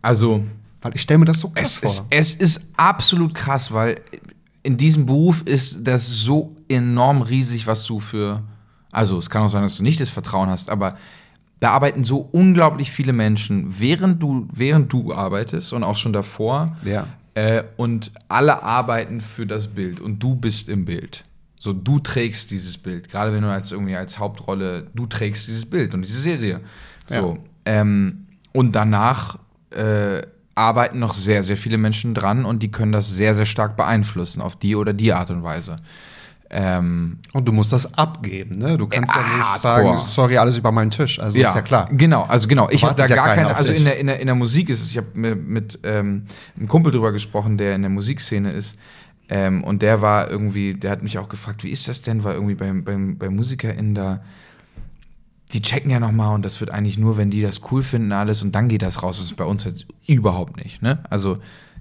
Also, 0.00 0.42
Weil 0.80 0.94
ich 0.94 1.02
stelle 1.02 1.18
mir 1.18 1.26
das 1.26 1.40
so 1.40 1.50
krass 1.50 1.78
es 1.82 1.98
vor. 1.98 2.06
ist, 2.10 2.34
es 2.40 2.56
ist 2.56 2.60
absolut 2.76 3.34
krass, 3.34 3.72
weil 3.72 4.00
in 4.62 4.76
diesem 4.76 5.06
Beruf 5.06 5.42
ist 5.42 5.78
das 5.86 6.06
so 6.08 6.56
enorm 6.68 7.22
riesig, 7.22 7.66
was 7.66 7.84
du 7.84 8.00
für. 8.00 8.42
Also, 8.90 9.18
es 9.18 9.30
kann 9.30 9.42
auch 9.42 9.48
sein, 9.48 9.62
dass 9.62 9.76
du 9.76 9.82
nicht 9.82 10.00
das 10.00 10.10
Vertrauen 10.10 10.48
hast, 10.48 10.70
aber 10.70 10.96
da 11.60 11.70
arbeiten 11.70 12.02
so 12.02 12.18
unglaublich 12.32 12.90
viele 12.90 13.12
Menschen, 13.12 13.78
während 13.78 14.22
du, 14.22 14.48
während 14.52 14.92
du 14.92 15.14
arbeitest 15.14 15.72
und 15.72 15.84
auch 15.84 15.96
schon 15.96 16.12
davor. 16.12 16.66
Ja. 16.84 17.06
Äh, 17.34 17.64
und 17.76 18.12
alle 18.28 18.62
arbeiten 18.62 19.20
für 19.20 19.46
das 19.46 19.68
Bild 19.68 20.00
und 20.00 20.22
du 20.22 20.36
bist 20.36 20.68
im 20.68 20.84
Bild. 20.84 21.24
So, 21.56 21.72
du 21.72 22.00
trägst 22.00 22.50
dieses 22.50 22.76
Bild. 22.76 23.08
Gerade 23.08 23.32
wenn 23.32 23.42
du 23.42 23.50
als 23.50 23.72
irgendwie 23.72 23.96
als 23.96 24.18
Hauptrolle, 24.18 24.88
du 24.94 25.06
trägst 25.06 25.46
dieses 25.46 25.64
Bild 25.64 25.94
und 25.94 26.02
diese 26.02 26.20
Serie. 26.20 26.60
So. 27.06 27.38
Ähm, 27.64 28.26
und 28.52 28.72
danach 28.72 29.38
äh, 29.70 30.22
arbeiten 30.54 30.98
noch 30.98 31.14
sehr, 31.14 31.42
sehr 31.44 31.56
viele 31.56 31.78
Menschen 31.78 32.14
dran 32.14 32.44
und 32.44 32.62
die 32.62 32.70
können 32.70 32.92
das 32.92 33.08
sehr, 33.08 33.34
sehr 33.34 33.46
stark 33.46 33.76
beeinflussen 33.76 34.42
auf 34.42 34.56
die 34.56 34.76
oder 34.76 34.92
die 34.92 35.12
Art 35.12 35.30
und 35.30 35.42
Weise. 35.42 35.76
Ähm, 36.54 37.16
Und 37.32 37.48
du 37.48 37.52
musst 37.52 37.72
das 37.72 37.94
abgeben, 37.94 38.58
ne? 38.58 38.76
Du 38.76 38.86
kannst 38.86 39.14
ja, 39.16 39.22
Ja, 39.22 39.26
nicht 39.26 39.46
hardcore. 39.46 39.84
sagen, 39.96 39.98
sorry, 40.06 40.36
alles 40.36 40.58
über 40.58 40.70
meinen 40.70 40.90
Tisch. 40.90 41.18
Also 41.18 41.38
ist 41.38 41.54
ja 41.54 41.62
klar. 41.62 41.88
Genau, 41.90 42.24
also 42.24 42.46
genau. 42.46 42.68
Ich 42.68 42.84
habe 42.84 42.94
da 42.94 43.06
ja 43.06 43.16
gar 43.16 43.34
keine, 43.34 43.56
also 43.56 43.72
in 43.72 43.84
der, 43.84 43.98
in, 43.98 44.06
der, 44.06 44.20
in 44.20 44.26
der 44.26 44.34
Musik 44.34 44.68
ist 44.68 44.82
es, 44.82 44.90
ich 44.90 44.98
habe 44.98 45.06
mit, 45.14 45.48
mit 45.48 45.78
ähm, 45.82 46.26
einem 46.58 46.68
Kumpel 46.68 46.92
drüber 46.92 47.10
gesprochen, 47.10 47.56
der 47.56 47.74
in 47.74 47.80
der 47.80 47.90
Musikszene 47.90 48.52
ist. 48.52 48.78
Ähm, 49.30 49.64
und 49.64 49.80
der 49.80 50.02
war 50.02 50.30
irgendwie, 50.30 50.74
der 50.74 50.90
hat 50.90 51.02
mich 51.02 51.16
auch 51.16 51.30
gefragt, 51.30 51.64
wie 51.64 51.70
ist 51.70 51.88
das 51.88 52.02
denn? 52.02 52.22
War 52.22 52.34
irgendwie 52.34 52.54
beim, 52.54 52.84
beim, 52.84 53.16
bei 53.16 53.30
MusikerInnen 53.30 53.94
da, 53.94 54.20
die 55.52 55.62
checken 55.62 55.90
ja 55.90 56.00
nochmal 56.00 56.34
und 56.34 56.44
das 56.44 56.60
wird 56.60 56.70
eigentlich 56.70 56.98
nur, 56.98 57.16
wenn 57.16 57.30
die 57.30 57.40
das 57.40 57.62
cool 57.70 57.82
finden, 57.82 58.12
alles 58.12 58.42
und 58.42 58.54
dann 58.54 58.68
geht 58.68 58.82
das 58.82 59.02
raus. 59.02 59.18
Das 59.18 59.26
ist 59.28 59.36
bei 59.36 59.44
uns 59.44 59.64
jetzt 59.64 59.86
überhaupt 60.06 60.62
nicht, 60.62 60.82
ne? 60.82 60.98
Also 61.08 61.38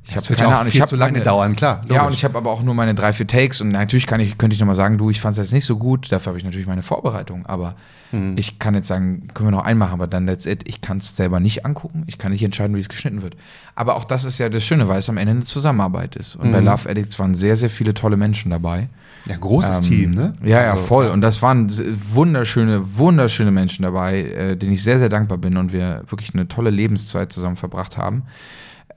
ich 0.07 0.15
habe 0.15 0.35
keine 0.35 0.49
ja 0.49 0.59
Ahnung. 0.59 0.71
ich 0.73 0.81
hab 0.81 0.89
zu 0.89 0.95
lange 0.95 1.13
meine- 1.13 1.23
dauern, 1.23 1.55
klar. 1.55 1.81
ja, 1.87 1.95
logisch. 1.95 2.07
und 2.07 2.13
ich 2.13 2.23
habe 2.23 2.37
aber 2.37 2.49
auch 2.51 2.63
nur 2.63 2.73
meine 2.73 2.95
drei, 2.95 3.13
vier 3.13 3.27
Takes 3.27 3.61
und 3.61 3.69
natürlich 3.69 4.07
kann 4.07 4.19
ich, 4.19 4.37
könnte 4.37 4.53
ich 4.55 4.59
nochmal 4.59 4.75
sagen, 4.75 4.97
du, 4.97 5.09
ich 5.09 5.21
fand 5.21 5.33
es 5.37 5.37
jetzt 5.45 5.53
nicht 5.53 5.65
so 5.65 5.77
gut, 5.77 6.11
dafür 6.11 6.31
habe 6.31 6.37
ich 6.37 6.43
natürlich 6.43 6.67
meine 6.67 6.81
Vorbereitung, 6.83 7.45
aber 7.45 7.75
Hm. 8.09 8.35
ich 8.37 8.59
kann 8.59 8.75
jetzt 8.75 8.89
sagen, 8.89 9.29
können 9.33 9.47
wir 9.47 9.55
noch 9.57 9.63
einmachen, 9.63 9.93
aber 9.93 10.05
dann 10.05 10.27
that's 10.27 10.45
it. 10.45 10.67
Ich 10.67 10.81
kann 10.81 10.97
es 10.97 11.15
selber 11.15 11.39
nicht 11.39 11.65
angucken, 11.65 12.03
ich 12.07 12.17
kann 12.17 12.33
nicht 12.33 12.43
entscheiden, 12.43 12.75
wie 12.75 12.81
es 12.81 12.89
geschnitten 12.89 13.21
wird. 13.21 13.37
Aber 13.73 13.95
auch 13.95 14.03
das 14.03 14.25
ist 14.25 14.37
ja 14.37 14.49
das 14.49 14.65
Schöne, 14.65 14.89
weil 14.89 14.99
es 14.99 15.07
am 15.07 15.15
Ende 15.15 15.31
eine 15.31 15.43
Zusammenarbeit 15.43 16.17
ist. 16.17 16.35
Und 16.35 16.47
Hm. 16.47 16.51
bei 16.51 16.59
Love 16.59 16.89
Addicts 16.89 17.17
waren 17.19 17.33
sehr, 17.35 17.55
sehr 17.55 17.69
viele 17.69 17.93
tolle 17.93 18.17
Menschen 18.17 18.51
dabei. 18.51 18.89
ja, 19.27 19.37
großes 19.37 19.77
Ähm, 19.77 19.83
Team, 19.83 20.11
ne? 20.11 20.33
Ja, 20.43 20.61
ja, 20.63 20.71
Also, 20.71 20.83
voll. 20.83 21.07
Und 21.07 21.21
das 21.21 21.41
waren 21.41 21.69
wunderschöne, 22.13 22.97
wunderschöne 22.97 23.51
Menschen 23.51 23.83
dabei, 23.83 24.23
äh, 24.23 24.57
denen 24.57 24.73
ich 24.73 24.83
sehr, 24.83 24.99
sehr 24.99 25.09
dankbar 25.09 25.37
bin 25.37 25.55
und 25.57 25.71
wir 25.71 26.03
wirklich 26.09 26.33
eine 26.33 26.47
tolle 26.49 26.69
Lebenszeit 26.69 27.31
zusammen 27.31 27.55
verbracht 27.55 27.97
haben. 27.97 28.23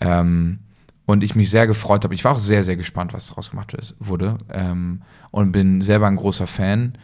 Ähm, 0.01 0.59
und 1.07 1.23
ich 1.23 1.35
mich 1.35 1.51
sehr 1.51 1.67
gefreut 1.67 2.05
habe. 2.05 2.15
Ich 2.15 2.25
war 2.25 2.33
auch 2.33 2.39
sehr, 2.39 2.65
sehr 2.65 2.77
gespannt, 2.77 3.13
was 3.13 3.29
daraus 3.29 3.51
gemacht 3.51 3.77
wurde. 3.99 4.39
Ähm, 4.51 5.03
und 5.31 5.53
bin 5.53 5.81
selber 5.81 6.07
ein 6.07 6.17
großer 6.17 6.47
Fan. 6.47 6.95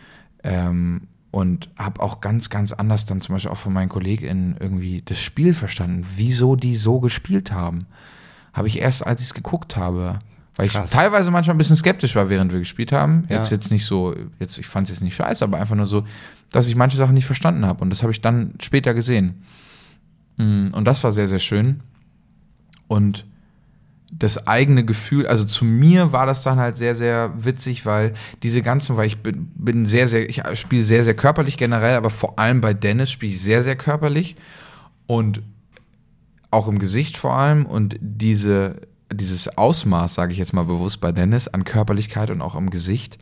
Ähm, 0.42 1.02
und 1.30 1.70
habe 1.78 2.02
auch 2.02 2.20
ganz, 2.20 2.50
ganz 2.50 2.72
anders 2.72 3.04
dann 3.04 3.20
zum 3.20 3.34
Beispiel 3.34 3.52
auch 3.52 3.56
von 3.56 3.72
meinen 3.72 3.88
KollegInnen 3.88 4.56
irgendwie 4.58 5.02
das 5.02 5.20
Spiel 5.20 5.54
verstanden, 5.54 6.04
wieso 6.16 6.56
die 6.56 6.74
so 6.74 6.98
gespielt 6.98 7.52
haben. 7.52 7.86
Habe 8.52 8.66
ich 8.66 8.80
erst, 8.80 9.06
als 9.06 9.20
ich 9.20 9.28
es 9.28 9.34
geguckt 9.34 9.76
habe, 9.76 10.18
weil 10.56 10.66
ich 10.66 10.72
Krass. 10.72 10.90
teilweise 10.90 11.30
manchmal 11.30 11.54
ein 11.54 11.58
bisschen 11.58 11.76
skeptisch 11.76 12.16
war, 12.16 12.28
während 12.30 12.50
wir 12.50 12.58
gespielt 12.58 12.90
haben. 12.90 13.26
Ja. 13.28 13.36
Jetzt 13.36 13.50
jetzt 13.50 13.70
nicht 13.70 13.84
so, 13.84 14.16
jetzt 14.40 14.58
ich 14.58 14.66
fand 14.66 14.88
es 14.88 14.96
jetzt 14.96 15.04
nicht 15.04 15.14
scheiße, 15.14 15.44
aber 15.44 15.58
einfach 15.58 15.76
nur 15.76 15.86
so, 15.86 16.04
dass 16.50 16.66
ich 16.66 16.74
manche 16.74 16.96
Sachen 16.96 17.14
nicht 17.14 17.26
verstanden 17.26 17.64
habe. 17.64 17.80
Und 17.82 17.90
das 17.90 18.02
habe 18.02 18.10
ich 18.10 18.20
dann 18.20 18.54
später 18.60 18.92
gesehen. 18.92 19.44
Mm, 20.36 20.66
Und 20.72 20.84
das 20.84 21.04
war 21.04 21.12
sehr, 21.12 21.28
sehr 21.28 21.38
schön. 21.38 21.80
Und 22.88 23.24
das 24.10 24.46
eigene 24.46 24.84
Gefühl, 24.84 25.26
also 25.26 25.44
zu 25.44 25.64
mir 25.64 26.12
war 26.12 26.26
das 26.26 26.42
dann 26.42 26.58
halt 26.58 26.76
sehr, 26.76 26.94
sehr 26.94 27.32
witzig, 27.36 27.86
weil 27.86 28.14
diese 28.42 28.60
ganzen, 28.60 28.96
weil 28.96 29.06
ich 29.06 29.18
bin, 29.18 29.50
bin 29.54 29.86
sehr, 29.86 30.08
sehr, 30.08 30.28
ich 30.28 30.42
spiele 30.54 30.84
sehr, 30.84 31.04
sehr 31.04 31.14
körperlich 31.14 31.56
generell, 31.56 31.96
aber 31.96 32.10
vor 32.10 32.38
allem 32.38 32.60
bei 32.60 32.74
Dennis 32.74 33.10
spiele 33.10 33.30
ich 33.30 33.40
sehr, 33.40 33.62
sehr 33.62 33.76
körperlich 33.76 34.36
und 35.06 35.42
auch 36.50 36.66
im 36.66 36.78
Gesicht 36.78 37.16
vor 37.16 37.36
allem 37.36 37.66
und 37.66 37.96
diese, 38.00 38.80
dieses 39.12 39.56
Ausmaß, 39.56 40.14
sage 40.14 40.32
ich 40.32 40.38
jetzt 40.38 40.52
mal 40.52 40.64
bewusst 40.64 41.00
bei 41.00 41.12
Dennis, 41.12 41.46
an 41.46 41.64
Körperlichkeit 41.64 42.30
und 42.30 42.42
auch 42.42 42.56
im 42.56 42.70
Gesicht, 42.70 43.18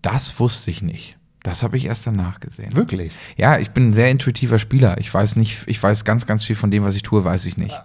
das 0.00 0.40
wusste 0.40 0.70
ich 0.70 0.80
nicht. 0.80 1.16
Das 1.42 1.62
habe 1.62 1.76
ich 1.76 1.84
erst 1.84 2.06
danach 2.06 2.40
gesehen. 2.40 2.74
Wirklich. 2.74 3.16
Ja, 3.36 3.58
ich 3.58 3.70
bin 3.70 3.90
ein 3.90 3.92
sehr 3.92 4.10
intuitiver 4.10 4.58
Spieler. 4.58 4.98
Ich 4.98 5.12
weiß 5.12 5.36
nicht, 5.36 5.62
ich 5.66 5.82
weiß 5.82 6.04
ganz, 6.04 6.26
ganz 6.26 6.44
viel 6.44 6.56
von 6.56 6.70
dem, 6.70 6.82
was 6.82 6.96
ich 6.96 7.02
tue, 7.02 7.24
weiß 7.24 7.46
ich 7.46 7.56
nicht. 7.56 7.80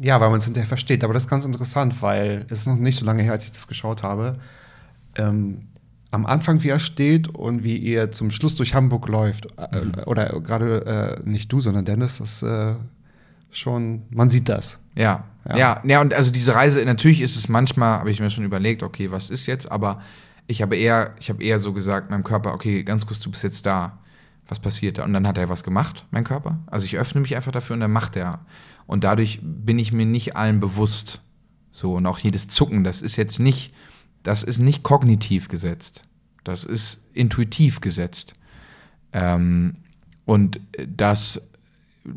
Ja, 0.00 0.20
weil 0.20 0.30
man 0.30 0.38
es 0.38 0.44
hinterher 0.44 0.66
versteht. 0.68 1.04
Aber 1.04 1.12
das 1.12 1.24
ist 1.24 1.28
ganz 1.30 1.44
interessant, 1.44 2.00
weil 2.02 2.46
es 2.48 2.60
ist 2.60 2.66
noch 2.66 2.76
nicht 2.76 2.98
so 2.98 3.04
lange 3.04 3.22
her, 3.22 3.32
als 3.32 3.44
ich 3.44 3.52
das 3.52 3.66
geschaut 3.68 4.02
habe. 4.02 4.38
Ähm, 5.16 5.62
am 6.10 6.24
Anfang, 6.24 6.62
wie 6.62 6.68
er 6.70 6.78
steht 6.80 7.28
und 7.28 7.64
wie 7.64 7.86
er 7.86 8.10
zum 8.10 8.30
Schluss 8.30 8.54
durch 8.54 8.74
Hamburg 8.74 9.08
läuft, 9.08 9.46
äh, 9.58 9.84
Mhm. 9.84 9.92
oder 10.06 10.26
gerade 10.40 11.20
äh, 11.24 11.28
nicht 11.28 11.52
du, 11.52 11.60
sondern 11.60 11.84
Dennis, 11.84 12.18
das 12.18 12.42
äh, 12.42 12.74
schon, 13.50 14.02
man 14.10 14.30
sieht 14.30 14.48
das. 14.48 14.78
Ja. 14.94 15.24
Ja. 15.48 15.56
ja, 15.56 15.82
ja, 15.84 16.00
und 16.00 16.12
also 16.12 16.30
diese 16.30 16.54
Reise, 16.54 16.84
natürlich 16.84 17.20
ist 17.22 17.36
es 17.36 17.48
manchmal, 17.48 18.00
habe 18.00 18.10
ich 18.10 18.20
mir 18.20 18.28
schon 18.30 18.44
überlegt, 18.44 18.82
okay, 18.82 19.10
was 19.10 19.30
ist 19.30 19.46
jetzt, 19.46 19.70
aber 19.70 20.00
ich 20.46 20.60
habe 20.62 20.76
eher, 20.76 21.14
ich 21.20 21.30
habe 21.30 21.42
eher 21.42 21.58
so 21.58 21.72
gesagt 21.72 22.10
meinem 22.10 22.24
Körper, 22.24 22.52
okay, 22.52 22.82
ganz 22.82 23.06
kurz, 23.06 23.20
du 23.20 23.30
bist 23.30 23.44
jetzt 23.44 23.64
da. 23.66 23.98
Was 24.50 24.58
passiert 24.60 24.96
da? 24.96 25.04
Und 25.04 25.12
dann 25.12 25.26
hat 25.26 25.36
er 25.36 25.50
was 25.50 25.62
gemacht, 25.62 26.06
mein 26.10 26.24
Körper. 26.24 26.58
Also 26.66 26.86
ich 26.86 26.96
öffne 26.96 27.20
mich 27.20 27.36
einfach 27.36 27.52
dafür 27.52 27.74
und 27.74 27.80
dann 27.80 27.92
macht 27.92 28.16
er. 28.16 28.40
Und 28.88 29.04
dadurch 29.04 29.38
bin 29.42 29.78
ich 29.78 29.92
mir 29.92 30.06
nicht 30.06 30.34
allen 30.34 30.58
bewusst. 30.58 31.20
So, 31.70 31.94
und 31.94 32.06
auch 32.06 32.18
jedes 32.18 32.48
Zucken, 32.48 32.82
das 32.82 33.00
ist 33.02 33.14
jetzt 33.16 33.38
nicht, 33.38 33.72
das 34.24 34.42
ist 34.42 34.58
nicht 34.58 34.82
kognitiv 34.82 35.46
gesetzt. 35.48 36.02
Das 36.42 36.64
ist 36.64 37.06
intuitiv 37.12 37.80
gesetzt. 37.80 38.32
Ähm, 39.12 39.76
und 40.24 40.58
das 40.88 41.40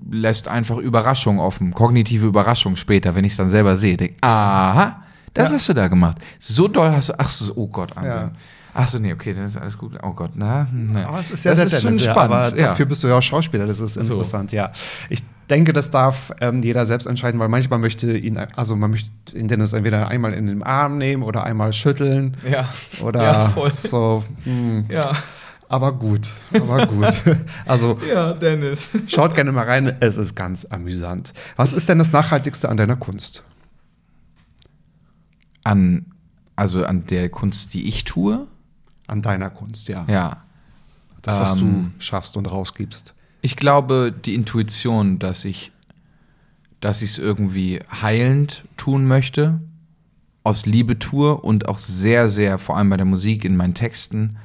lässt 0.09 0.47
einfach 0.47 0.77
Überraschung 0.77 1.39
offen, 1.39 1.73
kognitive 1.73 2.25
Überraschung 2.25 2.75
später, 2.77 3.13
wenn 3.15 3.25
ich 3.25 3.33
es 3.33 3.37
dann 3.37 3.49
selber 3.49 3.77
sehe. 3.77 3.97
Denk, 3.97 4.15
aha, 4.21 5.03
das 5.33 5.49
Ja. 5.49 5.55
hast 5.55 5.69
du 5.69 5.73
da 5.73 5.87
gemacht. 5.89 6.17
So 6.39 6.67
doll 6.69 6.89
hast 6.91 7.09
du, 7.09 7.19
ach 7.19 7.29
so, 7.29 7.53
oh 7.55 7.67
Gott, 7.67 7.95
Ansem. 7.97 8.09
Ja. 8.11 8.31
Ach 8.73 8.87
so, 8.87 8.99
nee, 8.99 9.11
okay, 9.13 9.33
dann 9.33 9.45
ist 9.45 9.57
alles 9.57 9.77
gut. 9.77 9.97
Oh 10.01 10.11
Gott, 10.11 10.31
na, 10.35 10.67
na. 10.71 11.07
Aber 11.07 11.19
es 11.19 11.31
ist 11.31 11.43
ja 11.43 11.51
das 11.51 11.59
sehr 11.59 11.67
ist 11.67 11.81
schon 11.81 11.91
Dennis, 11.91 12.05
ja, 12.05 12.11
spannend. 12.13 12.33
aber 12.33 12.57
ja. 12.57 12.67
dafür 12.67 12.85
bist 12.85 13.03
du 13.03 13.07
ja 13.07 13.17
auch 13.17 13.21
Schauspieler, 13.21 13.67
das 13.67 13.79
ist 13.79 13.97
interessant, 13.97 14.51
ja. 14.51 14.71
Ich 15.09 15.23
denke, 15.49 15.73
das 15.73 15.91
darf 15.91 16.31
ähm, 16.39 16.63
jeder 16.63 16.85
selbst 16.85 17.05
entscheiden, 17.05 17.39
weil 17.39 17.49
manchmal 17.49 17.79
möchte 17.79 18.17
ihn, 18.17 18.37
also 18.37 18.75
man 18.75 18.91
möchte 18.91 19.09
ihn 19.37 19.47
Dennis 19.49 19.73
entweder 19.73 20.07
einmal 20.07 20.33
in 20.33 20.47
den 20.47 20.63
Arm 20.63 20.97
nehmen 20.97 21.23
oder 21.23 21.43
einmal 21.43 21.73
schütteln 21.73 22.37
ja. 22.49 22.69
oder 23.01 23.21
Ja, 23.21 23.47
voll. 23.49 23.71
so. 23.75 24.23
Hm. 24.45 24.85
Ja. 24.89 25.11
Aber 25.67 25.93
gut, 25.93 26.31
aber 26.53 26.85
gut. 26.85 27.13
also 27.65 27.97
ja, 28.09 28.33
Dennis. 28.33 28.89
schaut 29.07 29.35
gerne 29.35 29.53
mal 29.53 29.65
rein, 29.65 29.95
es 30.01 30.17
ist 30.17 30.35
ganz 30.35 30.65
amüsant. 30.65 31.33
Was 31.55 31.71
ist 31.71 31.87
denn 31.87 31.97
das 31.97 32.11
Nachhaltigste 32.11 32.67
an 32.67 32.75
deiner 32.75 32.97
Kunst? 32.97 33.43
An, 35.63 36.07
also 36.55 36.85
an 36.85 37.05
der 37.07 37.29
Kunst, 37.29 37.73
die 37.73 37.87
ich 37.87 38.03
tue? 38.03 38.47
An 39.11 39.21
deiner 39.21 39.49
Kunst, 39.49 39.89
ja. 39.89 40.05
Ja. 40.07 40.43
Das, 41.21 41.39
was 41.39 41.53
Ähm, 41.53 41.91
du 41.97 42.03
schaffst 42.03 42.37
und 42.37 42.45
rausgibst. 42.45 43.13
Ich 43.41 43.55
glaube, 43.55 44.13
die 44.13 44.35
Intuition, 44.35 45.19
dass 45.19 45.45
ich, 45.45 45.71
dass 46.79 47.01
ich 47.01 47.11
es 47.11 47.17
irgendwie 47.17 47.79
heilend 48.01 48.63
tun 48.77 49.05
möchte, 49.05 49.59
aus 50.43 50.65
Liebe 50.65 50.97
tue 50.97 51.35
und 51.35 51.67
auch 51.67 51.77
sehr, 51.77 52.29
sehr, 52.29 52.57
vor 52.57 52.77
allem 52.77 52.89
bei 52.89 52.97
der 52.97 53.05
Musik, 53.05 53.45
in 53.45 53.57
meinen 53.57 53.75
Texten, 53.75 54.37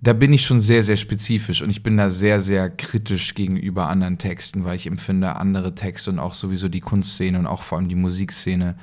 da 0.00 0.12
bin 0.12 0.32
ich 0.32 0.44
schon 0.44 0.60
sehr, 0.60 0.84
sehr 0.84 0.96
spezifisch 0.96 1.62
und 1.62 1.70
ich 1.70 1.82
bin 1.82 1.96
da 1.96 2.10
sehr, 2.10 2.40
sehr 2.40 2.70
kritisch 2.70 3.34
gegenüber 3.34 3.88
anderen 3.88 4.18
Texten, 4.18 4.64
weil 4.64 4.76
ich 4.76 4.86
empfinde 4.86 5.36
andere 5.36 5.74
Texte 5.74 6.10
und 6.10 6.18
auch 6.18 6.34
sowieso 6.34 6.68
die 6.68 6.80
Kunstszene 6.80 7.38
und 7.38 7.46
auch 7.46 7.62
vor 7.62 7.78
allem 7.78 7.88
die 7.88 7.96
Musikszene. 7.96 8.76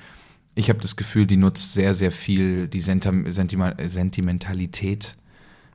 Ich 0.56 0.70
habe 0.70 0.80
das 0.80 0.96
Gefühl, 0.96 1.26
die 1.26 1.38
nutzt 1.38 1.74
sehr, 1.74 1.94
sehr 1.94 2.12
viel 2.12 2.68
die 2.68 2.82
Sentim 2.82 3.30
Sentima 3.30 3.74
Sentimentalität 3.84 5.16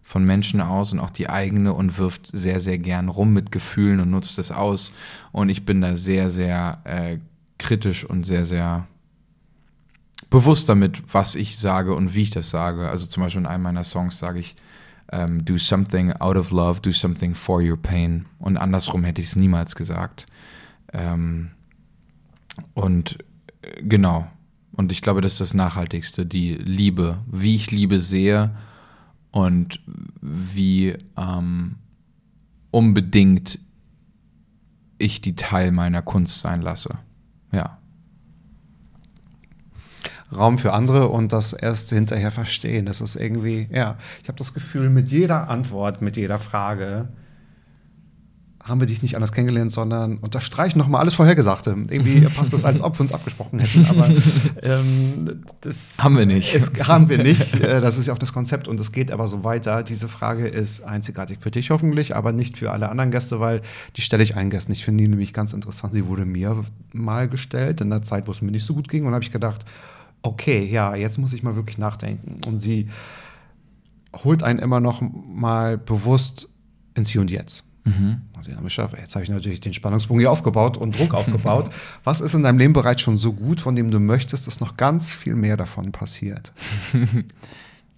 von 0.02 0.24
Menschen 0.24 0.60
aus 0.60 0.92
und 0.92 1.00
auch 1.00 1.10
die 1.10 1.28
eigene 1.28 1.74
und 1.74 1.98
wirft 1.98 2.26
sehr, 2.26 2.60
sehr 2.60 2.78
gern 2.78 3.08
rum 3.08 3.32
mit 3.32 3.52
Gefühlen 3.52 4.00
und 4.00 4.10
nutzt 4.10 4.38
es 4.38 4.50
aus. 4.50 4.92
Und 5.32 5.50
ich 5.50 5.66
bin 5.66 5.80
da 5.82 5.96
sehr, 5.96 6.30
sehr 6.30 6.80
äh, 6.84 7.18
kritisch 7.58 8.04
und 8.04 8.24
sehr, 8.24 8.44
sehr 8.44 8.86
bewusst 10.30 10.68
damit, 10.68 11.02
was 11.12 11.34
ich 11.34 11.58
sage 11.58 11.94
und 11.94 12.14
wie 12.14 12.22
ich 12.22 12.30
das 12.30 12.50
sage. 12.50 12.88
Also 12.88 13.06
zum 13.06 13.22
Beispiel 13.22 13.42
in 13.42 13.46
einem 13.46 13.64
meiner 13.64 13.84
Songs 13.84 14.18
sage 14.18 14.40
ich, 14.40 14.56
ähm, 15.10 15.44
do 15.44 15.58
something 15.58 16.12
out 16.12 16.36
of 16.36 16.50
love, 16.50 16.80
do 16.80 16.92
something 16.92 17.34
for 17.34 17.60
your 17.62 17.76
pain. 17.76 18.26
Und 18.38 18.56
andersrum 18.56 19.04
hätte 19.04 19.20
ich 19.20 19.28
es 19.28 19.36
niemals 19.36 19.74
gesagt. 19.74 20.26
Ähm, 20.92 21.50
und 22.74 23.18
äh, 23.62 23.82
genau. 23.82 24.30
Und 24.78 24.92
ich 24.92 25.02
glaube, 25.02 25.20
das 25.20 25.32
ist 25.32 25.40
das 25.40 25.54
Nachhaltigste, 25.54 26.24
die 26.24 26.54
Liebe, 26.54 27.18
wie 27.26 27.56
ich 27.56 27.72
Liebe 27.72 27.98
sehe 27.98 28.54
und 29.32 29.80
wie 30.20 30.96
ähm, 31.16 31.74
unbedingt 32.70 33.58
ich 34.98 35.20
die 35.20 35.34
Teil 35.34 35.72
meiner 35.72 36.00
Kunst 36.00 36.38
sein 36.38 36.62
lasse. 36.62 36.96
Ja. 37.50 37.78
Raum 40.32 40.58
für 40.58 40.72
andere 40.72 41.08
und 41.08 41.32
das 41.32 41.54
erst 41.54 41.90
hinterher 41.90 42.30
verstehen. 42.30 42.86
Das 42.86 43.00
ist 43.00 43.16
irgendwie, 43.16 43.66
ja, 43.72 43.98
ich 44.22 44.28
habe 44.28 44.38
das 44.38 44.54
Gefühl, 44.54 44.90
mit 44.90 45.10
jeder 45.10 45.50
Antwort, 45.50 46.02
mit 46.02 46.16
jeder 46.16 46.38
Frage 46.38 47.08
haben 48.68 48.80
wir 48.80 48.86
dich 48.86 49.02
nicht 49.02 49.14
anders 49.14 49.32
kennengelernt, 49.32 49.72
sondern 49.72 50.18
unterstreichen 50.18 50.78
nochmal 50.78 51.00
alles 51.00 51.14
Vorhergesagte. 51.14 51.70
Irgendwie 51.70 52.20
passt 52.36 52.52
das, 52.52 52.64
als 52.64 52.80
ob 52.80 52.98
wir 52.98 53.02
uns 53.02 53.12
abgesprochen 53.12 53.58
hätten, 53.58 53.86
aber 53.86 54.08
ähm, 54.62 55.42
das 55.60 55.94
Haben 55.98 56.16
wir 56.16 56.26
nicht. 56.26 56.54
Es 56.54 56.72
haben 56.86 57.08
wir 57.08 57.18
nicht. 57.22 57.54
Äh, 57.58 57.80
Das 57.80 57.98
ist 57.98 58.06
ja 58.06 58.12
auch 58.12 58.18
das 58.18 58.32
Konzept 58.32 58.68
und 58.68 58.78
es 58.78 58.92
geht 58.92 59.10
aber 59.10 59.26
so 59.26 59.42
weiter. 59.42 59.82
Diese 59.82 60.08
Frage 60.08 60.46
ist 60.46 60.82
einzigartig 60.82 61.38
für 61.40 61.50
dich 61.50 61.70
hoffentlich, 61.70 62.14
aber 62.14 62.32
nicht 62.32 62.56
für 62.56 62.70
alle 62.70 62.88
anderen 62.88 63.10
Gäste, 63.10 63.40
weil 63.40 63.62
die 63.96 64.00
stelle 64.00 64.22
ich 64.22 64.36
allen 64.36 64.50
Gästen. 64.50 64.72
Ich 64.72 64.84
finde 64.84 65.04
die 65.04 65.08
nämlich 65.08 65.32
ganz 65.32 65.52
interessant. 65.52 65.94
Sie 65.94 66.06
wurde 66.06 66.24
mir 66.24 66.64
mal 66.92 67.28
gestellt 67.28 67.80
in 67.80 67.90
der 67.90 68.02
Zeit, 68.02 68.26
wo 68.26 68.32
es 68.32 68.42
mir 68.42 68.50
nicht 68.50 68.64
so 68.64 68.74
gut 68.74 68.88
ging 68.88 69.06
und 69.06 69.14
habe 69.14 69.24
ich 69.24 69.32
gedacht, 69.32 69.64
okay, 70.22 70.64
ja, 70.64 70.94
jetzt 70.94 71.18
muss 71.18 71.32
ich 71.32 71.42
mal 71.42 71.56
wirklich 71.56 71.78
nachdenken. 71.78 72.40
Und 72.46 72.60
sie 72.60 72.88
holt 74.24 74.42
einen 74.42 74.58
immer 74.58 74.80
noch 74.80 75.00
mal 75.02 75.78
bewusst 75.78 76.48
ins 76.94 77.10
Hier 77.10 77.20
und 77.20 77.30
Jetzt. 77.30 77.64
Haben 78.56 78.64
geschafft. 78.64 78.96
Jetzt 78.98 79.14
habe 79.14 79.24
ich 79.24 79.30
natürlich 79.30 79.60
den 79.60 79.72
Spannungsbogen 79.72 80.20
hier 80.20 80.30
aufgebaut 80.30 80.76
und 80.76 80.98
Druck 80.98 81.14
aufgebaut. 81.14 81.70
Was 82.04 82.20
ist 82.20 82.34
in 82.34 82.42
deinem 82.42 82.58
Leben 82.58 82.72
bereits 82.72 83.02
schon 83.02 83.16
so 83.16 83.32
gut, 83.32 83.60
von 83.60 83.76
dem 83.76 83.90
du 83.90 84.00
möchtest, 84.00 84.46
dass 84.46 84.60
noch 84.60 84.76
ganz 84.76 85.10
viel 85.10 85.34
mehr 85.34 85.56
davon 85.56 85.92
passiert? 85.92 86.52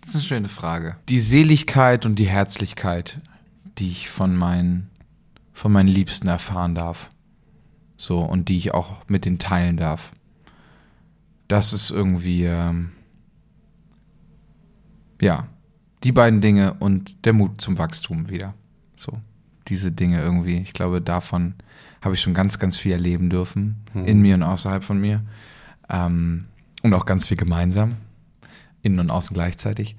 Das 0.01 0.11
ist 0.11 0.15
eine 0.15 0.25
schöne 0.25 0.49
Frage. 0.49 0.97
Die 1.11 1.21
Seligkeit 1.21 2.07
und 2.07 2.17
die 2.17 2.27
Herzlichkeit, 2.27 3.19
die 3.79 3.91
ich 3.91 4.09
von 4.09 4.35
meinen, 4.35 4.89
von 5.53 5.73
meinen 5.73 5.89
Liebsten 5.89 6.27
erfahren 6.27 6.75
darf. 6.75 7.11
So, 7.99 8.21
und 8.21 8.49
die 8.49 8.57
ich 8.57 8.73
auch 8.73 8.97
mit 9.09 9.27
denen 9.27 9.39
teilen 9.39 9.77
darf. 9.77 10.13
Das 11.49 11.75
ist 11.75 11.91
irgendwie, 11.91 12.45
ähm, 12.45 12.93
ja, 15.21 15.49
die 16.03 16.13
beiden 16.13 16.41
Dinge 16.41 16.75
und 16.75 17.27
der 17.27 17.35
Mut 17.35 17.61
zum 17.61 17.77
Wachstum 17.77 18.31
wieder. 18.31 18.55
So, 18.97 19.21
diese 19.71 19.93
Dinge 19.93 20.21
irgendwie. 20.21 20.59
Ich 20.59 20.73
glaube, 20.73 21.01
davon 21.01 21.55
habe 22.03 22.15
ich 22.15 22.21
schon 22.21 22.35
ganz, 22.35 22.59
ganz 22.59 22.77
viel 22.77 22.93
erleben 22.93 23.31
dürfen, 23.31 23.77
in 23.95 24.21
mir 24.21 24.35
und 24.35 24.43
außerhalb 24.43 24.85
von 24.85 25.01
mir. 25.01 25.23
Ähm, 25.89 26.47
und 26.83 26.95
auch 26.95 27.07
ganz 27.07 27.27
viel 27.27 27.37
gemeinsam 27.37 27.97
innen 28.83 28.99
und 29.01 29.11
außen 29.11 29.35
gleichzeitig. 29.35 29.97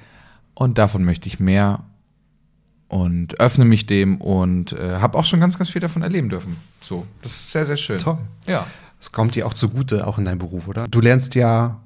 Und 0.53 0.77
davon 0.77 1.03
möchte 1.03 1.27
ich 1.27 1.39
mehr 1.39 1.83
und 2.87 3.39
öffne 3.39 3.65
mich 3.65 3.85
dem 3.85 4.19
und 4.19 4.73
äh, 4.73 4.97
habe 4.97 5.17
auch 5.17 5.25
schon 5.25 5.39
ganz, 5.39 5.57
ganz 5.57 5.69
viel 5.69 5.81
davon 5.81 6.01
erleben 6.01 6.29
dürfen. 6.29 6.57
So, 6.81 7.05
das 7.21 7.31
ist 7.31 7.51
sehr, 7.51 7.65
sehr 7.65 7.77
schön. 7.77 7.99
Toll. 7.99 8.17
Ja. 8.47 8.67
Es 8.99 9.11
kommt 9.11 9.35
dir 9.35 9.47
auch 9.47 9.53
zugute, 9.53 10.05
auch 10.05 10.17
in 10.17 10.25
deinem 10.25 10.39
Beruf, 10.39 10.67
oder? 10.67 10.87
Du 10.87 10.99
lernst 10.99 11.35
ja 11.35 11.79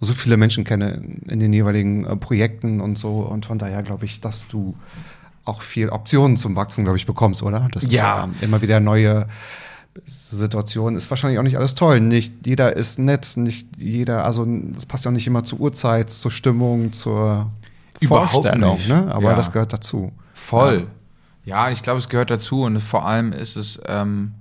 so 0.00 0.14
viele 0.14 0.36
Menschen 0.36 0.64
kennen 0.64 1.22
in 1.28 1.40
den 1.40 1.52
jeweiligen 1.52 2.04
äh, 2.06 2.16
Projekten 2.16 2.80
und 2.80 2.96
so. 2.96 3.20
Und 3.20 3.46
von 3.46 3.58
daher 3.58 3.82
glaube 3.82 4.04
ich, 4.04 4.20
dass 4.20 4.46
du 4.48 4.76
auch 5.44 5.62
viel 5.62 5.88
Optionen 5.88 6.36
zum 6.36 6.54
Wachsen, 6.56 6.84
glaube 6.84 6.96
ich, 6.98 7.06
bekommst, 7.06 7.42
oder? 7.42 7.68
Das 7.72 7.84
ist 7.84 7.92
Ja. 7.92 8.24
ähm, 8.24 8.34
immer 8.40 8.62
wieder 8.62 8.80
neue 8.80 9.26
Situation. 10.04 10.96
Ist 10.96 11.10
wahrscheinlich 11.10 11.38
auch 11.38 11.42
nicht 11.44 11.56
alles 11.56 11.74
toll. 11.74 12.00
Nicht 12.00 12.46
jeder 12.46 12.76
ist 12.76 12.98
nett, 12.98 13.36
nicht 13.36 13.66
jeder, 13.78 14.24
also 14.24 14.46
das 14.72 14.86
passt 14.86 15.04
ja 15.04 15.10
auch 15.10 15.14
nicht 15.14 15.26
immer 15.26 15.44
zur 15.44 15.60
Uhrzeit, 15.60 16.10
zur 16.10 16.30
Stimmung, 16.30 16.92
zur 16.92 17.48
Überhaupt 18.00 18.30
Vorstellung, 18.30 18.76
nicht. 18.76 18.88
ne? 18.88 19.08
Aber 19.12 19.30
Ja. 19.30 19.36
das 19.36 19.52
gehört 19.52 19.72
dazu. 19.72 20.12
Voll. 20.34 20.86
Ja, 21.44 21.70
ich 21.70 21.82
glaube, 21.82 21.98
es 21.98 22.08
gehört 22.08 22.30
dazu 22.30 22.62
und 22.62 22.80
vor 22.80 23.04
allem 23.06 23.32
ist 23.32 23.56
es, 23.56 23.80
ähm, 23.86 24.32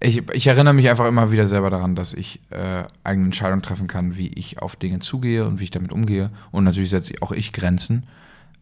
ich, 0.00 0.28
ich 0.32 0.46
erinnere 0.46 0.74
mich 0.74 0.88
einfach 0.88 1.06
immer 1.06 1.30
wieder 1.30 1.46
selber 1.46 1.70
daran, 1.70 1.94
dass 1.94 2.12
ich 2.14 2.40
äh, 2.50 2.84
eigene 3.04 3.26
Entscheidungen 3.26 3.62
treffen 3.62 3.86
kann, 3.86 4.16
wie 4.16 4.28
ich 4.28 4.60
auf 4.60 4.74
Dinge 4.76 4.98
zugehe 4.98 5.46
und 5.46 5.60
wie 5.60 5.64
ich 5.64 5.70
damit 5.70 5.92
umgehe. 5.92 6.30
Und 6.50 6.64
natürlich 6.64 6.90
setze 6.90 7.12
ich 7.12 7.22
auch 7.22 7.30
ich 7.32 7.52
Grenzen. 7.52 8.04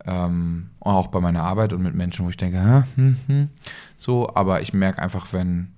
Ähm, 0.07 0.70
auch 0.80 1.09
bei 1.09 1.20
meiner 1.20 1.42
Arbeit 1.42 1.72
und 1.72 1.82
mit 1.82 1.94
Menschen, 1.94 2.24
wo 2.24 2.30
ich 2.30 2.36
denke, 2.36 2.84
hm, 2.94 3.16
hm, 3.26 3.48
so, 3.96 4.34
aber 4.34 4.62
ich 4.62 4.72
merke 4.72 5.03
einfach, 5.03 5.32
wenn, 5.32 5.68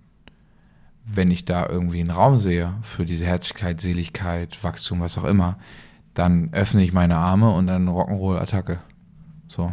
wenn 1.05 1.31
ich 1.31 1.45
da 1.45 1.67
irgendwie 1.69 2.01
einen 2.01 2.11
Raum 2.11 2.39
sehe 2.39 2.75
für 2.83 3.05
diese 3.05 3.27
Herzlichkeit, 3.27 3.81
Seligkeit, 3.81 4.63
Wachstum, 4.63 5.01
was 5.01 5.19
auch 5.19 5.25
immer, 5.25 5.59
dann 6.15 6.51
öffne 6.53 6.83
ich 6.83 6.93
meine 6.93 7.17
Arme 7.17 7.51
und 7.51 7.67
dann 7.67 7.89
Rock'n'Roll-Attacke. 7.89 8.79
So. 9.49 9.73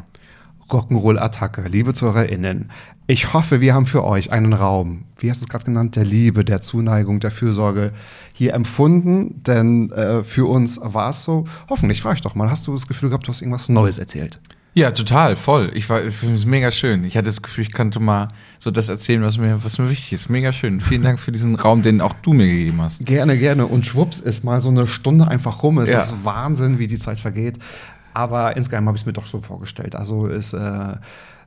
Rock'n'Roll-Attacke, 0.70 1.68
liebe 1.68 1.93
ZuhörerInnen. 1.93 2.72
Ich 3.12 3.34
hoffe, 3.34 3.60
wir 3.60 3.74
haben 3.74 3.88
für 3.88 4.03
euch 4.03 4.32
einen 4.32 4.53
Raum, 4.53 5.05
wie 5.18 5.32
hast 5.32 5.41
du 5.41 5.45
es 5.45 5.49
gerade 5.49 5.66
genannt, 5.66 5.95
der 5.95 6.05
Liebe, 6.05 6.45
der 6.45 6.62
Zuneigung, 6.62 7.20
der 7.20 7.32
Fürsorge 7.32 7.91
hier 8.34 8.53
empfunden. 8.53 9.41
Denn 9.47 9.91
äh, 9.91 10.22
für 10.24 10.45
uns 10.47 10.80
war 10.80 11.10
es 11.10 11.24
so. 11.24 11.45
Hoffentlich, 11.72 12.03
frage 12.03 12.18
ich 12.18 12.22
doch 12.22 12.36
mal, 12.36 12.51
hast 12.51 12.68
du 12.68 12.74
das 12.74 12.88
Gefühl 12.88 13.10
gehabt, 13.10 13.26
du 13.26 13.32
hast 13.32 13.41
irgendwas 13.41 13.68
Neues 13.68 13.97
erzählt? 13.97 14.39
Ja, 14.76 14.91
total, 14.91 15.36
voll. 15.38 15.72
Ich 15.74 15.89
war, 15.89 16.05
ich 16.05 16.14
finde 16.14 16.36
es 16.36 16.45
mega 16.45 16.70
schön. 16.70 17.03
Ich 17.03 17.18
hatte 17.18 17.26
das 17.26 17.41
Gefühl, 17.41 17.64
ich 17.64 17.72
könnte 17.74 17.99
mal 17.99 18.28
so 18.60 18.70
das 18.70 18.89
erzählen, 18.89 19.24
was 19.24 19.39
mir, 19.39 19.64
was 19.64 19.80
mir 19.80 19.89
wichtig 19.89 20.14
ist. 20.14 20.30
Mega 20.30 20.51
schön. 20.51 20.80
Vielen 20.80 21.01
Dank 21.01 21.20
für 21.20 21.32
diesen 21.32 21.55
Raum, 21.55 21.82
den 21.82 22.01
auch 22.01 22.14
du 22.22 22.34
mir 22.34 22.45
gegeben 22.45 22.80
hast. 22.80 23.07
Gerne, 23.07 23.39
gerne. 23.39 23.66
Und 23.66 23.88
schwupps 23.88 24.20
ist 24.20 24.43
mal 24.43 24.62
so 24.62 24.70
eine 24.70 24.86
Stunde 24.86 25.28
einfach 25.28 25.64
rum. 25.64 25.80
Es 25.80 25.89
Ja. 25.91 26.03
ist 26.03 26.14
Wahnsinn, 26.24 26.78
wie 26.78 26.86
die 26.86 26.99
Zeit 26.99 27.20
vergeht. 27.20 27.57
Aber 28.14 28.55
insgeheim 28.55 28.86
habe 28.86 28.95
ich 28.97 29.01
es 29.01 29.05
mir 29.07 29.14
doch 29.14 29.26
so 29.26 29.41
vorgestellt. 29.41 29.95
Also 29.95 30.28
es 30.28 30.53
äh, 30.53 30.95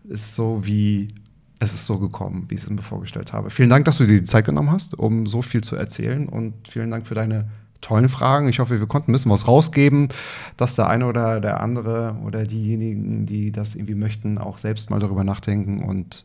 ist 0.08 0.34
so 0.34 0.62
wie 0.64 1.14
es 1.62 1.72
ist 1.72 1.86
so 1.86 1.98
gekommen, 1.98 2.46
wie 2.48 2.56
ich 2.56 2.62
es 2.62 2.70
mir 2.70 2.82
vorgestellt 2.82 3.32
habe. 3.32 3.50
Vielen 3.50 3.70
Dank, 3.70 3.84
dass 3.84 3.98
du 3.98 4.04
dir 4.04 4.18
die 4.18 4.24
Zeit 4.24 4.44
genommen 4.44 4.72
hast, 4.72 4.98
um 4.98 5.26
so 5.26 5.42
viel 5.42 5.62
zu 5.62 5.76
erzählen. 5.76 6.28
Und 6.28 6.68
vielen 6.68 6.90
Dank 6.90 7.06
für 7.06 7.14
deine 7.14 7.48
tollen 7.80 8.08
Fragen. 8.08 8.48
Ich 8.48 8.58
hoffe, 8.58 8.78
wir 8.78 8.86
konnten 8.86 9.10
ein 9.10 9.12
bisschen 9.12 9.30
was 9.30 9.46
rausgeben, 9.46 10.08
dass 10.56 10.74
der 10.74 10.88
eine 10.88 11.06
oder 11.06 11.40
der 11.40 11.60
andere 11.60 12.16
oder 12.24 12.44
diejenigen, 12.44 13.26
die 13.26 13.52
das 13.52 13.76
irgendwie 13.76 13.94
möchten, 13.94 14.38
auch 14.38 14.58
selbst 14.58 14.90
mal 14.90 14.98
darüber 14.98 15.24
nachdenken 15.24 15.84
und 15.84 16.24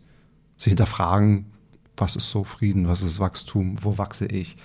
sich 0.57 0.71
hinterfragen, 0.71 1.45
was 1.95 2.15
ist 2.15 2.29
so 2.29 2.43
Frieden, 2.43 2.87
was 2.87 3.03
ist 3.03 3.19
Wachstum, 3.19 3.77
wo 3.81 3.97
wachse 3.97 4.25
ich. 4.25 4.57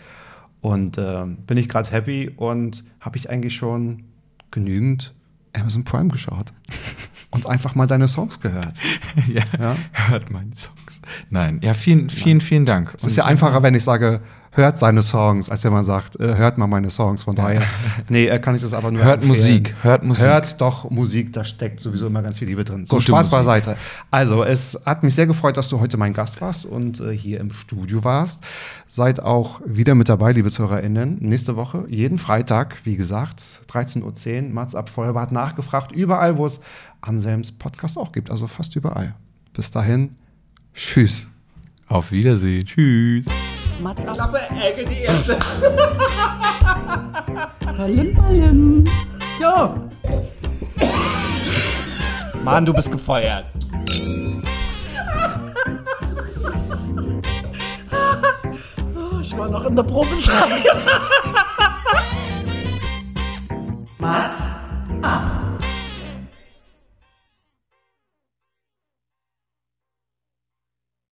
Und 0.61 0.97
ähm, 0.97 1.37
bin 1.47 1.59
ich 1.59 1.69
gerade 1.69 1.91
happy 1.91 2.31
und 2.35 2.85
habe 3.01 3.19
ich 3.19 3.29
eigentlich 3.29 3.57
schon 3.57 4.05
genügend 4.51 5.13
Amazon 5.55 5.85
Prime 5.85 6.09
geschaut 6.09 6.53
und 7.33 7.49
einfach 7.49 7.75
mal 7.75 7.87
deine 7.87 8.07
Songs 8.07 8.41
gehört. 8.41 8.75
ja. 9.27 9.43
Ja. 9.59 9.77
Hört 9.93 10.31
meine 10.31 10.55
Songs. 10.55 11.01
Nein, 11.31 11.61
ja, 11.63 11.75
vielen, 11.75 12.09
vielen, 12.09 12.41
vielen 12.41 12.67
Dank. 12.67 12.95
Es 12.97 13.05
ist 13.05 13.17
ja 13.17 13.25
einfacher, 13.25 13.63
wenn 13.63 13.75
ich 13.75 13.83
sage, 13.83 14.21
hört 14.53 14.79
seine 14.79 15.03
Songs, 15.03 15.49
als 15.49 15.65
wenn 15.65 15.73
man 15.73 15.83
sagt, 15.83 16.21
äh, 16.21 16.37
hört 16.37 16.59
mal 16.59 16.67
meine 16.67 16.91
Songs. 16.91 17.25
Von 17.25 17.35
daher, 17.35 17.63
nee, 18.09 18.27
äh, 18.27 18.39
kann 18.39 18.55
ich 18.55 18.63
das 18.63 18.75
aber 18.75 18.91
nur 18.91 19.03
Hört 19.03 19.23
empfehlen. 19.23 19.29
Musik, 19.29 19.75
hört 19.83 20.05
Musik. 20.05 20.27
Hört 20.27 20.61
doch 20.61 20.91
Musik, 20.91 21.33
da 21.33 21.45
steckt 21.45 21.81
sowieso 21.81 22.07
immer 22.07 22.23
ganz 22.23 22.39
viel 22.39 22.49
Liebe 22.49 22.63
drin. 22.63 22.85
So, 22.87 22.97
Gute 22.97 23.07
Spaß 23.07 23.27
Musik. 23.27 23.39
beiseite. 23.39 23.77
Also, 24.11 24.45
es 24.45 24.79
hat 24.85 25.03
mich 25.03 25.15
sehr 25.15 25.27
gefreut, 25.27 25.57
dass 25.57 25.69
du 25.71 25.81
heute 25.81 25.97
mein 25.97 26.13
Gast 26.13 26.41
warst 26.41 26.67
und 26.67 27.01
äh, 27.01 27.17
hier 27.17 27.41
im 27.41 27.51
Studio 27.51 28.05
warst. 28.05 28.45
Seid 28.87 29.21
auch 29.21 29.61
wieder 29.65 29.95
mit 29.95 30.11
dabei, 30.11 30.33
liebe 30.33 30.51
ZuhörerInnen. 30.51 31.17
Nächste 31.21 31.57
Woche, 31.57 31.85
jeden 31.89 32.19
Freitag, 32.19 32.77
wie 32.85 32.97
gesagt, 32.97 33.43
13.10 33.73 34.03
Uhr, 34.49 34.53
Mats 34.53 34.75
ab 34.75 34.91
Vollbart 34.91 35.33
nachgefragt. 35.33 35.93
Überall, 35.93 36.37
wo 36.37 36.45
es 36.45 36.61
Anselms 37.03 37.53
Podcast 37.53 37.99
auch 37.99 38.13
gibt, 38.13 38.31
also 38.31 38.47
fast 38.47 38.75
überall. 38.77 39.15
Bis 39.53 39.71
dahin, 39.71 40.17
tschüss. 40.75 41.29
Auf 41.89 42.11
Wiedersehen. 42.11 42.65
Tschüss. 42.65 43.27
Mats 43.83 44.07
ab. 44.07 44.33
Ballim, 47.77 48.15
ballim. 48.15 48.85
So. 49.39 49.91
Mann, 52.45 52.65
du 52.65 52.73
bist 52.73 52.91
gefeuert. 52.91 53.45
Oh, 58.97 59.21
ich 59.21 59.37
war 59.37 59.49
noch 59.49 59.67
in 59.67 59.77
der 59.77 59.83
Probeschreibe. 59.83 60.65
Mats 63.99 64.57
ab. 65.03 65.52